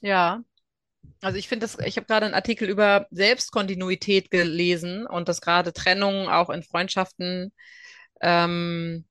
Ja, 0.00 0.42
also 1.22 1.38
ich 1.38 1.48
finde 1.48 1.66
das, 1.66 1.78
ich 1.86 1.96
habe 1.96 2.06
gerade 2.06 2.26
einen 2.26 2.34
Artikel 2.36 2.68
über 2.68 3.06
Selbstkontinuität 3.10 4.30
gelesen 4.30 5.06
und 5.06 5.28
dass 5.28 5.40
gerade 5.42 5.72
Trennungen 5.72 6.28
auch 6.28 6.50
in 6.50 6.62
Freundschaften 6.62 7.52
ähm, 8.24 9.04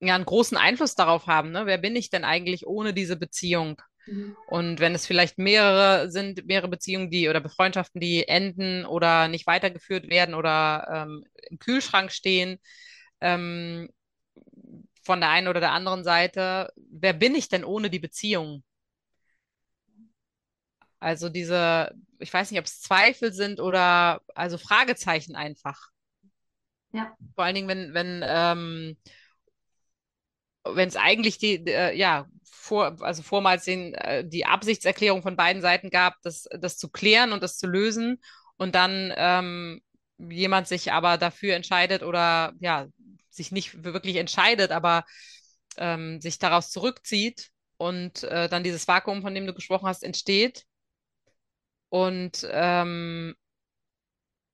ja 0.00 0.14
einen 0.14 0.24
großen 0.24 0.56
Einfluss 0.56 0.94
darauf 0.94 1.26
haben, 1.26 1.50
ne? 1.50 1.66
Wer 1.66 1.78
bin 1.78 1.96
ich 1.96 2.10
denn 2.10 2.24
eigentlich 2.24 2.66
ohne 2.66 2.92
diese 2.92 3.16
Beziehung? 3.16 3.80
Mhm. 4.06 4.36
Und 4.48 4.80
wenn 4.80 4.94
es 4.94 5.06
vielleicht 5.06 5.38
mehrere 5.38 6.10
sind, 6.10 6.46
mehrere 6.46 6.68
Beziehungen, 6.68 7.10
die 7.10 7.28
oder 7.28 7.40
Befreundschaften, 7.40 8.00
die 8.00 8.26
enden 8.26 8.84
oder 8.86 9.28
nicht 9.28 9.46
weitergeführt 9.46 10.08
werden 10.08 10.34
oder 10.34 11.06
ähm, 11.08 11.24
im 11.50 11.58
Kühlschrank 11.58 12.12
stehen, 12.12 12.58
ähm, 13.20 13.88
von 15.02 15.20
der 15.20 15.30
einen 15.30 15.48
oder 15.48 15.60
der 15.60 15.72
anderen 15.72 16.04
Seite, 16.04 16.72
wer 16.76 17.12
bin 17.12 17.34
ich 17.34 17.48
denn 17.48 17.64
ohne 17.64 17.90
die 17.90 17.98
Beziehung? 17.98 18.62
Also 21.00 21.28
diese, 21.28 21.92
ich 22.18 22.32
weiß 22.32 22.50
nicht, 22.50 22.60
ob 22.60 22.66
es 22.66 22.80
Zweifel 22.80 23.32
sind 23.32 23.60
oder 23.60 24.20
also 24.34 24.58
Fragezeichen 24.58 25.36
einfach. 25.36 25.90
Ja. 26.92 27.16
Vor 27.34 27.44
allen 27.44 27.54
Dingen, 27.54 27.68
wenn, 27.68 27.94
wenn, 27.94 28.24
ähm, 28.26 28.96
wenn 30.64 30.88
es 30.88 30.96
eigentlich 30.96 31.38
die, 31.38 31.56
äh, 31.66 31.94
ja, 31.96 32.26
vor, 32.44 32.96
also 33.00 33.22
vormals 33.22 33.64
den, 33.64 33.94
äh, 33.94 34.26
die 34.26 34.44
Absichtserklärung 34.46 35.22
von 35.22 35.36
beiden 35.36 35.62
Seiten 35.62 35.90
gab, 35.90 36.14
das, 36.22 36.48
das 36.58 36.76
zu 36.76 36.90
klären 36.90 37.32
und 37.32 37.42
das 37.42 37.56
zu 37.56 37.66
lösen 37.66 38.20
und 38.56 38.74
dann 38.74 39.12
ähm, 39.16 39.80
jemand 40.18 40.68
sich 40.68 40.92
aber 40.92 41.16
dafür 41.16 41.54
entscheidet 41.54 42.02
oder 42.02 42.52
ja, 42.60 42.86
sich 43.30 43.52
nicht 43.52 43.84
wirklich 43.84 44.16
entscheidet, 44.16 44.70
aber 44.72 45.04
ähm, 45.76 46.20
sich 46.20 46.38
daraus 46.38 46.70
zurückzieht 46.70 47.50
und 47.76 48.24
äh, 48.24 48.48
dann 48.48 48.64
dieses 48.64 48.88
Vakuum, 48.88 49.22
von 49.22 49.34
dem 49.34 49.46
du 49.46 49.54
gesprochen 49.54 49.88
hast, 49.88 50.02
entsteht 50.02 50.64
und 51.88 52.46
ähm, 52.50 53.34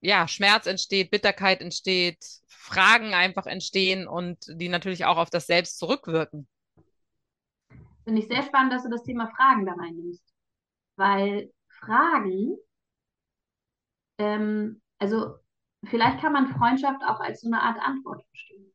ja, 0.05 0.29
Schmerz 0.29 0.67
entsteht, 0.67 1.11
Bitterkeit 1.11 1.63
entsteht, 1.63 2.19
Fragen 2.47 3.15
einfach 3.15 3.47
entstehen 3.47 4.07
und 4.07 4.39
die 4.49 4.69
natürlich 4.69 5.07
auch 5.07 5.17
auf 5.17 5.31
das 5.31 5.47
Selbst 5.47 5.79
zurückwirken. 5.79 6.47
Finde 8.05 8.21
ich 8.21 8.29
sehr 8.29 8.43
spannend, 8.43 8.73
dass 8.73 8.83
du 8.83 8.91
das 8.91 9.03
Thema 9.03 9.29
Fragen 9.35 9.65
da 9.65 9.73
reinnimmst. 9.73 10.23
Weil 10.97 11.51
Fragen, 11.81 12.57
ähm, 14.19 14.83
also 14.99 15.37
vielleicht 15.85 16.21
kann 16.21 16.35
man 16.35 16.49
Freundschaft 16.49 17.03
auch 17.03 17.21
als 17.21 17.41
so 17.41 17.49
eine 17.49 17.63
Art 17.63 17.79
Antwort 17.81 18.23
verstehen. 18.27 18.73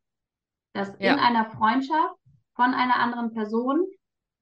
Dass 0.72 0.90
in 0.96 1.04
Ja. 1.04 1.16
einer 1.16 1.50
Freundschaft 1.52 2.16
von 2.54 2.74
einer 2.74 2.96
anderen 2.96 3.32
Person 3.32 3.86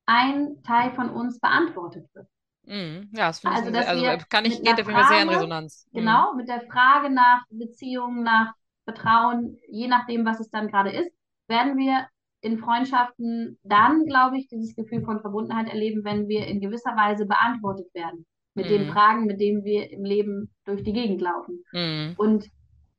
ein 0.07 0.62
Teil 0.62 0.93
von 0.93 1.11
uns 1.11 1.39
beantwortet 1.39 2.09
wird. 2.14 2.28
Mhm. 2.68 3.10
Ja, 3.14 3.28
das 3.28 3.44
Also, 3.44 3.70
dass 3.70 3.86
also 3.86 4.02
wir 4.02 4.12
äh, 4.12 4.18
kann 4.28 4.44
ich, 4.44 4.62
geht 4.62 4.72
auf 4.74 4.78
jeden 4.86 4.92
Fall 4.92 5.04
sehr 5.04 5.22
in 5.22 5.28
Resonanz. 5.28 5.86
Mhm. 5.92 6.00
genau, 6.00 6.34
mit 6.34 6.48
der 6.48 6.60
Frage 6.62 7.10
nach 7.10 7.44
Beziehungen, 7.50 8.22
nach 8.22 8.54
Vertrauen, 8.84 9.58
je 9.70 9.88
nachdem, 9.88 10.24
was 10.24 10.40
es 10.40 10.50
dann 10.50 10.68
gerade 10.68 10.90
ist, 10.90 11.10
werden 11.48 11.76
wir 11.76 12.06
in 12.40 12.58
Freundschaften 12.58 13.58
dann, 13.64 14.04
glaube 14.06 14.38
ich, 14.38 14.48
dieses 14.48 14.76
Gefühl 14.76 15.02
von 15.04 15.20
Verbundenheit 15.20 15.68
erleben, 15.68 16.04
wenn 16.04 16.28
wir 16.28 16.46
in 16.46 16.60
gewisser 16.60 16.94
Weise 16.96 17.26
beantwortet 17.26 17.92
werden 17.94 18.26
mit 18.54 18.70
den 18.70 18.86
Mhm. 18.86 18.92
Fragen, 18.92 19.26
mit 19.26 19.40
denen 19.40 19.64
wir 19.64 19.90
im 19.90 20.04
Leben 20.04 20.54
durch 20.64 20.82
die 20.82 20.92
Gegend 20.92 21.20
laufen. 21.20 21.64
Mhm. 21.72 22.16
Und 22.16 22.48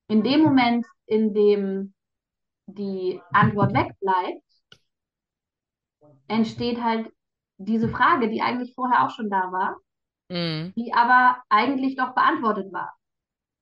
in 0.08 0.24
dem 0.24 0.42
Moment, 0.42 0.86
in 1.06 1.34
dem 1.34 1.94
die 2.68 3.22
Antwort 3.34 3.74
wegbleibt, 3.74 4.44
entsteht 6.28 6.82
halt 6.82 7.12
diese 7.60 7.90
Frage, 7.90 8.30
die 8.30 8.42
eigentlich 8.42 8.74
vorher 8.76 9.06
auch 9.06 9.12
schon 9.12 9.30
da 9.30 9.52
war, 9.52 9.78
Mhm. 10.30 10.74
die 10.76 10.94
aber 10.94 11.44
eigentlich 11.50 11.96
doch 11.96 12.14
beantwortet 12.16 12.72
war. 12.74 12.96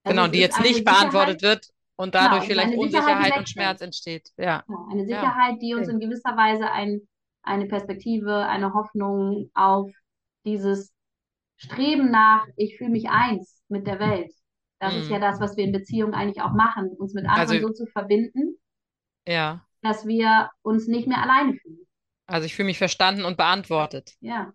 Also 0.04 0.16
Genau, 0.16 0.28
die 0.28 0.40
jetzt 0.40 0.60
nicht 0.62 0.84
beantwortet 0.86 1.42
wird 1.42 1.68
und 1.96 2.16
genau, 2.18 2.30
dadurch 2.30 2.48
ist 2.48 2.48
vielleicht 2.48 2.70
Sicherheit, 2.70 2.78
Unsicherheit 2.80 3.38
und. 3.38 3.50
Schmerz 3.50 3.82
entsteht. 3.82 4.30
Ja, 4.38 4.64
Ja, 4.68 4.76
eine 4.92 5.06
ja. 5.08 5.22
Sicherheit, 5.22 5.62
die 5.62 5.76
uns 5.76 5.88
in 5.88 6.00
gewisser 6.00 6.36
Weise 6.38 6.70
ein, 6.72 7.02
eine 7.44 7.68
Perspektive, 7.68 8.46
eine 8.48 8.74
Hoffnung 8.74 9.50
auf 9.54 9.92
dieses 10.46 10.94
Streben 11.58 12.12
nach, 12.12 12.46
ich 12.58 12.78
fühle 12.78 12.92
mich 12.92 13.10
eins 13.10 13.62
mit 13.70 13.88
der 13.88 14.00
Welt. 14.00 14.32
Das 14.80 14.96
ist 14.96 15.10
ja 15.10 15.18
Mhm. 15.18 15.22
das, 15.22 15.40
was 15.40 15.58
wir 15.58 15.64
in 15.66 15.72
Beziehungen 15.72 16.14
eigentlich 16.14 16.42
auch 16.44 16.54
machen, 16.54 16.90
uns 16.98 17.14
mit 17.14 17.26
anderen 17.28 17.60
Also, 17.60 17.68
so 17.68 17.74
zu 17.74 17.86
verbinden, 17.88 18.58
ja. 19.26 19.66
dass 19.82 20.06
wir 20.06 20.50
uns 20.62 20.88
nicht 20.88 21.08
mehr 21.08 21.22
alleine 21.22 21.54
fühlen. 21.56 21.87
Also 22.28 22.46
ich 22.46 22.56
fühle 22.56 22.68
mich 22.68 22.78
verstanden 22.78 23.26
und 23.26 23.38
beantwortet. 23.38 24.14
Ja, 24.20 24.54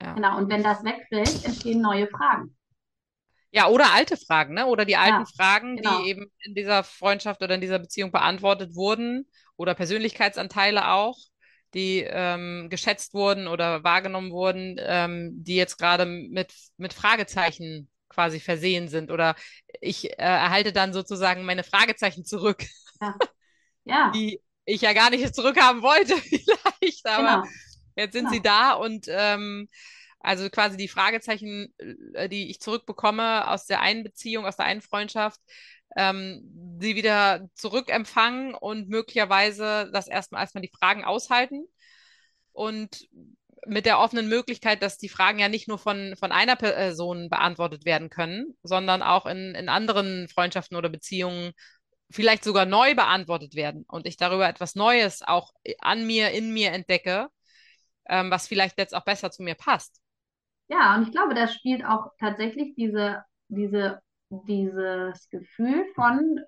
Ja. 0.00 0.16
genau. 0.16 0.38
Und 0.38 0.50
wenn 0.50 0.62
das 0.64 0.84
wegfällt, 0.84 1.44
entstehen 1.44 1.82
neue 1.82 2.08
Fragen. 2.08 2.56
Ja, 3.50 3.68
oder 3.68 3.92
alte 3.92 4.16
Fragen, 4.16 4.54
ne? 4.54 4.66
Oder 4.66 4.84
die 4.86 4.96
alten 4.96 5.26
Ja, 5.26 5.26
Fragen, 5.26 5.82
die 5.82 5.90
genau. 5.90 6.06
eben 6.06 6.32
in 6.44 6.54
dieser 6.54 6.84
Freundschaft 6.84 7.42
oder 7.42 7.54
in 7.54 7.60
dieser 7.60 7.78
Beziehung 7.78 8.10
beantwortet 8.10 8.74
wurden, 8.74 9.26
oder 9.56 9.74
Persönlichkeitsanteile 9.74 10.88
auch, 10.92 11.18
die 11.74 12.00
ähm, 12.08 12.68
geschätzt 12.70 13.12
wurden 13.14 13.46
oder 13.48 13.84
wahrgenommen 13.84 14.30
wurden, 14.32 14.76
ähm, 14.80 15.30
die 15.44 15.56
jetzt 15.56 15.76
gerade 15.78 16.06
mit, 16.06 16.52
mit 16.78 16.94
Fragezeichen 16.94 17.90
quasi 18.08 18.40
versehen 18.40 18.88
sind. 18.88 19.10
Oder 19.10 19.34
ich 19.80 20.10
äh, 20.12 20.14
erhalte 20.16 20.72
dann 20.72 20.92
sozusagen 20.94 21.44
meine 21.44 21.62
Fragezeichen 21.64 22.24
zurück, 22.24 22.64
Ja, 23.00 23.14
ja, 23.84 24.24
die 24.24 24.40
ich 24.64 24.80
ja 24.82 24.92
gar 24.92 25.10
nicht 25.10 25.34
zurückhaben 25.34 25.82
wollte, 25.82 26.16
vielleicht, 26.16 27.06
aber 27.06 27.42
genau. 27.42 27.44
jetzt 27.96 28.12
sind 28.12 28.24
Genau. 28.24 28.32
sie 28.32 28.42
da 28.42 28.72
und 28.74 29.06
ähm, 29.08 29.68
also 30.20 30.48
quasi 30.50 30.76
die 30.76 30.88
Fragezeichen, 30.88 31.74
äh, 32.14 32.28
die 32.28 32.50
ich 32.50 32.60
zurückbekomme 32.60 33.48
aus 33.50 33.66
der 33.66 33.80
einen 33.80 34.04
Beziehung, 34.04 34.46
aus 34.46 34.56
der 34.56 34.66
einen 34.66 34.82
Freundschaft, 34.82 35.40
ähm, 35.96 36.78
sie 36.80 36.96
wieder 36.96 37.48
zurückempfangen 37.54 38.54
und 38.54 38.88
möglicherweise 38.88 39.90
das 39.92 40.08
erstmal 40.08 40.42
erstmal 40.42 40.62
die 40.62 40.72
Fragen 40.76 41.04
aushalten 41.04 41.64
und 42.52 43.08
mit 43.66 43.86
der 43.86 44.00
offenen 44.00 44.28
Möglichkeit, 44.28 44.82
dass 44.82 44.98
die 44.98 45.08
Fragen 45.08 45.38
ja 45.38 45.48
nicht 45.48 45.68
nur 45.68 45.78
von, 45.78 46.16
von 46.18 46.32
einer 46.32 46.56
Person 46.56 47.28
beantwortet 47.30 47.84
werden 47.84 48.10
können, 48.10 48.56
sondern 48.62 49.02
auch 49.02 49.26
in, 49.26 49.54
in 49.54 49.68
anderen 49.68 50.28
Freundschaften 50.28 50.76
oder 50.76 50.88
Beziehungen 50.88 51.52
vielleicht 52.12 52.44
sogar 52.44 52.66
neu 52.66 52.94
beantwortet 52.94 53.54
werden 53.54 53.84
und 53.88 54.06
ich 54.06 54.16
darüber 54.16 54.48
etwas 54.48 54.74
Neues 54.74 55.22
auch 55.22 55.52
an 55.80 56.06
mir, 56.06 56.30
in 56.32 56.52
mir 56.52 56.72
entdecke, 56.72 57.28
ähm, 58.08 58.30
was 58.30 58.48
vielleicht 58.48 58.78
jetzt 58.78 58.94
auch 58.94 59.04
besser 59.04 59.30
zu 59.30 59.42
mir 59.42 59.54
passt. 59.56 60.00
Ja, 60.68 60.94
und 60.96 61.02
ich 61.02 61.12
glaube, 61.12 61.34
das 61.34 61.54
spielt 61.54 61.84
auch 61.84 62.10
tatsächlich 62.18 62.74
diese, 62.76 63.22
diese, 63.48 64.00
dieses 64.30 65.28
Gefühl 65.28 65.84
von, 65.94 66.40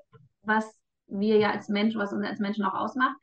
was 0.42 0.78
wir 1.06 1.36
ja 1.38 1.50
als 1.50 1.68
Mensch, 1.68 1.94
was 1.96 2.12
uns 2.12 2.26
als 2.26 2.38
Menschen 2.40 2.64
auch 2.64 2.74
ausmacht. 2.74 3.16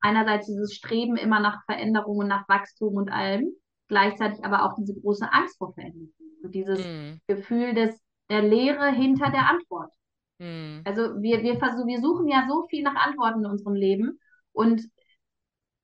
Einerseits 0.00 0.46
dieses 0.46 0.74
Streben 0.74 1.16
immer 1.16 1.40
nach 1.40 1.64
Veränderungen, 1.66 2.28
nach 2.28 2.48
Wachstum 2.48 2.94
und 2.94 3.10
allem, 3.10 3.48
gleichzeitig 3.88 4.44
aber 4.44 4.64
auch 4.64 4.74
diese 4.76 4.94
große 4.98 5.30
Angst 5.30 5.58
vor 5.58 5.74
Veränderungen 5.74 6.12
und 6.42 6.54
dieses 6.54 6.78
Mm, 6.78 7.20
Gefühl 7.26 7.74
des, 7.74 8.00
der 8.30 8.42
Leere 8.42 8.90
hinter 8.92 9.30
der 9.30 9.48
Antwort. 9.50 9.92
Mm, 10.38 10.84
Also 10.84 11.20
wir, 11.22 11.42
wir, 11.42 11.54
wir 11.60 12.00
suchen 12.00 12.28
ja 12.28 12.46
so 12.48 12.66
viel 12.68 12.82
nach 12.82 12.94
Antworten 12.96 13.44
in 13.44 13.50
unserem 13.50 13.74
Leben 13.74 14.18
und 14.52 14.82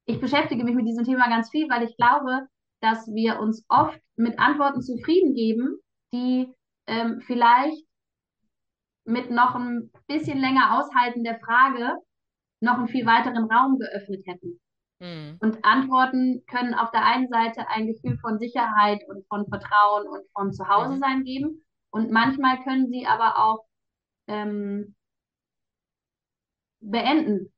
ich 0.06 0.20
beschäftige 0.20 0.64
mich 0.64 0.74
mit 0.74 0.86
diesem 0.86 1.04
Thema 1.04 1.28
ganz 1.28 1.50
viel, 1.50 1.68
weil 1.68 1.84
ich 1.84 1.96
glaube, 1.96 2.46
dass 2.80 3.06
wir 3.08 3.40
uns 3.40 3.64
oft 3.68 3.98
mit 4.16 4.38
Antworten 4.38 4.82
zufrieden 4.82 5.34
geben, 5.34 5.78
die 6.12 6.48
ähm, 6.86 7.20
vielleicht 7.26 7.84
mit 9.04 9.30
noch 9.30 9.54
ein 9.54 9.90
bisschen 10.06 10.38
länger 10.38 10.78
Aushalten 10.78 11.24
der 11.24 11.38
Frage 11.40 11.98
noch 12.60 12.78
einen 12.78 12.88
viel 12.88 13.06
weiteren 13.06 13.50
Raum 13.50 13.78
geöffnet 13.78 14.22
hätten. 14.26 14.60
mm, 15.00 15.40
Und 15.40 15.64
Antworten 15.64 16.44
können 16.46 16.74
auf 16.74 16.90
der 16.90 17.04
einen 17.04 17.28
Seite 17.28 17.68
ein 17.68 17.86
Gefühl 17.86 18.18
von 18.18 18.38
Sicherheit 18.38 19.00
und 19.08 19.26
von 19.28 19.46
Vertrauen 19.48 20.08
und 20.08 20.22
von 20.32 20.52
mhm, 20.52 20.52
Zuhause 20.52 20.98
sein 20.98 21.24
geben. 21.24 21.64
Und 21.90 22.10
manchmal 22.10 22.62
können 22.64 22.88
sie 22.88 23.06
aber 23.06 23.38
auch 23.38 23.64
ähm, 24.26 24.94
beenden 26.80 27.52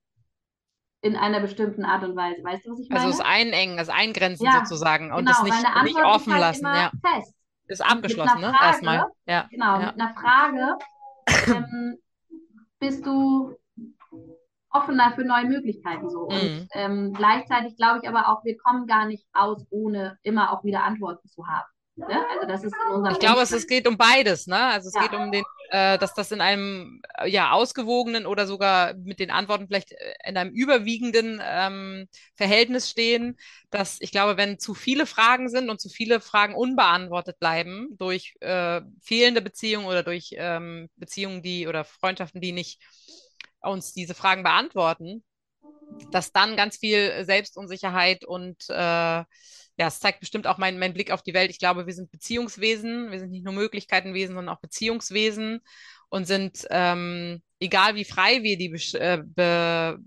in 1.02 1.16
einer 1.16 1.40
bestimmten 1.40 1.84
Art 1.84 2.04
und 2.04 2.16
Weise. 2.16 2.42
Weißt 2.42 2.66
du, 2.66 2.72
was 2.72 2.80
ich 2.80 2.88
meine? 2.88 3.02
Also 3.02 3.18
es 3.18 3.24
einengen, 3.24 3.78
es 3.78 3.88
eingrenzen 3.88 4.46
ja, 4.46 4.64
sozusagen 4.64 5.12
und 5.12 5.26
genau, 5.26 5.38
es 5.38 5.42
nicht, 5.42 5.82
nicht 5.84 6.04
offen 6.04 6.32
halt 6.32 6.40
lassen. 6.40 6.64
Ja. 6.64 6.90
Fest. 7.04 7.34
Ist 7.68 7.84
abgeschlossen, 7.84 8.40
ne? 8.40 8.52
Frage, 8.52 8.64
Erstmal. 8.64 9.06
Ja. 9.26 9.48
Genau, 9.50 9.80
ja. 9.80 9.86
mit 9.86 10.00
einer 10.00 10.14
Frage 10.14 10.78
ähm, 11.48 11.98
bist 12.78 13.04
du 13.04 13.56
offener 14.70 15.12
für 15.14 15.24
neue 15.24 15.46
Möglichkeiten 15.46 16.08
so. 16.10 16.28
Mhm. 16.28 16.30
Und 16.30 16.68
ähm, 16.72 17.12
gleichzeitig 17.12 17.76
glaube 17.76 18.00
ich 18.02 18.08
aber 18.08 18.28
auch, 18.28 18.44
wir 18.44 18.56
kommen 18.58 18.86
gar 18.86 19.06
nicht 19.06 19.26
aus, 19.32 19.66
ohne 19.70 20.18
immer 20.22 20.52
auch 20.52 20.64
wieder 20.64 20.84
Antworten 20.84 21.28
zu 21.28 21.46
haben. 21.46 21.66
Ne? 21.96 22.24
Also 22.34 22.46
das 22.46 22.62
ist 22.62 22.74
in 22.74 22.94
unserem 22.94 23.14
ich 23.14 23.20
glaube, 23.20 23.40
es, 23.40 23.52
es, 23.52 23.66
geht 23.66 23.88
um 23.88 23.96
beides. 23.96 24.46
Ne? 24.46 24.58
Also 24.58 24.88
es 24.88 24.94
ja. 24.94 25.02
geht 25.02 25.14
um 25.14 25.32
den, 25.32 25.44
äh, 25.70 25.98
dass 25.98 26.14
das 26.14 26.32
in 26.32 26.40
einem 26.40 27.02
äh, 27.18 27.28
ja 27.28 27.52
ausgewogenen 27.52 28.26
oder 28.26 28.46
sogar 28.46 28.94
mit 28.94 29.18
den 29.18 29.30
Antworten 29.30 29.66
vielleicht 29.66 29.92
äh, 29.92 30.14
in 30.26 30.36
einem 30.36 30.52
überwiegenden 30.52 31.40
ähm, 31.44 32.08
Verhältnis 32.34 32.90
stehen. 32.90 33.36
Dass 33.70 33.98
ich 34.00 34.10
glaube, 34.10 34.36
wenn 34.36 34.58
zu 34.58 34.74
viele 34.74 35.06
Fragen 35.06 35.48
sind 35.48 35.70
und 35.70 35.80
zu 35.80 35.88
viele 35.88 36.20
Fragen 36.20 36.54
unbeantwortet 36.54 37.38
bleiben 37.38 37.88
durch 37.98 38.34
äh, 38.40 38.80
fehlende 39.02 39.42
Beziehungen 39.42 39.86
oder 39.86 40.02
durch 40.02 40.34
ähm, 40.36 40.88
Beziehungen, 40.96 41.42
die 41.42 41.66
oder 41.66 41.84
Freundschaften, 41.84 42.40
die 42.40 42.52
nicht 42.52 42.80
uns 43.60 43.92
diese 43.92 44.14
Fragen 44.14 44.42
beantworten, 44.42 45.24
dass 46.10 46.32
dann 46.32 46.56
ganz 46.56 46.76
viel 46.78 47.24
Selbstunsicherheit 47.24 48.24
und 48.24 48.56
äh, 48.68 49.24
ja, 49.78 49.88
es 49.88 50.00
zeigt 50.00 50.20
bestimmt 50.20 50.46
auch 50.46 50.58
mein, 50.58 50.78
mein 50.78 50.94
Blick 50.94 51.10
auf 51.10 51.22
die 51.22 51.34
Welt. 51.34 51.50
Ich 51.50 51.58
glaube, 51.58 51.86
wir 51.86 51.92
sind 51.92 52.10
Beziehungswesen. 52.10 53.10
Wir 53.10 53.18
sind 53.18 53.30
nicht 53.30 53.44
nur 53.44 53.52
Möglichkeitenwesen, 53.52 54.34
sondern 54.34 54.54
auch 54.54 54.60
Beziehungswesen 54.60 55.60
und 56.08 56.26
sind, 56.26 56.66
ähm, 56.70 57.42
egal 57.60 57.94
wie 57.94 58.04
frei 58.04 58.42
wir 58.42 58.56
die 58.56 58.72
äh, 58.96 59.22
be 59.24 59.98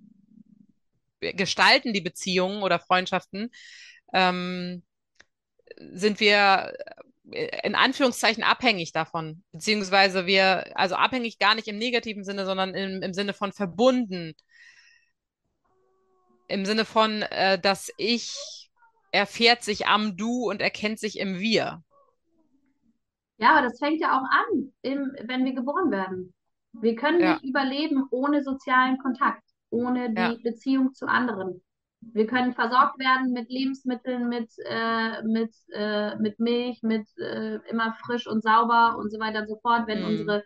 gestalten, 1.21 1.91
die 1.91 2.01
Beziehungen 2.01 2.63
oder 2.63 2.79
Freundschaften, 2.79 3.51
ähm, 4.13 4.83
sind 5.77 6.19
wir 6.19 6.73
äh, 7.31 7.67
in 7.67 7.75
Anführungszeichen 7.75 8.43
abhängig 8.43 8.93
davon. 8.93 9.43
Beziehungsweise 9.51 10.25
wir, 10.25 10.77
also 10.77 10.95
abhängig 10.95 11.37
gar 11.39 11.55
nicht 11.55 11.67
im 11.67 11.77
negativen 11.77 12.23
Sinne, 12.23 12.45
sondern 12.45 12.73
im, 12.73 13.01
im 13.01 13.13
Sinne 13.13 13.33
von 13.33 13.51
verbunden. 13.51 14.33
Im 16.47 16.65
Sinne 16.65 16.85
von, 16.85 17.21
äh, 17.23 17.59
dass 17.59 17.91
ich 17.97 18.68
erfährt 19.11 19.63
sich 19.63 19.87
am 19.87 20.17
Du 20.17 20.49
und 20.49 20.61
erkennt 20.61 20.99
sich 20.99 21.19
im 21.19 21.39
Wir. 21.39 21.83
Ja, 23.37 23.51
aber 23.51 23.61
das 23.67 23.79
fängt 23.79 24.01
ja 24.01 24.17
auch 24.17 24.25
an, 24.29 24.73
im, 24.81 25.15
wenn 25.23 25.45
wir 25.45 25.53
geboren 25.53 25.91
werden. 25.91 26.33
Wir 26.73 26.95
können 26.95 27.21
ja. 27.21 27.33
nicht 27.33 27.45
überleben 27.45 28.03
ohne 28.11 28.43
sozialen 28.43 28.97
Kontakt, 28.99 29.43
ohne 29.69 30.09
die 30.09 30.21
ja. 30.21 30.35
Beziehung 30.43 30.93
zu 30.93 31.07
anderen. 31.07 31.61
Wir 32.01 32.27
können 32.27 32.53
versorgt 32.53 32.99
werden 32.99 33.33
mit 33.33 33.49
Lebensmitteln, 33.49 34.29
mit, 34.29 34.49
äh, 34.65 35.21
mit, 35.23 35.53
äh, 35.73 36.15
mit 36.17 36.39
Milch, 36.39 36.81
mit 36.81 37.07
äh, 37.17 37.55
immer 37.69 37.93
frisch 38.05 38.27
und 38.27 38.43
sauber 38.43 38.97
und 38.97 39.11
so 39.11 39.19
weiter 39.19 39.41
und 39.41 39.49
so 39.49 39.59
fort. 39.61 39.87
Wenn 39.87 40.01
mhm. 40.01 40.07
unsere 40.07 40.43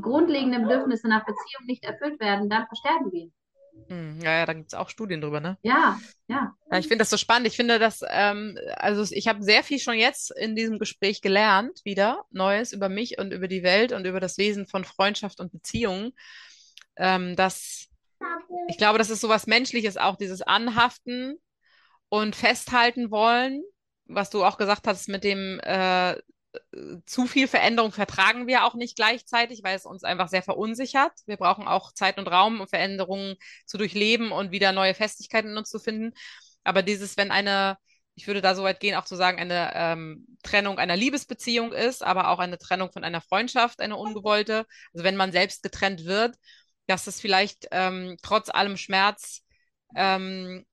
grundlegenden 0.00 0.62
Bedürfnisse 0.62 1.08
nach 1.08 1.24
Beziehung 1.24 1.66
nicht 1.66 1.84
erfüllt 1.84 2.20
werden, 2.20 2.48
dann 2.48 2.66
versterben 2.66 3.12
wir. 3.12 3.30
Hm, 3.88 4.20
ja, 4.22 4.38
ja, 4.38 4.46
da 4.46 4.52
gibt 4.54 4.68
es 4.68 4.74
auch 4.74 4.88
Studien 4.88 5.20
drüber, 5.20 5.40
ne? 5.40 5.58
Ja, 5.62 6.00
ja. 6.26 6.54
ja 6.70 6.78
ich 6.78 6.86
finde 6.86 7.02
das 7.02 7.10
so 7.10 7.16
spannend. 7.16 7.46
Ich 7.46 7.56
finde, 7.56 7.78
dass, 7.78 8.00
ähm, 8.08 8.58
also 8.76 9.04
ich 9.14 9.28
habe 9.28 9.42
sehr 9.42 9.62
viel 9.62 9.78
schon 9.78 9.98
jetzt 9.98 10.30
in 10.36 10.56
diesem 10.56 10.78
Gespräch 10.78 11.20
gelernt, 11.20 11.80
wieder 11.84 12.24
Neues 12.30 12.72
über 12.72 12.88
mich 12.88 13.18
und 13.18 13.32
über 13.32 13.48
die 13.48 13.62
Welt 13.62 13.92
und 13.92 14.06
über 14.06 14.20
das 14.20 14.38
Wesen 14.38 14.66
von 14.66 14.84
Freundschaft 14.84 15.40
und 15.40 15.52
Beziehungen. 15.52 16.12
Ähm, 16.96 17.36
dass 17.36 17.88
ich 18.68 18.78
glaube, 18.78 18.98
das 18.98 19.10
ist 19.10 19.20
so 19.20 19.28
was 19.28 19.46
Menschliches 19.46 19.96
auch, 19.96 20.16
dieses 20.16 20.42
Anhaften 20.42 21.36
und 22.08 22.36
Festhalten 22.36 23.10
wollen, 23.10 23.62
was 24.06 24.30
du 24.30 24.44
auch 24.44 24.56
gesagt 24.56 24.86
hast 24.86 25.08
mit 25.08 25.24
dem 25.24 25.60
äh, 25.60 26.16
zu 27.06 27.26
viel 27.26 27.48
Veränderung 27.48 27.92
vertragen 27.92 28.46
wir 28.46 28.64
auch 28.64 28.74
nicht 28.74 28.96
gleichzeitig, 28.96 29.62
weil 29.62 29.76
es 29.76 29.86
uns 29.86 30.04
einfach 30.04 30.28
sehr 30.28 30.42
verunsichert. 30.42 31.12
Wir 31.26 31.36
brauchen 31.36 31.66
auch 31.66 31.92
Zeit 31.92 32.18
und 32.18 32.28
Raum, 32.28 32.60
um 32.60 32.68
Veränderungen 32.68 33.36
zu 33.66 33.78
durchleben 33.78 34.32
und 34.32 34.52
wieder 34.52 34.72
neue 34.72 34.94
Festigkeiten 34.94 35.50
in 35.50 35.56
uns 35.58 35.70
zu 35.70 35.78
finden. 35.78 36.12
Aber 36.62 36.82
dieses, 36.82 37.16
wenn 37.16 37.30
eine, 37.30 37.76
ich 38.14 38.26
würde 38.26 38.40
da 38.40 38.54
so 38.54 38.62
weit 38.62 38.80
gehen, 38.80 38.96
auch 38.96 39.04
zu 39.04 39.16
sagen, 39.16 39.38
eine 39.38 39.72
ähm, 39.74 40.26
Trennung 40.42 40.78
einer 40.78 40.96
Liebesbeziehung 40.96 41.72
ist, 41.72 42.02
aber 42.02 42.28
auch 42.28 42.38
eine 42.38 42.58
Trennung 42.58 42.92
von 42.92 43.04
einer 43.04 43.20
Freundschaft, 43.20 43.80
eine 43.80 43.96
ungewollte, 43.96 44.66
also 44.92 45.04
wenn 45.04 45.16
man 45.16 45.32
selbst 45.32 45.62
getrennt 45.62 46.04
wird, 46.04 46.36
dass 46.86 47.06
es 47.06 47.20
vielleicht 47.20 47.68
ähm, 47.72 48.16
trotz 48.22 48.50
allem 48.50 48.76
Schmerz 48.76 49.42
ähm, 49.96 50.64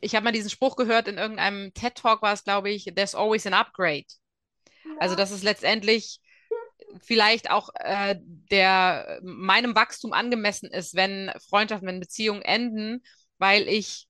ich 0.00 0.14
habe 0.14 0.24
mal 0.24 0.32
diesen 0.32 0.50
Spruch 0.50 0.76
gehört 0.76 1.08
in 1.08 1.18
irgendeinem 1.18 1.72
TED 1.74 1.96
Talk 1.96 2.22
war 2.22 2.32
es, 2.32 2.44
glaube 2.44 2.70
ich, 2.70 2.84
there's 2.94 3.14
always 3.14 3.46
an 3.46 3.54
upgrade. 3.54 4.06
Also 4.98 5.14
dass 5.14 5.30
es 5.30 5.42
letztendlich 5.42 6.20
vielleicht 7.02 7.50
auch 7.50 7.70
äh, 7.74 8.16
der 8.20 9.20
meinem 9.22 9.74
Wachstum 9.74 10.12
angemessen 10.12 10.70
ist, 10.70 10.94
wenn 10.94 11.32
Freundschaften, 11.48 11.88
wenn 11.88 12.00
Beziehungen 12.00 12.42
enden, 12.42 13.02
weil 13.38 13.68
ich 13.68 14.06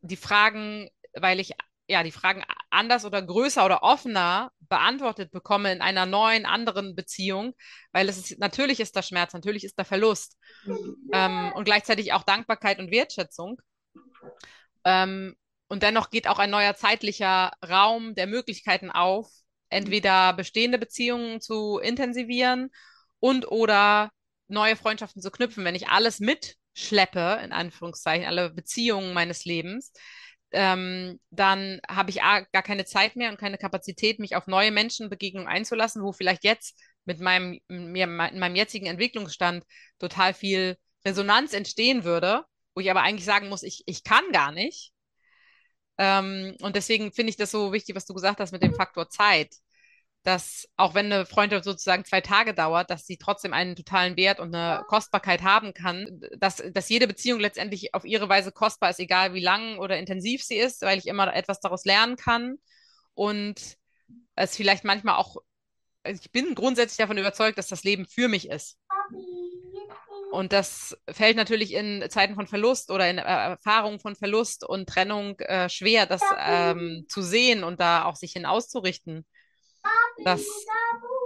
die 0.00 0.16
Fragen, 0.16 0.88
weil 1.14 1.40
ich 1.40 1.52
ja 1.88 2.02
die 2.02 2.12
Fragen 2.12 2.44
anders 2.70 3.04
oder 3.04 3.22
größer 3.22 3.64
oder 3.64 3.82
offener 3.82 4.52
beantwortet 4.60 5.30
bekomme 5.30 5.72
in 5.72 5.80
einer 5.80 6.06
neuen, 6.06 6.44
anderen 6.44 6.94
Beziehung, 6.94 7.54
weil 7.92 8.08
es 8.08 8.18
ist, 8.18 8.38
natürlich 8.38 8.80
ist 8.80 8.94
da 8.94 9.02
Schmerz, 9.02 9.32
natürlich 9.32 9.64
ist 9.64 9.78
da 9.78 9.84
Verlust 9.84 10.36
ähm, 11.12 11.52
und 11.54 11.64
gleichzeitig 11.64 12.12
auch 12.12 12.24
Dankbarkeit 12.24 12.78
und 12.78 12.90
Wertschätzung. 12.90 13.60
Ähm, 14.84 15.34
und 15.68 15.82
dennoch 15.82 16.10
geht 16.10 16.28
auch 16.28 16.38
ein 16.38 16.50
neuer 16.50 16.74
zeitlicher 16.74 17.52
Raum 17.66 18.14
der 18.14 18.26
Möglichkeiten 18.26 18.90
auf, 18.90 19.30
entweder 19.70 20.32
bestehende 20.32 20.78
Beziehungen 20.78 21.40
zu 21.40 21.78
intensivieren 21.78 22.70
und 23.20 23.50
oder 23.50 24.10
neue 24.48 24.76
Freundschaften 24.76 25.22
zu 25.22 25.30
knüpfen. 25.30 25.64
Wenn 25.64 25.74
ich 25.74 25.88
alles 25.88 26.20
mitschleppe, 26.20 27.40
in 27.44 27.52
Anführungszeichen, 27.52 28.26
alle 28.26 28.50
Beziehungen 28.50 29.12
meines 29.12 29.44
Lebens, 29.44 29.92
ähm, 30.50 31.20
dann 31.30 31.80
habe 31.88 32.10
ich 32.10 32.16
gar 32.16 32.62
keine 32.62 32.84
Zeit 32.84 33.16
mehr 33.16 33.30
und 33.30 33.38
keine 33.38 33.58
Kapazität, 33.58 34.18
mich 34.18 34.34
auf 34.36 34.46
neue 34.46 34.70
Menschenbegegnungen 34.70 35.48
einzulassen, 35.48 36.02
wo 36.02 36.12
vielleicht 36.12 36.44
jetzt 36.44 36.80
mit 37.04 37.20
meinem, 37.20 37.60
mir, 37.68 38.04
in 38.04 38.38
meinem 38.38 38.56
jetzigen 38.56 38.86
Entwicklungsstand 38.86 39.64
total 39.98 40.34
viel 40.34 40.76
Resonanz 41.04 41.52
entstehen 41.52 42.04
würde, 42.04 42.44
wo 42.74 42.80
ich 42.80 42.90
aber 42.90 43.02
eigentlich 43.02 43.24
sagen 43.24 43.48
muss, 43.48 43.62
ich, 43.62 43.82
ich 43.86 44.04
kann 44.04 44.24
gar 44.32 44.52
nicht, 44.52 44.92
ähm, 45.98 46.56
und 46.62 46.76
deswegen 46.76 47.12
finde 47.12 47.30
ich 47.30 47.36
das 47.36 47.50
so 47.50 47.72
wichtig, 47.72 47.96
was 47.96 48.06
du 48.06 48.14
gesagt 48.14 48.40
hast 48.40 48.52
mit 48.52 48.62
dem 48.62 48.74
Faktor 48.74 49.10
Zeit. 49.10 49.54
Dass 50.24 50.68
auch 50.76 50.94
wenn 50.94 51.06
eine 51.06 51.26
Freundschaft 51.26 51.64
sozusagen 51.64 52.04
zwei 52.04 52.20
Tage 52.20 52.52
dauert, 52.54 52.90
dass 52.90 53.06
sie 53.06 53.16
trotzdem 53.16 53.52
einen 53.52 53.76
totalen 53.76 54.16
Wert 54.16 54.40
und 54.40 54.54
eine 54.54 54.84
Kostbarkeit 54.86 55.42
haben 55.42 55.74
kann, 55.74 56.20
dass, 56.36 56.62
dass 56.72 56.88
jede 56.88 57.06
Beziehung 57.06 57.40
letztendlich 57.40 57.94
auf 57.94 58.04
ihre 58.04 58.28
Weise 58.28 58.52
kostbar 58.52 58.90
ist, 58.90 59.00
egal 59.00 59.32
wie 59.34 59.40
lang 59.40 59.78
oder 59.78 59.98
intensiv 59.98 60.42
sie 60.42 60.56
ist, 60.56 60.82
weil 60.82 60.98
ich 60.98 61.06
immer 61.06 61.34
etwas 61.34 61.60
daraus 61.60 61.84
lernen 61.84 62.16
kann 62.16 62.58
und 63.14 63.76
es 64.34 64.56
vielleicht 64.56 64.84
manchmal 64.84 65.16
auch, 65.16 65.36
also 66.02 66.20
ich 66.22 66.30
bin 66.30 66.54
grundsätzlich 66.54 66.98
davon 66.98 67.18
überzeugt, 67.18 67.58
dass 67.58 67.68
das 67.68 67.84
Leben 67.84 68.06
für 68.06 68.28
mich 68.28 68.48
ist. 68.48 68.76
Und 70.30 70.52
das 70.52 70.96
fällt 71.10 71.36
natürlich 71.36 71.72
in 71.72 72.04
Zeiten 72.10 72.34
von 72.34 72.46
Verlust 72.46 72.90
oder 72.90 73.08
in 73.08 73.18
äh, 73.18 73.22
Erfahrungen 73.22 73.98
von 73.98 74.14
Verlust 74.14 74.64
und 74.64 74.88
Trennung 74.88 75.38
äh, 75.40 75.68
schwer, 75.68 76.06
das 76.06 76.20
ähm, 76.38 77.06
zu 77.08 77.22
sehen 77.22 77.64
und 77.64 77.80
da 77.80 78.04
auch 78.04 78.16
sich 78.16 78.32
hin 78.32 78.44
auszurichten, 78.44 79.26
dass, 80.24 80.44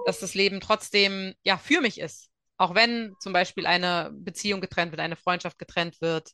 dass 0.06 0.20
das 0.20 0.34
Leben 0.34 0.60
trotzdem 0.60 1.34
ja 1.42 1.58
für 1.58 1.80
mich 1.80 1.98
ist. 2.00 2.28
Auch 2.58 2.74
wenn 2.74 3.14
zum 3.20 3.32
Beispiel 3.32 3.66
eine 3.66 4.10
Beziehung 4.12 4.60
getrennt 4.60 4.92
wird, 4.92 5.00
eine 5.00 5.16
Freundschaft 5.16 5.58
getrennt 5.58 6.00
wird, 6.00 6.30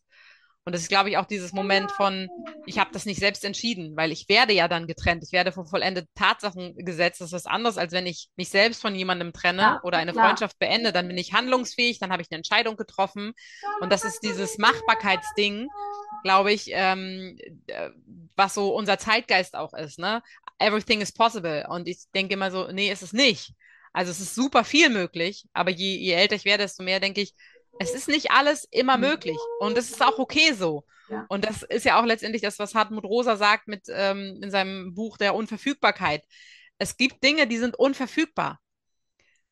und 0.65 0.75
das 0.75 0.83
ist, 0.83 0.89
glaube 0.89 1.09
ich, 1.09 1.17
auch 1.17 1.25
dieses 1.25 1.53
Moment 1.53 1.91
von, 1.93 2.29
ich 2.67 2.79
habe 2.79 2.91
das 2.93 3.07
nicht 3.07 3.19
selbst 3.19 3.43
entschieden, 3.43 3.97
weil 3.97 4.13
ich 4.13 4.29
werde 4.29 4.53
ja 4.53 4.69
dann 4.69 4.87
getrennt. 4.87 5.25
Ich 5.25 5.33
werde 5.33 5.51
vor 5.51 5.65
vollendete 5.65 6.09
Tatsachen 6.15 6.75
gesetzt. 6.77 7.23
Das 7.23 7.29
ist 7.29 7.33
was 7.33 7.47
anderes, 7.47 7.79
als 7.79 7.93
wenn 7.95 8.07
ich 8.07 8.29
mich 8.37 8.51
selbst 8.51 8.83
von 8.83 8.95
jemandem 8.95 9.33
trenne 9.33 9.63
ja, 9.63 9.81
oder 9.83 9.97
eine 9.97 10.13
klar. 10.13 10.27
Freundschaft 10.27 10.59
beende. 10.59 10.93
Dann 10.93 11.09
bin 11.09 11.17
ich 11.17 11.33
handlungsfähig, 11.33 12.01
dann 12.01 12.13
habe 12.13 12.21
ich 12.21 12.29
eine 12.31 12.37
Entscheidung 12.37 12.77
getroffen. 12.77 13.33
Und 13.81 13.91
das 13.91 14.05
ist 14.05 14.21
dieses 14.21 14.59
Machbarkeitsding, 14.59 15.69
glaube 16.23 16.53
ich, 16.53 16.69
ähm, 16.73 17.39
äh, 17.69 17.89
was 18.37 18.53
so 18.53 18.75
unser 18.75 18.99
Zeitgeist 18.99 19.55
auch 19.55 19.73
ist. 19.73 19.99
Ne? 19.99 20.23
Everything 20.59 21.01
is 21.01 21.13
possible. 21.13 21.67
Und 21.71 21.89
ich 21.89 22.11
denke 22.15 22.35
immer 22.35 22.51
so, 22.51 22.71
nee, 22.71 22.93
ist 22.93 23.03
es 23.03 23.15
nicht. 23.15 23.55
Also 23.95 24.11
es 24.11 24.21
ist 24.21 24.35
super 24.35 24.65
viel 24.65 24.91
möglich, 24.91 25.47
aber 25.55 25.71
je, 25.71 25.97
je 25.97 26.13
älter 26.13 26.37
ich 26.37 26.45
werde, 26.45 26.65
desto 26.65 26.83
mehr 26.83 27.01
denke 27.01 27.23
ich, 27.23 27.35
es 27.79 27.95
ist 27.95 28.09
nicht 28.09 28.31
alles 28.31 28.65
immer 28.71 28.97
mhm. 28.97 29.03
möglich 29.03 29.39
und 29.61 29.77
es 29.79 29.91
ist 29.91 30.03
auch 30.03 30.19
okay 30.19 30.53
so. 30.53 30.85
Ja. 31.09 31.25
Und 31.29 31.45
das 31.45 31.63
ist 31.63 31.85
ja 31.85 32.01
auch 32.01 32.05
letztendlich 32.05 32.43
das, 32.43 32.59
was 32.59 32.75
Hartmut 32.75 33.05
Rosa 33.05 33.37
sagt 33.37 33.67
mit 33.67 33.85
ähm, 33.89 34.41
in 34.43 34.51
seinem 34.51 34.95
Buch 34.95 35.17
der 35.17 35.35
Unverfügbarkeit. 35.35 36.23
Es 36.79 36.97
gibt 36.97 37.25
Dinge, 37.25 37.47
die 37.47 37.59
sind 37.59 37.79
unverfügbar. 37.79 38.61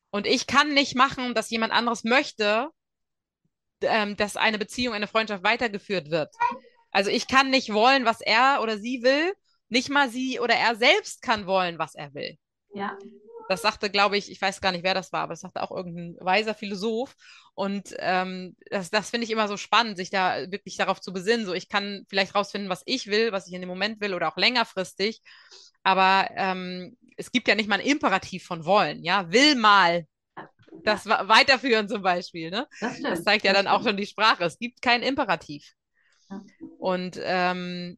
Und 0.09 0.27
ich 0.27 0.47
kann 0.47 0.73
nicht 0.73 0.95
machen, 0.95 1.33
dass 1.33 1.49
jemand 1.49 1.73
anderes 1.73 2.03
möchte, 2.03 2.69
ähm, 3.81 4.15
dass 4.15 4.37
eine 4.37 4.57
Beziehung, 4.57 4.93
eine 4.93 5.07
Freundschaft 5.07 5.43
weitergeführt 5.43 6.09
wird. 6.09 6.33
Also 6.91 7.09
ich 7.09 7.27
kann 7.27 7.49
nicht 7.49 7.73
wollen, 7.73 8.05
was 8.05 8.21
er 8.21 8.59
oder 8.61 8.77
sie 8.77 9.03
will. 9.03 9.33
Nicht 9.69 9.89
mal 9.89 10.09
sie 10.09 10.39
oder 10.39 10.55
er 10.55 10.75
selbst 10.75 11.21
kann 11.21 11.45
wollen, 11.45 11.77
was 11.77 11.93
er 11.93 12.13
will. 12.13 12.37
Ja. 12.73 12.97
Das 13.49 13.61
sagte, 13.61 13.89
glaube 13.89 14.17
ich, 14.17 14.31
ich 14.31 14.41
weiß 14.41 14.61
gar 14.61 14.71
nicht, 14.71 14.83
wer 14.83 14.93
das 14.93 15.13
war, 15.13 15.21
aber 15.21 15.33
das 15.33 15.41
sagte 15.41 15.61
auch 15.61 15.71
irgendein 15.71 16.17
weiser 16.19 16.53
Philosoph. 16.53 17.15
Und 17.53 17.95
ähm, 17.99 18.55
das, 18.69 18.89
das 18.89 19.09
finde 19.09 19.25
ich 19.25 19.31
immer 19.31 19.47
so 19.47 19.57
spannend, 19.57 19.97
sich 19.97 20.09
da 20.09 20.51
wirklich 20.51 20.77
darauf 20.77 20.99
zu 21.01 21.13
besinnen. 21.13 21.45
So, 21.45 21.53
ich 21.53 21.69
kann 21.69 22.05
vielleicht 22.09 22.35
rausfinden, 22.35 22.69
was 22.69 22.83
ich 22.85 23.07
will, 23.07 23.31
was 23.31 23.47
ich 23.47 23.53
in 23.53 23.61
dem 23.61 23.69
Moment 23.69 24.01
will 24.01 24.13
oder 24.13 24.31
auch 24.31 24.37
längerfristig. 24.37 25.21
Aber 25.83 26.29
ähm, 26.35 26.97
es 27.15 27.31
gibt 27.31 27.47
ja 27.47 27.55
nicht 27.55 27.69
mal 27.69 27.79
ein 27.79 27.85
Imperativ 27.85 28.45
von 28.45 28.65
wollen, 28.65 29.03
ja, 29.03 29.31
will 29.31 29.55
mal 29.55 30.05
das 30.83 31.05
weiterführen 31.05 31.87
zum 31.87 32.01
Beispiel, 32.01 32.49
ne? 32.49 32.67
Das, 32.79 33.01
das 33.01 33.23
zeigt 33.23 33.45
ja 33.45 33.53
das 33.53 33.63
dann 33.63 33.71
stimmt. 33.71 33.81
auch 33.81 33.87
schon 33.87 33.97
die 33.97 34.05
Sprache. 34.05 34.43
Es 34.43 34.59
gibt 34.59 34.81
kein 34.81 35.01
Imperativ. 35.01 35.73
Ja. 36.29 36.43
Und 36.77 37.19
ähm, 37.23 37.97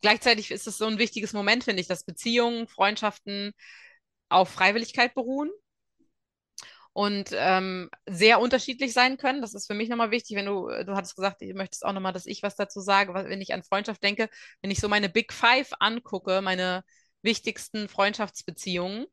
gleichzeitig 0.00 0.50
ist 0.50 0.66
es 0.66 0.78
so 0.78 0.86
ein 0.86 0.98
wichtiges 0.98 1.32
Moment, 1.32 1.64
finde 1.64 1.80
ich, 1.80 1.88
dass 1.88 2.04
Beziehungen, 2.04 2.68
Freundschaften 2.68 3.52
auf 4.28 4.50
Freiwilligkeit 4.50 5.14
beruhen 5.14 5.50
und 6.92 7.30
ähm, 7.32 7.90
sehr 8.06 8.40
unterschiedlich 8.40 8.92
sein 8.92 9.16
können. 9.16 9.42
Das 9.42 9.52
ist 9.54 9.66
für 9.66 9.74
mich 9.74 9.88
nochmal 9.88 10.12
wichtig, 10.12 10.36
wenn 10.36 10.46
du, 10.46 10.68
du 10.68 10.94
hattest 10.94 11.16
gesagt, 11.16 11.42
du 11.42 11.52
möchtest 11.54 11.84
auch 11.84 11.92
nochmal, 11.92 12.12
dass 12.12 12.26
ich 12.26 12.42
was 12.42 12.54
dazu 12.56 12.80
sage, 12.80 13.12
wenn 13.14 13.40
ich 13.40 13.52
an 13.52 13.64
Freundschaft 13.64 14.02
denke, 14.02 14.28
wenn 14.62 14.70
ich 14.70 14.80
so 14.80 14.88
meine 14.88 15.08
Big 15.08 15.32
Five 15.32 15.72
angucke, 15.80 16.40
meine 16.40 16.84
wichtigsten 17.22 17.88
Freundschaftsbeziehungen, 17.88 19.06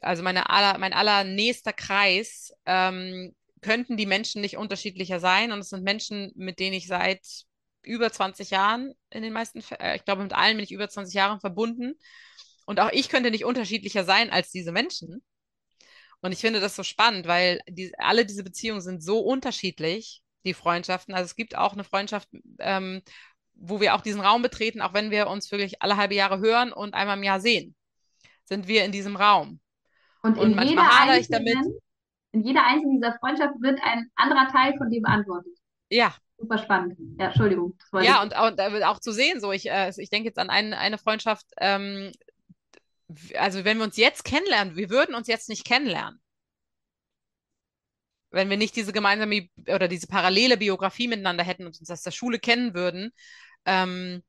also 0.00 0.24
meine 0.24 0.50
aller, 0.50 0.78
mein 0.78 0.92
allernächster 0.92 1.72
Kreis, 1.72 2.52
ähm, 2.66 3.32
könnten 3.60 3.96
die 3.96 4.06
Menschen 4.06 4.40
nicht 4.40 4.56
unterschiedlicher 4.56 5.20
sein. 5.20 5.52
Und 5.52 5.60
es 5.60 5.68
sind 5.68 5.84
Menschen, 5.84 6.32
mit 6.34 6.58
denen 6.58 6.74
ich 6.74 6.88
seit 6.88 7.24
über 7.82 8.12
20 8.12 8.50
Jahren 8.50 8.92
in 9.10 9.22
den 9.22 9.32
meisten, 9.32 9.62
äh, 9.78 9.96
ich 9.96 10.04
glaube, 10.04 10.22
mit 10.24 10.32
allen 10.32 10.56
bin 10.56 10.64
ich 10.64 10.72
über 10.72 10.88
20 10.88 11.14
Jahren 11.14 11.40
verbunden. 11.40 11.94
Und 12.72 12.80
auch 12.80 12.90
ich 12.90 13.10
könnte 13.10 13.30
nicht 13.30 13.44
unterschiedlicher 13.44 14.02
sein 14.02 14.30
als 14.30 14.50
diese 14.50 14.72
Menschen. 14.72 15.22
Und 16.22 16.32
ich 16.32 16.38
finde 16.38 16.58
das 16.58 16.74
so 16.74 16.82
spannend, 16.82 17.26
weil 17.26 17.60
die, 17.68 17.92
alle 17.98 18.24
diese 18.24 18.42
Beziehungen 18.42 18.80
sind 18.80 19.02
so 19.02 19.18
unterschiedlich, 19.18 20.22
die 20.46 20.54
Freundschaften. 20.54 21.12
Also 21.12 21.26
es 21.26 21.36
gibt 21.36 21.54
auch 21.54 21.74
eine 21.74 21.84
Freundschaft, 21.84 22.30
ähm, 22.60 23.02
wo 23.52 23.82
wir 23.82 23.94
auch 23.94 24.00
diesen 24.00 24.22
Raum 24.22 24.40
betreten, 24.40 24.80
auch 24.80 24.94
wenn 24.94 25.10
wir 25.10 25.26
uns 25.26 25.52
wirklich 25.52 25.82
alle 25.82 25.98
halbe 25.98 26.14
Jahre 26.14 26.38
hören 26.38 26.72
und 26.72 26.94
einmal 26.94 27.18
im 27.18 27.24
Jahr 27.24 27.40
sehen, 27.40 27.74
sind 28.44 28.66
wir 28.68 28.86
in 28.86 28.90
diesem 28.90 29.16
Raum. 29.16 29.60
Und, 30.22 30.38
und 30.38 30.56
manchmal 30.56 30.86
hadere 30.88 31.18
ich 31.18 31.28
damit. 31.28 31.58
In 32.30 32.42
jeder 32.42 32.64
einzelnen 32.64 33.02
dieser 33.02 33.18
Freundschaft 33.18 33.52
wird 33.60 33.78
ein 33.84 34.10
anderer 34.14 34.48
Teil 34.50 34.78
von 34.78 34.88
dir 34.88 35.02
beantwortet. 35.02 35.52
Ja. 35.90 36.14
Super 36.38 36.56
spannend. 36.56 36.98
Ja, 37.18 37.26
Entschuldigung. 37.26 37.76
Ja, 38.00 38.22
und, 38.22 38.32
und, 38.34 38.58
äh, 38.58 38.82
auch 38.84 38.98
zu 38.98 39.12
sehen, 39.12 39.40
so 39.42 39.52
ich, 39.52 39.70
äh, 39.70 39.92
ich 39.94 40.08
denke 40.08 40.28
jetzt 40.28 40.38
an 40.38 40.48
ein, 40.48 40.72
eine 40.72 40.96
Freundschaft, 40.96 41.44
ähm, 41.58 42.10
also 43.36 43.64
wenn 43.64 43.78
wir 43.78 43.84
uns 43.84 43.96
jetzt 43.96 44.24
kennenlernen, 44.24 44.76
wir 44.76 44.90
würden 44.90 45.14
uns 45.14 45.28
jetzt 45.28 45.48
nicht 45.48 45.64
kennenlernen. 45.64 46.20
Wenn 48.30 48.48
wir 48.48 48.56
nicht 48.56 48.76
diese 48.76 48.92
gemeinsame 48.92 49.48
oder 49.66 49.88
diese 49.88 50.06
parallele 50.06 50.56
Biografie 50.56 51.08
miteinander 51.08 51.44
hätten 51.44 51.66
und 51.66 51.78
uns 51.78 51.90
aus 51.90 52.02
der 52.02 52.12
Schule 52.12 52.38
kennen 52.38 52.74
würden. 52.74 53.12
Ähm, 53.66 54.22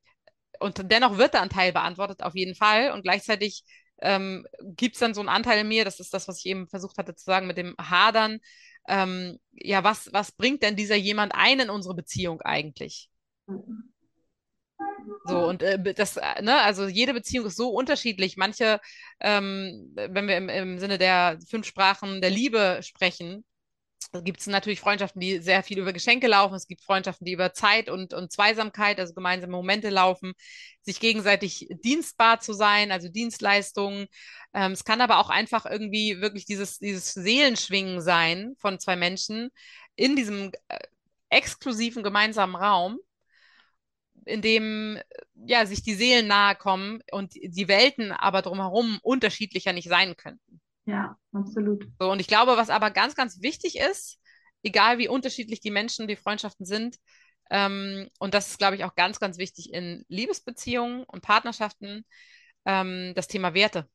und 0.60 0.90
dennoch 0.90 1.18
wird 1.18 1.34
da 1.34 1.42
ein 1.42 1.50
Teil 1.50 1.72
beantwortet, 1.72 2.22
auf 2.22 2.34
jeden 2.34 2.54
Fall. 2.54 2.92
Und 2.92 3.02
gleichzeitig 3.02 3.64
ähm, 4.00 4.46
gibt 4.60 4.96
es 4.96 5.00
dann 5.00 5.14
so 5.14 5.20
einen 5.20 5.28
Anteil 5.28 5.60
in 5.60 5.68
mir, 5.68 5.84
das 5.84 6.00
ist 6.00 6.12
das, 6.14 6.28
was 6.28 6.38
ich 6.38 6.46
eben 6.46 6.68
versucht 6.68 6.98
hatte 6.98 7.14
zu 7.14 7.24
sagen 7.24 7.46
mit 7.46 7.56
dem 7.56 7.74
Hadern. 7.80 8.40
Ähm, 8.88 9.38
ja, 9.52 9.82
was, 9.84 10.12
was 10.12 10.32
bringt 10.32 10.62
denn 10.62 10.76
dieser 10.76 10.96
jemand 10.96 11.34
ein 11.34 11.60
in 11.60 11.70
unsere 11.70 11.94
Beziehung 11.94 12.40
eigentlich? 12.42 13.08
So, 15.26 15.46
und 15.48 15.62
äh, 15.62 15.94
das, 15.94 16.16
äh, 16.16 16.42
ne, 16.42 16.60
also 16.62 16.86
jede 16.86 17.14
Beziehung 17.14 17.46
ist 17.46 17.56
so 17.56 17.70
unterschiedlich. 17.70 18.36
Manche, 18.36 18.80
ähm, 19.20 19.92
wenn 19.94 20.28
wir 20.28 20.36
im, 20.36 20.48
im 20.48 20.78
Sinne 20.78 20.98
der 20.98 21.38
fünf 21.48 21.66
Sprachen 21.66 22.20
der 22.20 22.30
Liebe 22.30 22.80
sprechen, 22.82 23.44
gibt 24.22 24.40
es 24.40 24.46
natürlich 24.46 24.80
Freundschaften, 24.80 25.20
die 25.20 25.38
sehr 25.38 25.62
viel 25.62 25.78
über 25.78 25.92
Geschenke 25.92 26.26
laufen. 26.26 26.54
Es 26.54 26.66
gibt 26.66 26.82
Freundschaften, 26.82 27.24
die 27.24 27.32
über 27.32 27.52
Zeit 27.52 27.88
und, 27.88 28.14
und 28.14 28.32
Zweisamkeit, 28.32 29.00
also 29.00 29.14
gemeinsame 29.14 29.52
Momente 29.52 29.90
laufen, 29.90 30.34
sich 30.82 31.00
gegenseitig 31.00 31.68
dienstbar 31.82 32.40
zu 32.40 32.52
sein, 32.52 32.92
also 32.92 33.08
Dienstleistungen. 33.08 34.06
Ähm, 34.52 34.72
es 34.72 34.84
kann 34.84 35.00
aber 35.00 35.18
auch 35.18 35.30
einfach 35.30 35.66
irgendwie 35.66 36.20
wirklich 36.20 36.44
dieses, 36.46 36.78
dieses 36.78 37.12
Seelenschwingen 37.12 38.00
sein 38.00 38.54
von 38.58 38.78
zwei 38.78 38.96
Menschen 38.96 39.50
in 39.96 40.16
diesem 40.16 40.52
äh, 40.68 40.78
exklusiven 41.30 42.02
gemeinsamen 42.02 42.54
Raum, 42.54 42.98
in 44.26 44.42
dem 44.42 44.98
ja, 45.34 45.66
sich 45.66 45.82
die 45.82 45.94
Seelen 45.94 46.26
nahe 46.26 46.54
kommen 46.54 47.02
und 47.10 47.34
die 47.34 47.68
Welten 47.68 48.12
aber 48.12 48.42
drumherum 48.42 48.98
unterschiedlicher 49.02 49.72
nicht 49.72 49.88
sein 49.88 50.16
könnten. 50.16 50.60
Ja, 50.86 51.16
absolut. 51.32 51.86
So, 51.98 52.10
und 52.10 52.20
ich 52.20 52.26
glaube, 52.26 52.56
was 52.56 52.70
aber 52.70 52.90
ganz, 52.90 53.14
ganz 53.14 53.40
wichtig 53.40 53.78
ist, 53.78 54.20
egal 54.62 54.98
wie 54.98 55.08
unterschiedlich 55.08 55.60
die 55.60 55.70
Menschen, 55.70 56.08
die 56.08 56.16
Freundschaften 56.16 56.66
sind, 56.66 56.96
ähm, 57.50 58.08
und 58.18 58.34
das 58.34 58.48
ist, 58.48 58.58
glaube 58.58 58.76
ich, 58.76 58.84
auch 58.84 58.94
ganz, 58.94 59.20
ganz 59.20 59.38
wichtig 59.38 59.72
in 59.72 60.04
Liebesbeziehungen 60.08 61.04
und 61.04 61.22
Partnerschaften, 61.22 62.06
ähm, 62.64 63.12
das 63.14 63.28
Thema 63.28 63.54
Werte. 63.54 63.88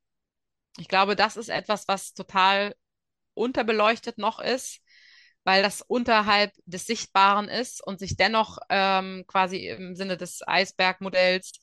Ich 0.78 0.88
glaube, 0.88 1.16
das 1.16 1.36
ist 1.38 1.50
etwas, 1.50 1.88
was 1.88 2.14
total 2.14 2.76
unterbeleuchtet 3.34 4.18
noch 4.18 4.40
ist, 4.40 4.82
weil 5.50 5.64
das 5.64 5.82
unterhalb 5.82 6.52
des 6.68 6.86
Sichtbaren 6.86 7.48
ist 7.48 7.84
und 7.84 7.98
sich 7.98 8.16
dennoch 8.16 8.60
ähm, 8.70 9.24
quasi 9.26 9.68
im 9.68 9.96
Sinne 9.96 10.16
des 10.16 10.48
Eisbergmodells 10.48 11.54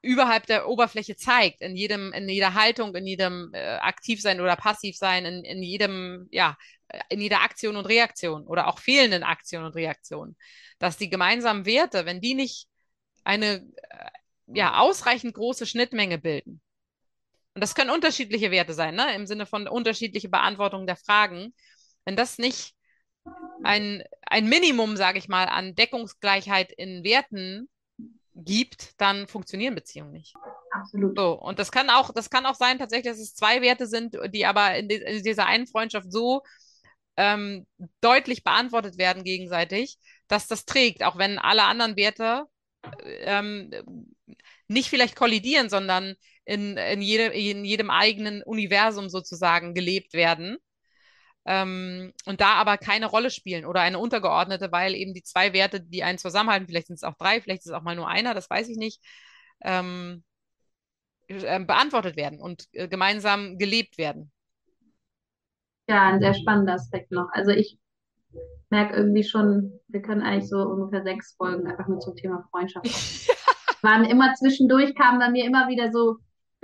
überhalb 0.00 0.46
der 0.46 0.68
Oberfläche 0.68 1.16
zeigt, 1.16 1.60
in 1.60 1.74
jedem, 1.74 2.12
in 2.12 2.28
jeder 2.28 2.54
Haltung, 2.54 2.94
in 2.94 3.04
jedem 3.04 3.50
äh, 3.52 3.78
Aktivsein 3.78 4.40
oder 4.40 4.54
Passivsein, 4.54 5.24
in, 5.24 5.42
in 5.42 5.60
jedem, 5.60 6.28
ja, 6.30 6.56
äh, 6.86 7.00
in 7.08 7.20
jeder 7.20 7.40
Aktion 7.40 7.74
und 7.74 7.86
Reaktion 7.86 8.46
oder 8.46 8.68
auch 8.68 8.78
fehlenden 8.78 9.24
Aktion 9.24 9.64
und 9.64 9.74
Reaktion. 9.74 10.36
Dass 10.78 10.96
die 10.96 11.10
gemeinsamen 11.10 11.66
Werte, 11.66 12.06
wenn 12.06 12.20
die 12.20 12.34
nicht 12.34 12.68
eine 13.24 13.54
äh, 13.90 14.10
ja, 14.54 14.78
ausreichend 14.78 15.34
große 15.34 15.66
Schnittmenge 15.66 16.18
bilden, 16.18 16.60
und 17.54 17.60
das 17.60 17.74
können 17.74 17.90
unterschiedliche 17.90 18.52
Werte 18.52 18.72
sein, 18.72 18.94
ne? 18.94 19.16
im 19.16 19.26
Sinne 19.26 19.46
von 19.46 19.66
unterschiedliche 19.66 20.28
Beantwortung 20.28 20.86
der 20.86 20.94
Fragen, 20.94 21.52
wenn 22.06 22.16
das 22.16 22.38
nicht 22.38 22.74
ein, 23.62 24.02
ein 24.22 24.48
Minimum, 24.48 24.96
sage 24.96 25.18
ich 25.18 25.28
mal, 25.28 25.46
an 25.46 25.74
Deckungsgleichheit 25.74 26.72
in 26.72 27.04
Werten 27.04 27.68
gibt, 28.34 29.00
dann 29.00 29.26
funktionieren 29.26 29.74
Beziehungen 29.74 30.12
nicht. 30.12 30.34
Absolut. 30.70 31.18
So, 31.18 31.32
und 31.32 31.58
das 31.58 31.72
kann 31.72 31.90
auch, 31.90 32.12
das 32.12 32.30
kann 32.30 32.46
auch 32.46 32.54
sein, 32.54 32.78
tatsächlich, 32.78 33.12
dass 33.12 33.20
es 33.20 33.34
zwei 33.34 33.60
Werte 33.62 33.86
sind, 33.86 34.16
die 34.32 34.46
aber 34.46 34.76
in, 34.76 34.88
in 34.88 35.22
dieser 35.22 35.46
einen 35.46 35.66
Freundschaft 35.66 36.12
so 36.12 36.42
ähm, 37.16 37.66
deutlich 38.00 38.44
beantwortet 38.44 38.98
werden 38.98 39.24
gegenseitig, 39.24 39.98
dass 40.28 40.46
das 40.46 40.64
trägt, 40.64 41.02
auch 41.02 41.18
wenn 41.18 41.38
alle 41.38 41.64
anderen 41.64 41.96
Werte 41.96 42.44
ähm, 43.02 43.70
nicht 44.68 44.90
vielleicht 44.90 45.16
kollidieren, 45.16 45.70
sondern 45.70 46.14
in, 46.44 46.76
in, 46.76 47.00
jede, 47.00 47.24
in 47.24 47.64
jedem 47.64 47.90
eigenen 47.90 48.42
Universum 48.42 49.08
sozusagen 49.08 49.74
gelebt 49.74 50.12
werden 50.12 50.58
ähm, 51.46 52.12
und 52.26 52.40
da 52.40 52.54
aber 52.54 52.76
keine 52.76 53.06
Rolle 53.06 53.30
spielen 53.30 53.64
oder 53.64 53.80
eine 53.80 54.00
untergeordnete, 54.00 54.72
weil 54.72 54.94
eben 54.94 55.14
die 55.14 55.22
zwei 55.22 55.52
Werte, 55.52 55.80
die 55.80 56.02
einen 56.02 56.18
zusammenhalten, 56.18 56.66
vielleicht 56.66 56.88
sind 56.88 56.96
es 56.96 57.04
auch 57.04 57.14
drei, 57.14 57.40
vielleicht 57.40 57.60
ist 57.60 57.66
es 57.66 57.72
auch 57.72 57.82
mal 57.82 57.94
nur 57.94 58.08
einer, 58.08 58.34
das 58.34 58.50
weiß 58.50 58.68
ich 58.68 58.76
nicht, 58.76 59.00
ähm, 59.62 60.24
äh, 61.28 61.64
beantwortet 61.64 62.16
werden 62.16 62.40
und 62.40 62.66
äh, 62.72 62.88
gemeinsam 62.88 63.58
gelebt 63.58 63.96
werden. 63.96 64.32
Ja, 65.88 66.08
ein 66.08 66.20
sehr 66.20 66.34
spannender 66.34 66.74
Aspekt 66.74 67.12
noch. 67.12 67.28
Also 67.30 67.52
ich 67.52 67.78
merke 68.70 68.96
irgendwie 68.96 69.22
schon, 69.22 69.78
wir 69.86 70.02
können 70.02 70.22
eigentlich 70.22 70.48
so 70.48 70.58
ungefähr 70.62 71.04
sechs 71.04 71.34
Folgen 71.36 71.68
einfach 71.68 71.86
mit 71.86 72.02
zum 72.02 72.16
Thema 72.16 72.44
Freundschaft. 72.50 72.86
Waren 73.82 74.04
immer 74.04 74.34
zwischendurch, 74.34 74.96
kamen 74.96 75.20
bei 75.20 75.30
mir 75.30 75.44
immer 75.44 75.68
wieder 75.68 75.92
so 75.92 76.16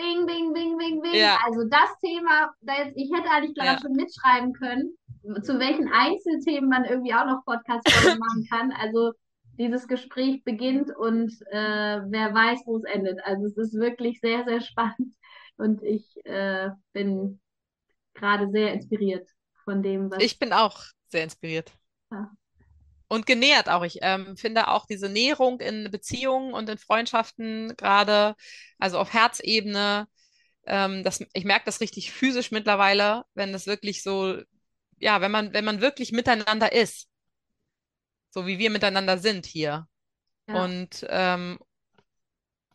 Bing, 0.02 0.26
bing, 0.26 0.52
bing, 0.52 0.76
bing, 0.76 1.00
bing. 1.00 1.14
Ja. 1.14 1.38
Also 1.44 1.62
das 1.68 1.96
Thema, 2.00 2.52
da 2.60 2.74
jetzt, 2.78 2.96
ich 2.96 3.08
hätte 3.14 3.30
eigentlich 3.30 3.54
glaube 3.54 3.70
ja. 3.70 3.80
schon 3.80 3.92
mitschreiben 3.92 4.52
können, 4.52 4.98
zu 5.42 5.60
welchen 5.60 5.88
Einzelthemen 5.92 6.68
man 6.68 6.84
irgendwie 6.84 7.14
auch 7.14 7.24
noch 7.24 7.44
Podcast-Folgen 7.44 8.18
machen 8.18 8.46
kann. 8.50 8.72
Also 8.72 9.12
dieses 9.58 9.86
Gespräch 9.86 10.42
beginnt 10.42 10.90
und 10.96 11.30
äh, 11.52 12.00
wer 12.04 12.34
weiß, 12.34 12.62
wo 12.66 12.78
es 12.78 12.84
endet. 12.84 13.20
Also 13.24 13.46
es 13.46 13.56
ist 13.56 13.74
wirklich 13.74 14.18
sehr, 14.20 14.44
sehr 14.44 14.60
spannend 14.60 15.14
und 15.56 15.84
ich 15.84 16.04
äh, 16.24 16.70
bin 16.92 17.40
gerade 18.14 18.50
sehr 18.50 18.72
inspiriert 18.72 19.28
von 19.64 19.84
dem, 19.84 20.10
was. 20.10 20.20
Ich 20.20 20.36
bin 20.38 20.52
auch 20.52 20.80
sehr 21.10 21.22
inspiriert. 21.22 21.70
Ja 22.10 22.28
und 23.12 23.26
genährt 23.26 23.68
auch. 23.68 23.82
Ich 23.84 23.98
ähm, 24.00 24.38
finde 24.38 24.68
auch 24.68 24.86
diese 24.86 25.10
Näherung 25.10 25.60
in 25.60 25.90
Beziehungen 25.90 26.54
und 26.54 26.70
in 26.70 26.78
Freundschaften 26.78 27.74
gerade, 27.76 28.34
also 28.78 28.98
auf 28.98 29.12
Herzebene, 29.12 30.08
ähm, 30.66 31.04
das, 31.04 31.22
ich 31.34 31.44
merke 31.44 31.66
das 31.66 31.82
richtig 31.82 32.10
physisch 32.10 32.52
mittlerweile, 32.52 33.24
wenn 33.34 33.52
das 33.52 33.66
wirklich 33.66 34.02
so, 34.02 34.40
ja, 34.98 35.20
wenn 35.20 35.30
man, 35.30 35.52
wenn 35.52 35.66
man 35.66 35.82
wirklich 35.82 36.10
miteinander 36.10 36.72
ist, 36.72 37.06
so 38.30 38.46
wie 38.46 38.58
wir 38.58 38.70
miteinander 38.70 39.18
sind 39.18 39.44
hier. 39.44 39.86
Ja. 40.48 40.64
Und 40.64 41.06
ähm, 41.10 41.58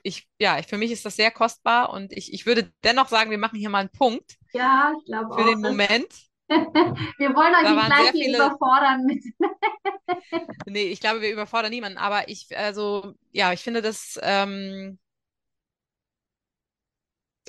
ich, 0.03 0.29
ja, 0.39 0.59
ich, 0.59 0.67
für 0.67 0.77
mich 0.77 0.91
ist 0.91 1.03
das 1.03 1.15
sehr 1.15 1.31
kostbar 1.31 1.89
und 1.89 2.13
ich, 2.13 2.31
ich 2.31 2.45
würde 2.45 2.71
dennoch 2.83 3.07
sagen, 3.07 3.31
wir 3.31 3.39
machen 3.39 3.57
hier 3.57 3.69
mal 3.69 3.79
einen 3.79 3.89
Punkt 3.89 4.37
Ja, 4.53 4.93
ich 4.99 5.05
glaube 5.05 5.33
für 5.33 5.41
auch. 5.41 5.47
den 5.47 5.61
Moment. 5.61 6.26
Wir 7.17 7.35
wollen 7.35 7.53
euch 7.55 7.75
nicht 7.75 7.85
gleich 7.87 8.11
viele- 8.11 8.37
überfordern 8.37 9.05
mit. 9.05 9.23
Nee, 10.65 10.83
ich 10.87 10.99
glaube, 10.99 11.21
wir 11.21 11.31
überfordern 11.31 11.71
niemanden, 11.71 11.97
aber 11.97 12.29
ich, 12.29 12.47
also, 12.57 13.13
ja, 13.31 13.51
ich 13.53 13.61
finde 13.61 13.81
das, 13.81 14.19
ähm, 14.21 14.99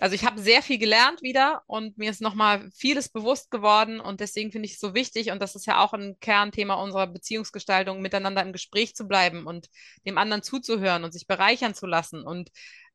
also 0.00 0.14
ich 0.14 0.24
habe 0.24 0.40
sehr 0.40 0.62
viel 0.62 0.78
gelernt 0.78 1.22
wieder 1.22 1.62
und 1.66 1.98
mir 1.98 2.10
ist 2.10 2.20
nochmal 2.20 2.70
vieles 2.72 3.08
bewusst 3.08 3.50
geworden 3.50 4.00
und 4.00 4.20
deswegen 4.20 4.52
finde 4.52 4.66
ich 4.66 4.74
es 4.74 4.80
so 4.80 4.94
wichtig 4.94 5.30
und 5.30 5.40
das 5.42 5.54
ist 5.56 5.66
ja 5.66 5.80
auch 5.82 5.92
ein 5.92 6.16
Kernthema 6.20 6.74
unserer 6.74 7.06
Beziehungsgestaltung, 7.08 8.00
miteinander 8.00 8.42
im 8.42 8.52
Gespräch 8.52 8.94
zu 8.94 9.08
bleiben 9.08 9.46
und 9.46 9.68
dem 10.06 10.18
anderen 10.18 10.42
zuzuhören 10.42 11.04
und 11.04 11.12
sich 11.12 11.26
bereichern 11.26 11.74
zu 11.74 11.86
lassen 11.86 12.22
und 12.22 12.50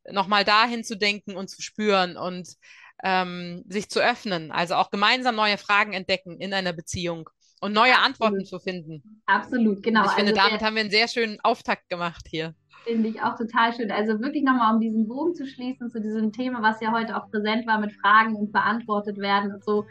nochmal 0.09 0.45
dahin 0.45 0.83
zu 0.83 0.97
denken 0.97 1.35
und 1.35 1.49
zu 1.49 1.61
spüren 1.61 2.17
und 2.17 2.55
ähm, 3.03 3.63
sich 3.67 3.89
zu 3.89 3.99
öffnen, 3.99 4.51
also 4.51 4.75
auch 4.75 4.89
gemeinsam 4.91 5.35
neue 5.35 5.57
Fragen 5.57 5.93
entdecken 5.93 6.39
in 6.39 6.53
einer 6.53 6.73
Beziehung 6.73 7.29
und 7.61 7.73
neue 7.73 7.97
Antworten 7.97 8.45
zu 8.45 8.59
finden. 8.59 9.21
Absolut, 9.25 9.81
genau. 9.83 10.01
Und 10.01 10.07
ich 10.07 10.11
finde, 10.13 10.31
Also 10.33 10.47
damit 10.47 10.61
haben 10.61 10.75
wir 10.75 10.81
einen 10.81 10.91
sehr 10.91 11.07
schönen 11.07 11.39
Auftakt 11.43 11.89
gemacht 11.89 12.25
hier. 12.29 12.53
Finde 12.85 13.07
ich 13.07 13.21
auch 13.21 13.37
total 13.37 13.73
schön. 13.73 13.89
Also 13.91 14.19
wirklich 14.19 14.43
nochmal, 14.43 14.73
um 14.75 14.81
diesen 14.81 15.07
Bogen 15.07 15.33
zu 15.33 15.47
schließen 15.47 15.89
zu 15.89 16.01
diesem 16.01 16.33
Thema, 16.33 16.61
was 16.61 16.81
ja 16.81 16.91
heute 16.91 17.15
auch 17.15 17.29
präsent 17.31 17.65
war 17.65 17.79
mit 17.79 17.93
Fragen 17.93 18.35
und 18.35 18.51
beantwortet 18.51 19.17
werden 19.17 19.53
und 19.53 19.63
so. 19.63 19.85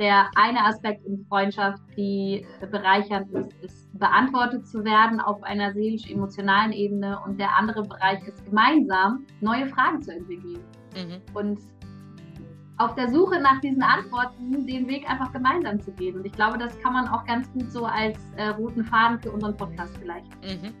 Der 0.00 0.30
eine 0.34 0.64
Aspekt 0.64 1.04
in 1.04 1.24
Freundschaft, 1.28 1.80
die 1.96 2.46
bereichernd 2.70 3.30
ist, 3.32 3.52
ist 3.62 3.98
beantwortet 3.98 4.66
zu 4.66 4.84
werden 4.84 5.20
auf 5.20 5.42
einer 5.44 5.72
seelisch-emotionalen 5.74 6.72
Ebene 6.72 7.20
und 7.24 7.38
der 7.38 7.54
andere 7.56 7.82
Bereich 7.82 8.26
ist 8.26 8.44
gemeinsam 8.44 9.26
neue 9.40 9.68
Fragen 9.68 10.02
zu 10.02 10.12
entwickeln 10.12 10.58
Mhm. 10.96 11.20
und 11.34 11.58
auf 12.84 12.94
der 12.94 13.10
Suche 13.10 13.40
nach 13.40 13.60
diesen 13.60 13.82
Antworten 13.82 14.66
den 14.66 14.86
Weg 14.88 15.08
einfach 15.08 15.32
gemeinsam 15.32 15.80
zu 15.80 15.92
gehen. 15.92 16.16
Und 16.16 16.24
ich 16.26 16.32
glaube, 16.32 16.58
das 16.58 16.78
kann 16.80 16.92
man 16.92 17.08
auch 17.08 17.24
ganz 17.26 17.50
gut 17.52 17.70
so 17.70 17.84
als 17.86 18.18
äh, 18.36 18.48
roten 18.48 18.84
Faden 18.84 19.20
für 19.20 19.30
unseren 19.30 19.56
Podcast 19.56 19.96
vielleicht 19.98 20.26
Mhm. 20.42 20.72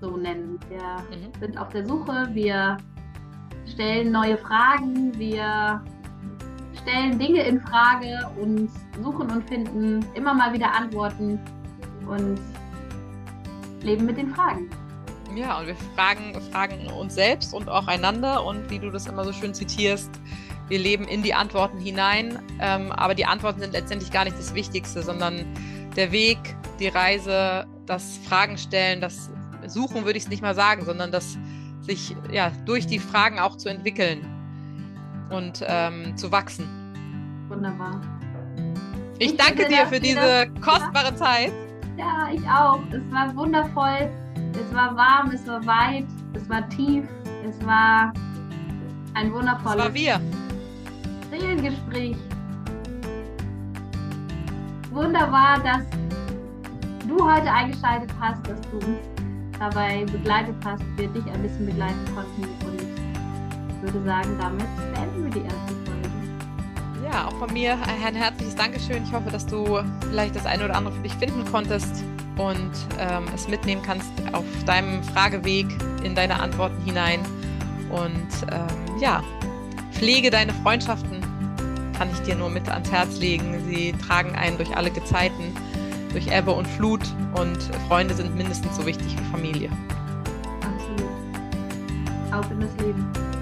so 0.00 0.16
nennen. 0.16 0.58
Wir 0.68 0.78
Mhm. 0.78 1.32
sind 1.40 1.58
auf 1.58 1.68
der 1.70 1.86
Suche, 1.86 2.28
wir 2.32 2.76
stellen 3.66 4.12
neue 4.12 4.36
Fragen, 4.38 5.16
wir 5.18 5.82
stellen 6.82 7.18
Dinge 7.18 7.42
in 7.42 7.60
Frage 7.60 8.28
und 8.40 8.68
suchen 9.02 9.30
und 9.30 9.48
finden 9.48 10.04
immer 10.14 10.34
mal 10.34 10.52
wieder 10.52 10.74
Antworten 10.74 11.38
und 12.08 12.40
leben 13.82 14.06
mit 14.06 14.16
den 14.16 14.34
Fragen. 14.34 14.68
Ja, 15.34 15.58
und 15.60 15.66
wir 15.66 15.76
fragen, 15.96 16.34
fragen 16.50 16.86
uns 16.88 17.14
selbst 17.14 17.54
und 17.54 17.68
auch 17.68 17.86
einander 17.86 18.44
und 18.44 18.68
wie 18.68 18.78
du 18.78 18.90
das 18.90 19.06
immer 19.06 19.24
so 19.24 19.32
schön 19.32 19.54
zitierst, 19.54 20.10
wir 20.72 20.78
leben 20.78 21.04
in 21.04 21.22
die 21.22 21.34
Antworten 21.34 21.78
hinein, 21.78 22.38
ähm, 22.58 22.92
aber 22.92 23.14
die 23.14 23.26
Antworten 23.26 23.60
sind 23.60 23.74
letztendlich 23.74 24.10
gar 24.10 24.24
nicht 24.24 24.38
das 24.38 24.54
Wichtigste, 24.54 25.02
sondern 25.02 25.44
der 25.96 26.12
Weg, 26.12 26.38
die 26.80 26.88
Reise, 26.88 27.66
das 27.84 28.16
Fragen 28.26 28.56
stellen, 28.56 29.02
das 29.02 29.30
Suchen 29.66 30.06
würde 30.06 30.16
ich 30.16 30.24
es 30.24 30.30
nicht 30.30 30.40
mal 30.40 30.54
sagen, 30.54 30.86
sondern 30.86 31.12
das 31.12 31.36
sich 31.82 32.16
ja 32.30 32.50
durch 32.64 32.86
die 32.86 32.98
Fragen 32.98 33.38
auch 33.38 33.56
zu 33.56 33.68
entwickeln 33.68 34.26
und 35.28 35.62
ähm, 35.66 36.16
zu 36.16 36.32
wachsen. 36.32 36.66
Wunderbar. 37.48 38.00
Ich 39.18 39.32
Ich 39.32 39.36
danke 39.36 39.68
dir 39.68 39.86
für 39.88 40.00
diese 40.00 40.46
kostbare 40.62 41.14
Zeit. 41.16 41.52
Ja, 41.98 42.30
ich 42.32 42.48
auch. 42.48 42.80
Es 42.90 43.02
war 43.12 43.36
wundervoll. 43.36 44.10
Es 44.54 44.74
war 44.74 44.96
warm, 44.96 45.32
es 45.32 45.46
war 45.46 45.66
weit, 45.66 46.06
es 46.32 46.48
war 46.48 46.66
tief, 46.70 47.04
es 47.46 47.62
war 47.66 48.14
ein 49.12 49.26
Das 49.26 49.32
wundervolles 49.34 49.84
war 49.84 49.94
wir. 49.94 50.41
Seelengespräch. 51.32 52.16
Wunderbar, 54.90 55.58
dass 55.60 55.82
du 57.08 57.24
heute 57.24 57.50
eingeschaltet 57.50 58.10
hast, 58.20 58.46
dass 58.46 58.60
du 58.70 58.76
uns 58.76 58.98
dabei 59.58 60.04
begleitet 60.04 60.54
hast, 60.62 60.82
wir 60.96 61.08
dich 61.08 61.24
ein 61.32 61.42
bisschen 61.42 61.66
begleiten 61.66 62.04
konnten 62.14 62.42
und 62.66 62.82
ich 62.82 63.82
würde 63.82 64.04
sagen, 64.04 64.36
damit 64.38 64.66
beenden 64.92 65.24
wir 65.24 65.30
die 65.30 65.46
erste 65.46 65.74
Folge. 65.86 67.10
Ja, 67.10 67.28
auch 67.28 67.36
von 67.38 67.52
mir 67.52 67.78
ein 68.04 68.14
herzliches 68.14 68.54
Dankeschön. 68.54 69.02
Ich 69.02 69.12
hoffe, 69.12 69.30
dass 69.30 69.46
du 69.46 69.80
vielleicht 70.08 70.36
das 70.36 70.44
eine 70.44 70.66
oder 70.66 70.76
andere 70.76 70.94
für 70.94 71.02
dich 71.02 71.14
finden 71.14 71.44
konntest 71.50 72.04
und 72.36 72.70
ähm, 72.98 73.24
es 73.34 73.48
mitnehmen 73.48 73.82
kannst 73.82 74.10
auf 74.32 74.44
deinem 74.66 75.02
Frageweg 75.02 75.66
in 76.04 76.14
deine 76.14 76.38
Antworten 76.40 76.80
hinein. 76.84 77.20
Und 77.90 78.28
ähm, 78.50 79.00
ja, 79.00 79.22
pflege 79.92 80.30
deine 80.30 80.52
Freundschaften, 80.52 81.21
kann 81.92 82.10
ich 82.12 82.20
dir 82.20 82.34
nur 82.34 82.50
mit 82.50 82.68
ans 82.68 82.90
Herz 82.90 83.18
legen. 83.18 83.62
Sie 83.68 83.92
tragen 84.06 84.34
einen 84.34 84.56
durch 84.56 84.76
alle 84.76 84.90
Gezeiten, 84.90 85.54
durch 86.12 86.26
Ebbe 86.28 86.52
und 86.52 86.66
Flut 86.66 87.00
und 87.34 87.58
Freunde 87.88 88.14
sind 88.14 88.34
mindestens 88.36 88.76
so 88.76 88.86
wichtig 88.86 89.16
wie 89.18 89.24
Familie. 89.30 89.70
Absolut. 90.60 91.12
Auf 92.32 92.50
in 92.50 92.60
das 92.60 92.76
Leben. 92.84 93.41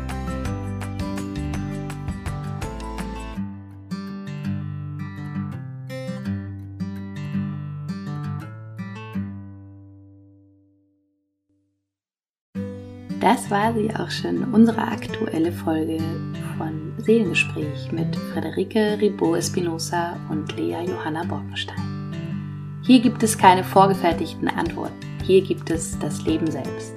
Das 13.21 13.51
war 13.51 13.75
sie 13.75 13.95
auch 13.95 14.11
schon, 14.11 14.45
unsere 14.55 14.81
aktuelle 14.81 15.53
Folge 15.53 15.99
von 16.57 16.95
Seelengespräch 16.97 17.93
mit 17.93 18.17
Frederike 18.33 18.97
Ribot 18.99 19.37
Espinosa 19.37 20.17
und 20.31 20.57
Lea 20.57 20.87
Johanna 20.87 21.25
Borkenstein. 21.25 22.11
Hier 22.83 22.99
gibt 22.99 23.23
es 23.23 23.37
keine 23.37 23.63
vorgefertigten 23.63 24.49
Antworten, 24.49 25.07
hier 25.23 25.43
gibt 25.43 25.69
es 25.69 25.99
das 25.99 26.25
Leben 26.25 26.51
selbst. 26.51 26.95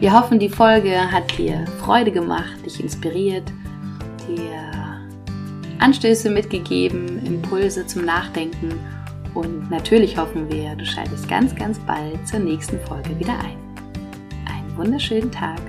Wir 0.00 0.12
hoffen, 0.12 0.40
die 0.40 0.48
Folge 0.48 1.12
hat 1.12 1.38
dir 1.38 1.64
Freude 1.78 2.10
gemacht, 2.10 2.66
dich 2.66 2.82
inspiriert, 2.82 3.52
dir 4.26 4.50
Anstöße 5.78 6.28
mitgegeben, 6.28 7.24
Impulse 7.24 7.86
zum 7.86 8.04
Nachdenken 8.04 8.72
und 9.32 9.70
natürlich 9.70 10.18
hoffen 10.18 10.50
wir, 10.52 10.74
du 10.74 10.84
schaltest 10.84 11.28
ganz, 11.28 11.54
ganz 11.54 11.78
bald 11.78 12.26
zur 12.26 12.40
nächsten 12.40 12.80
Folge 12.80 13.16
wieder 13.16 13.38
ein. 13.38 13.63
Wunderschönen 14.76 15.30
Tag. 15.30 15.60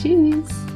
Tschüss. 0.00 0.69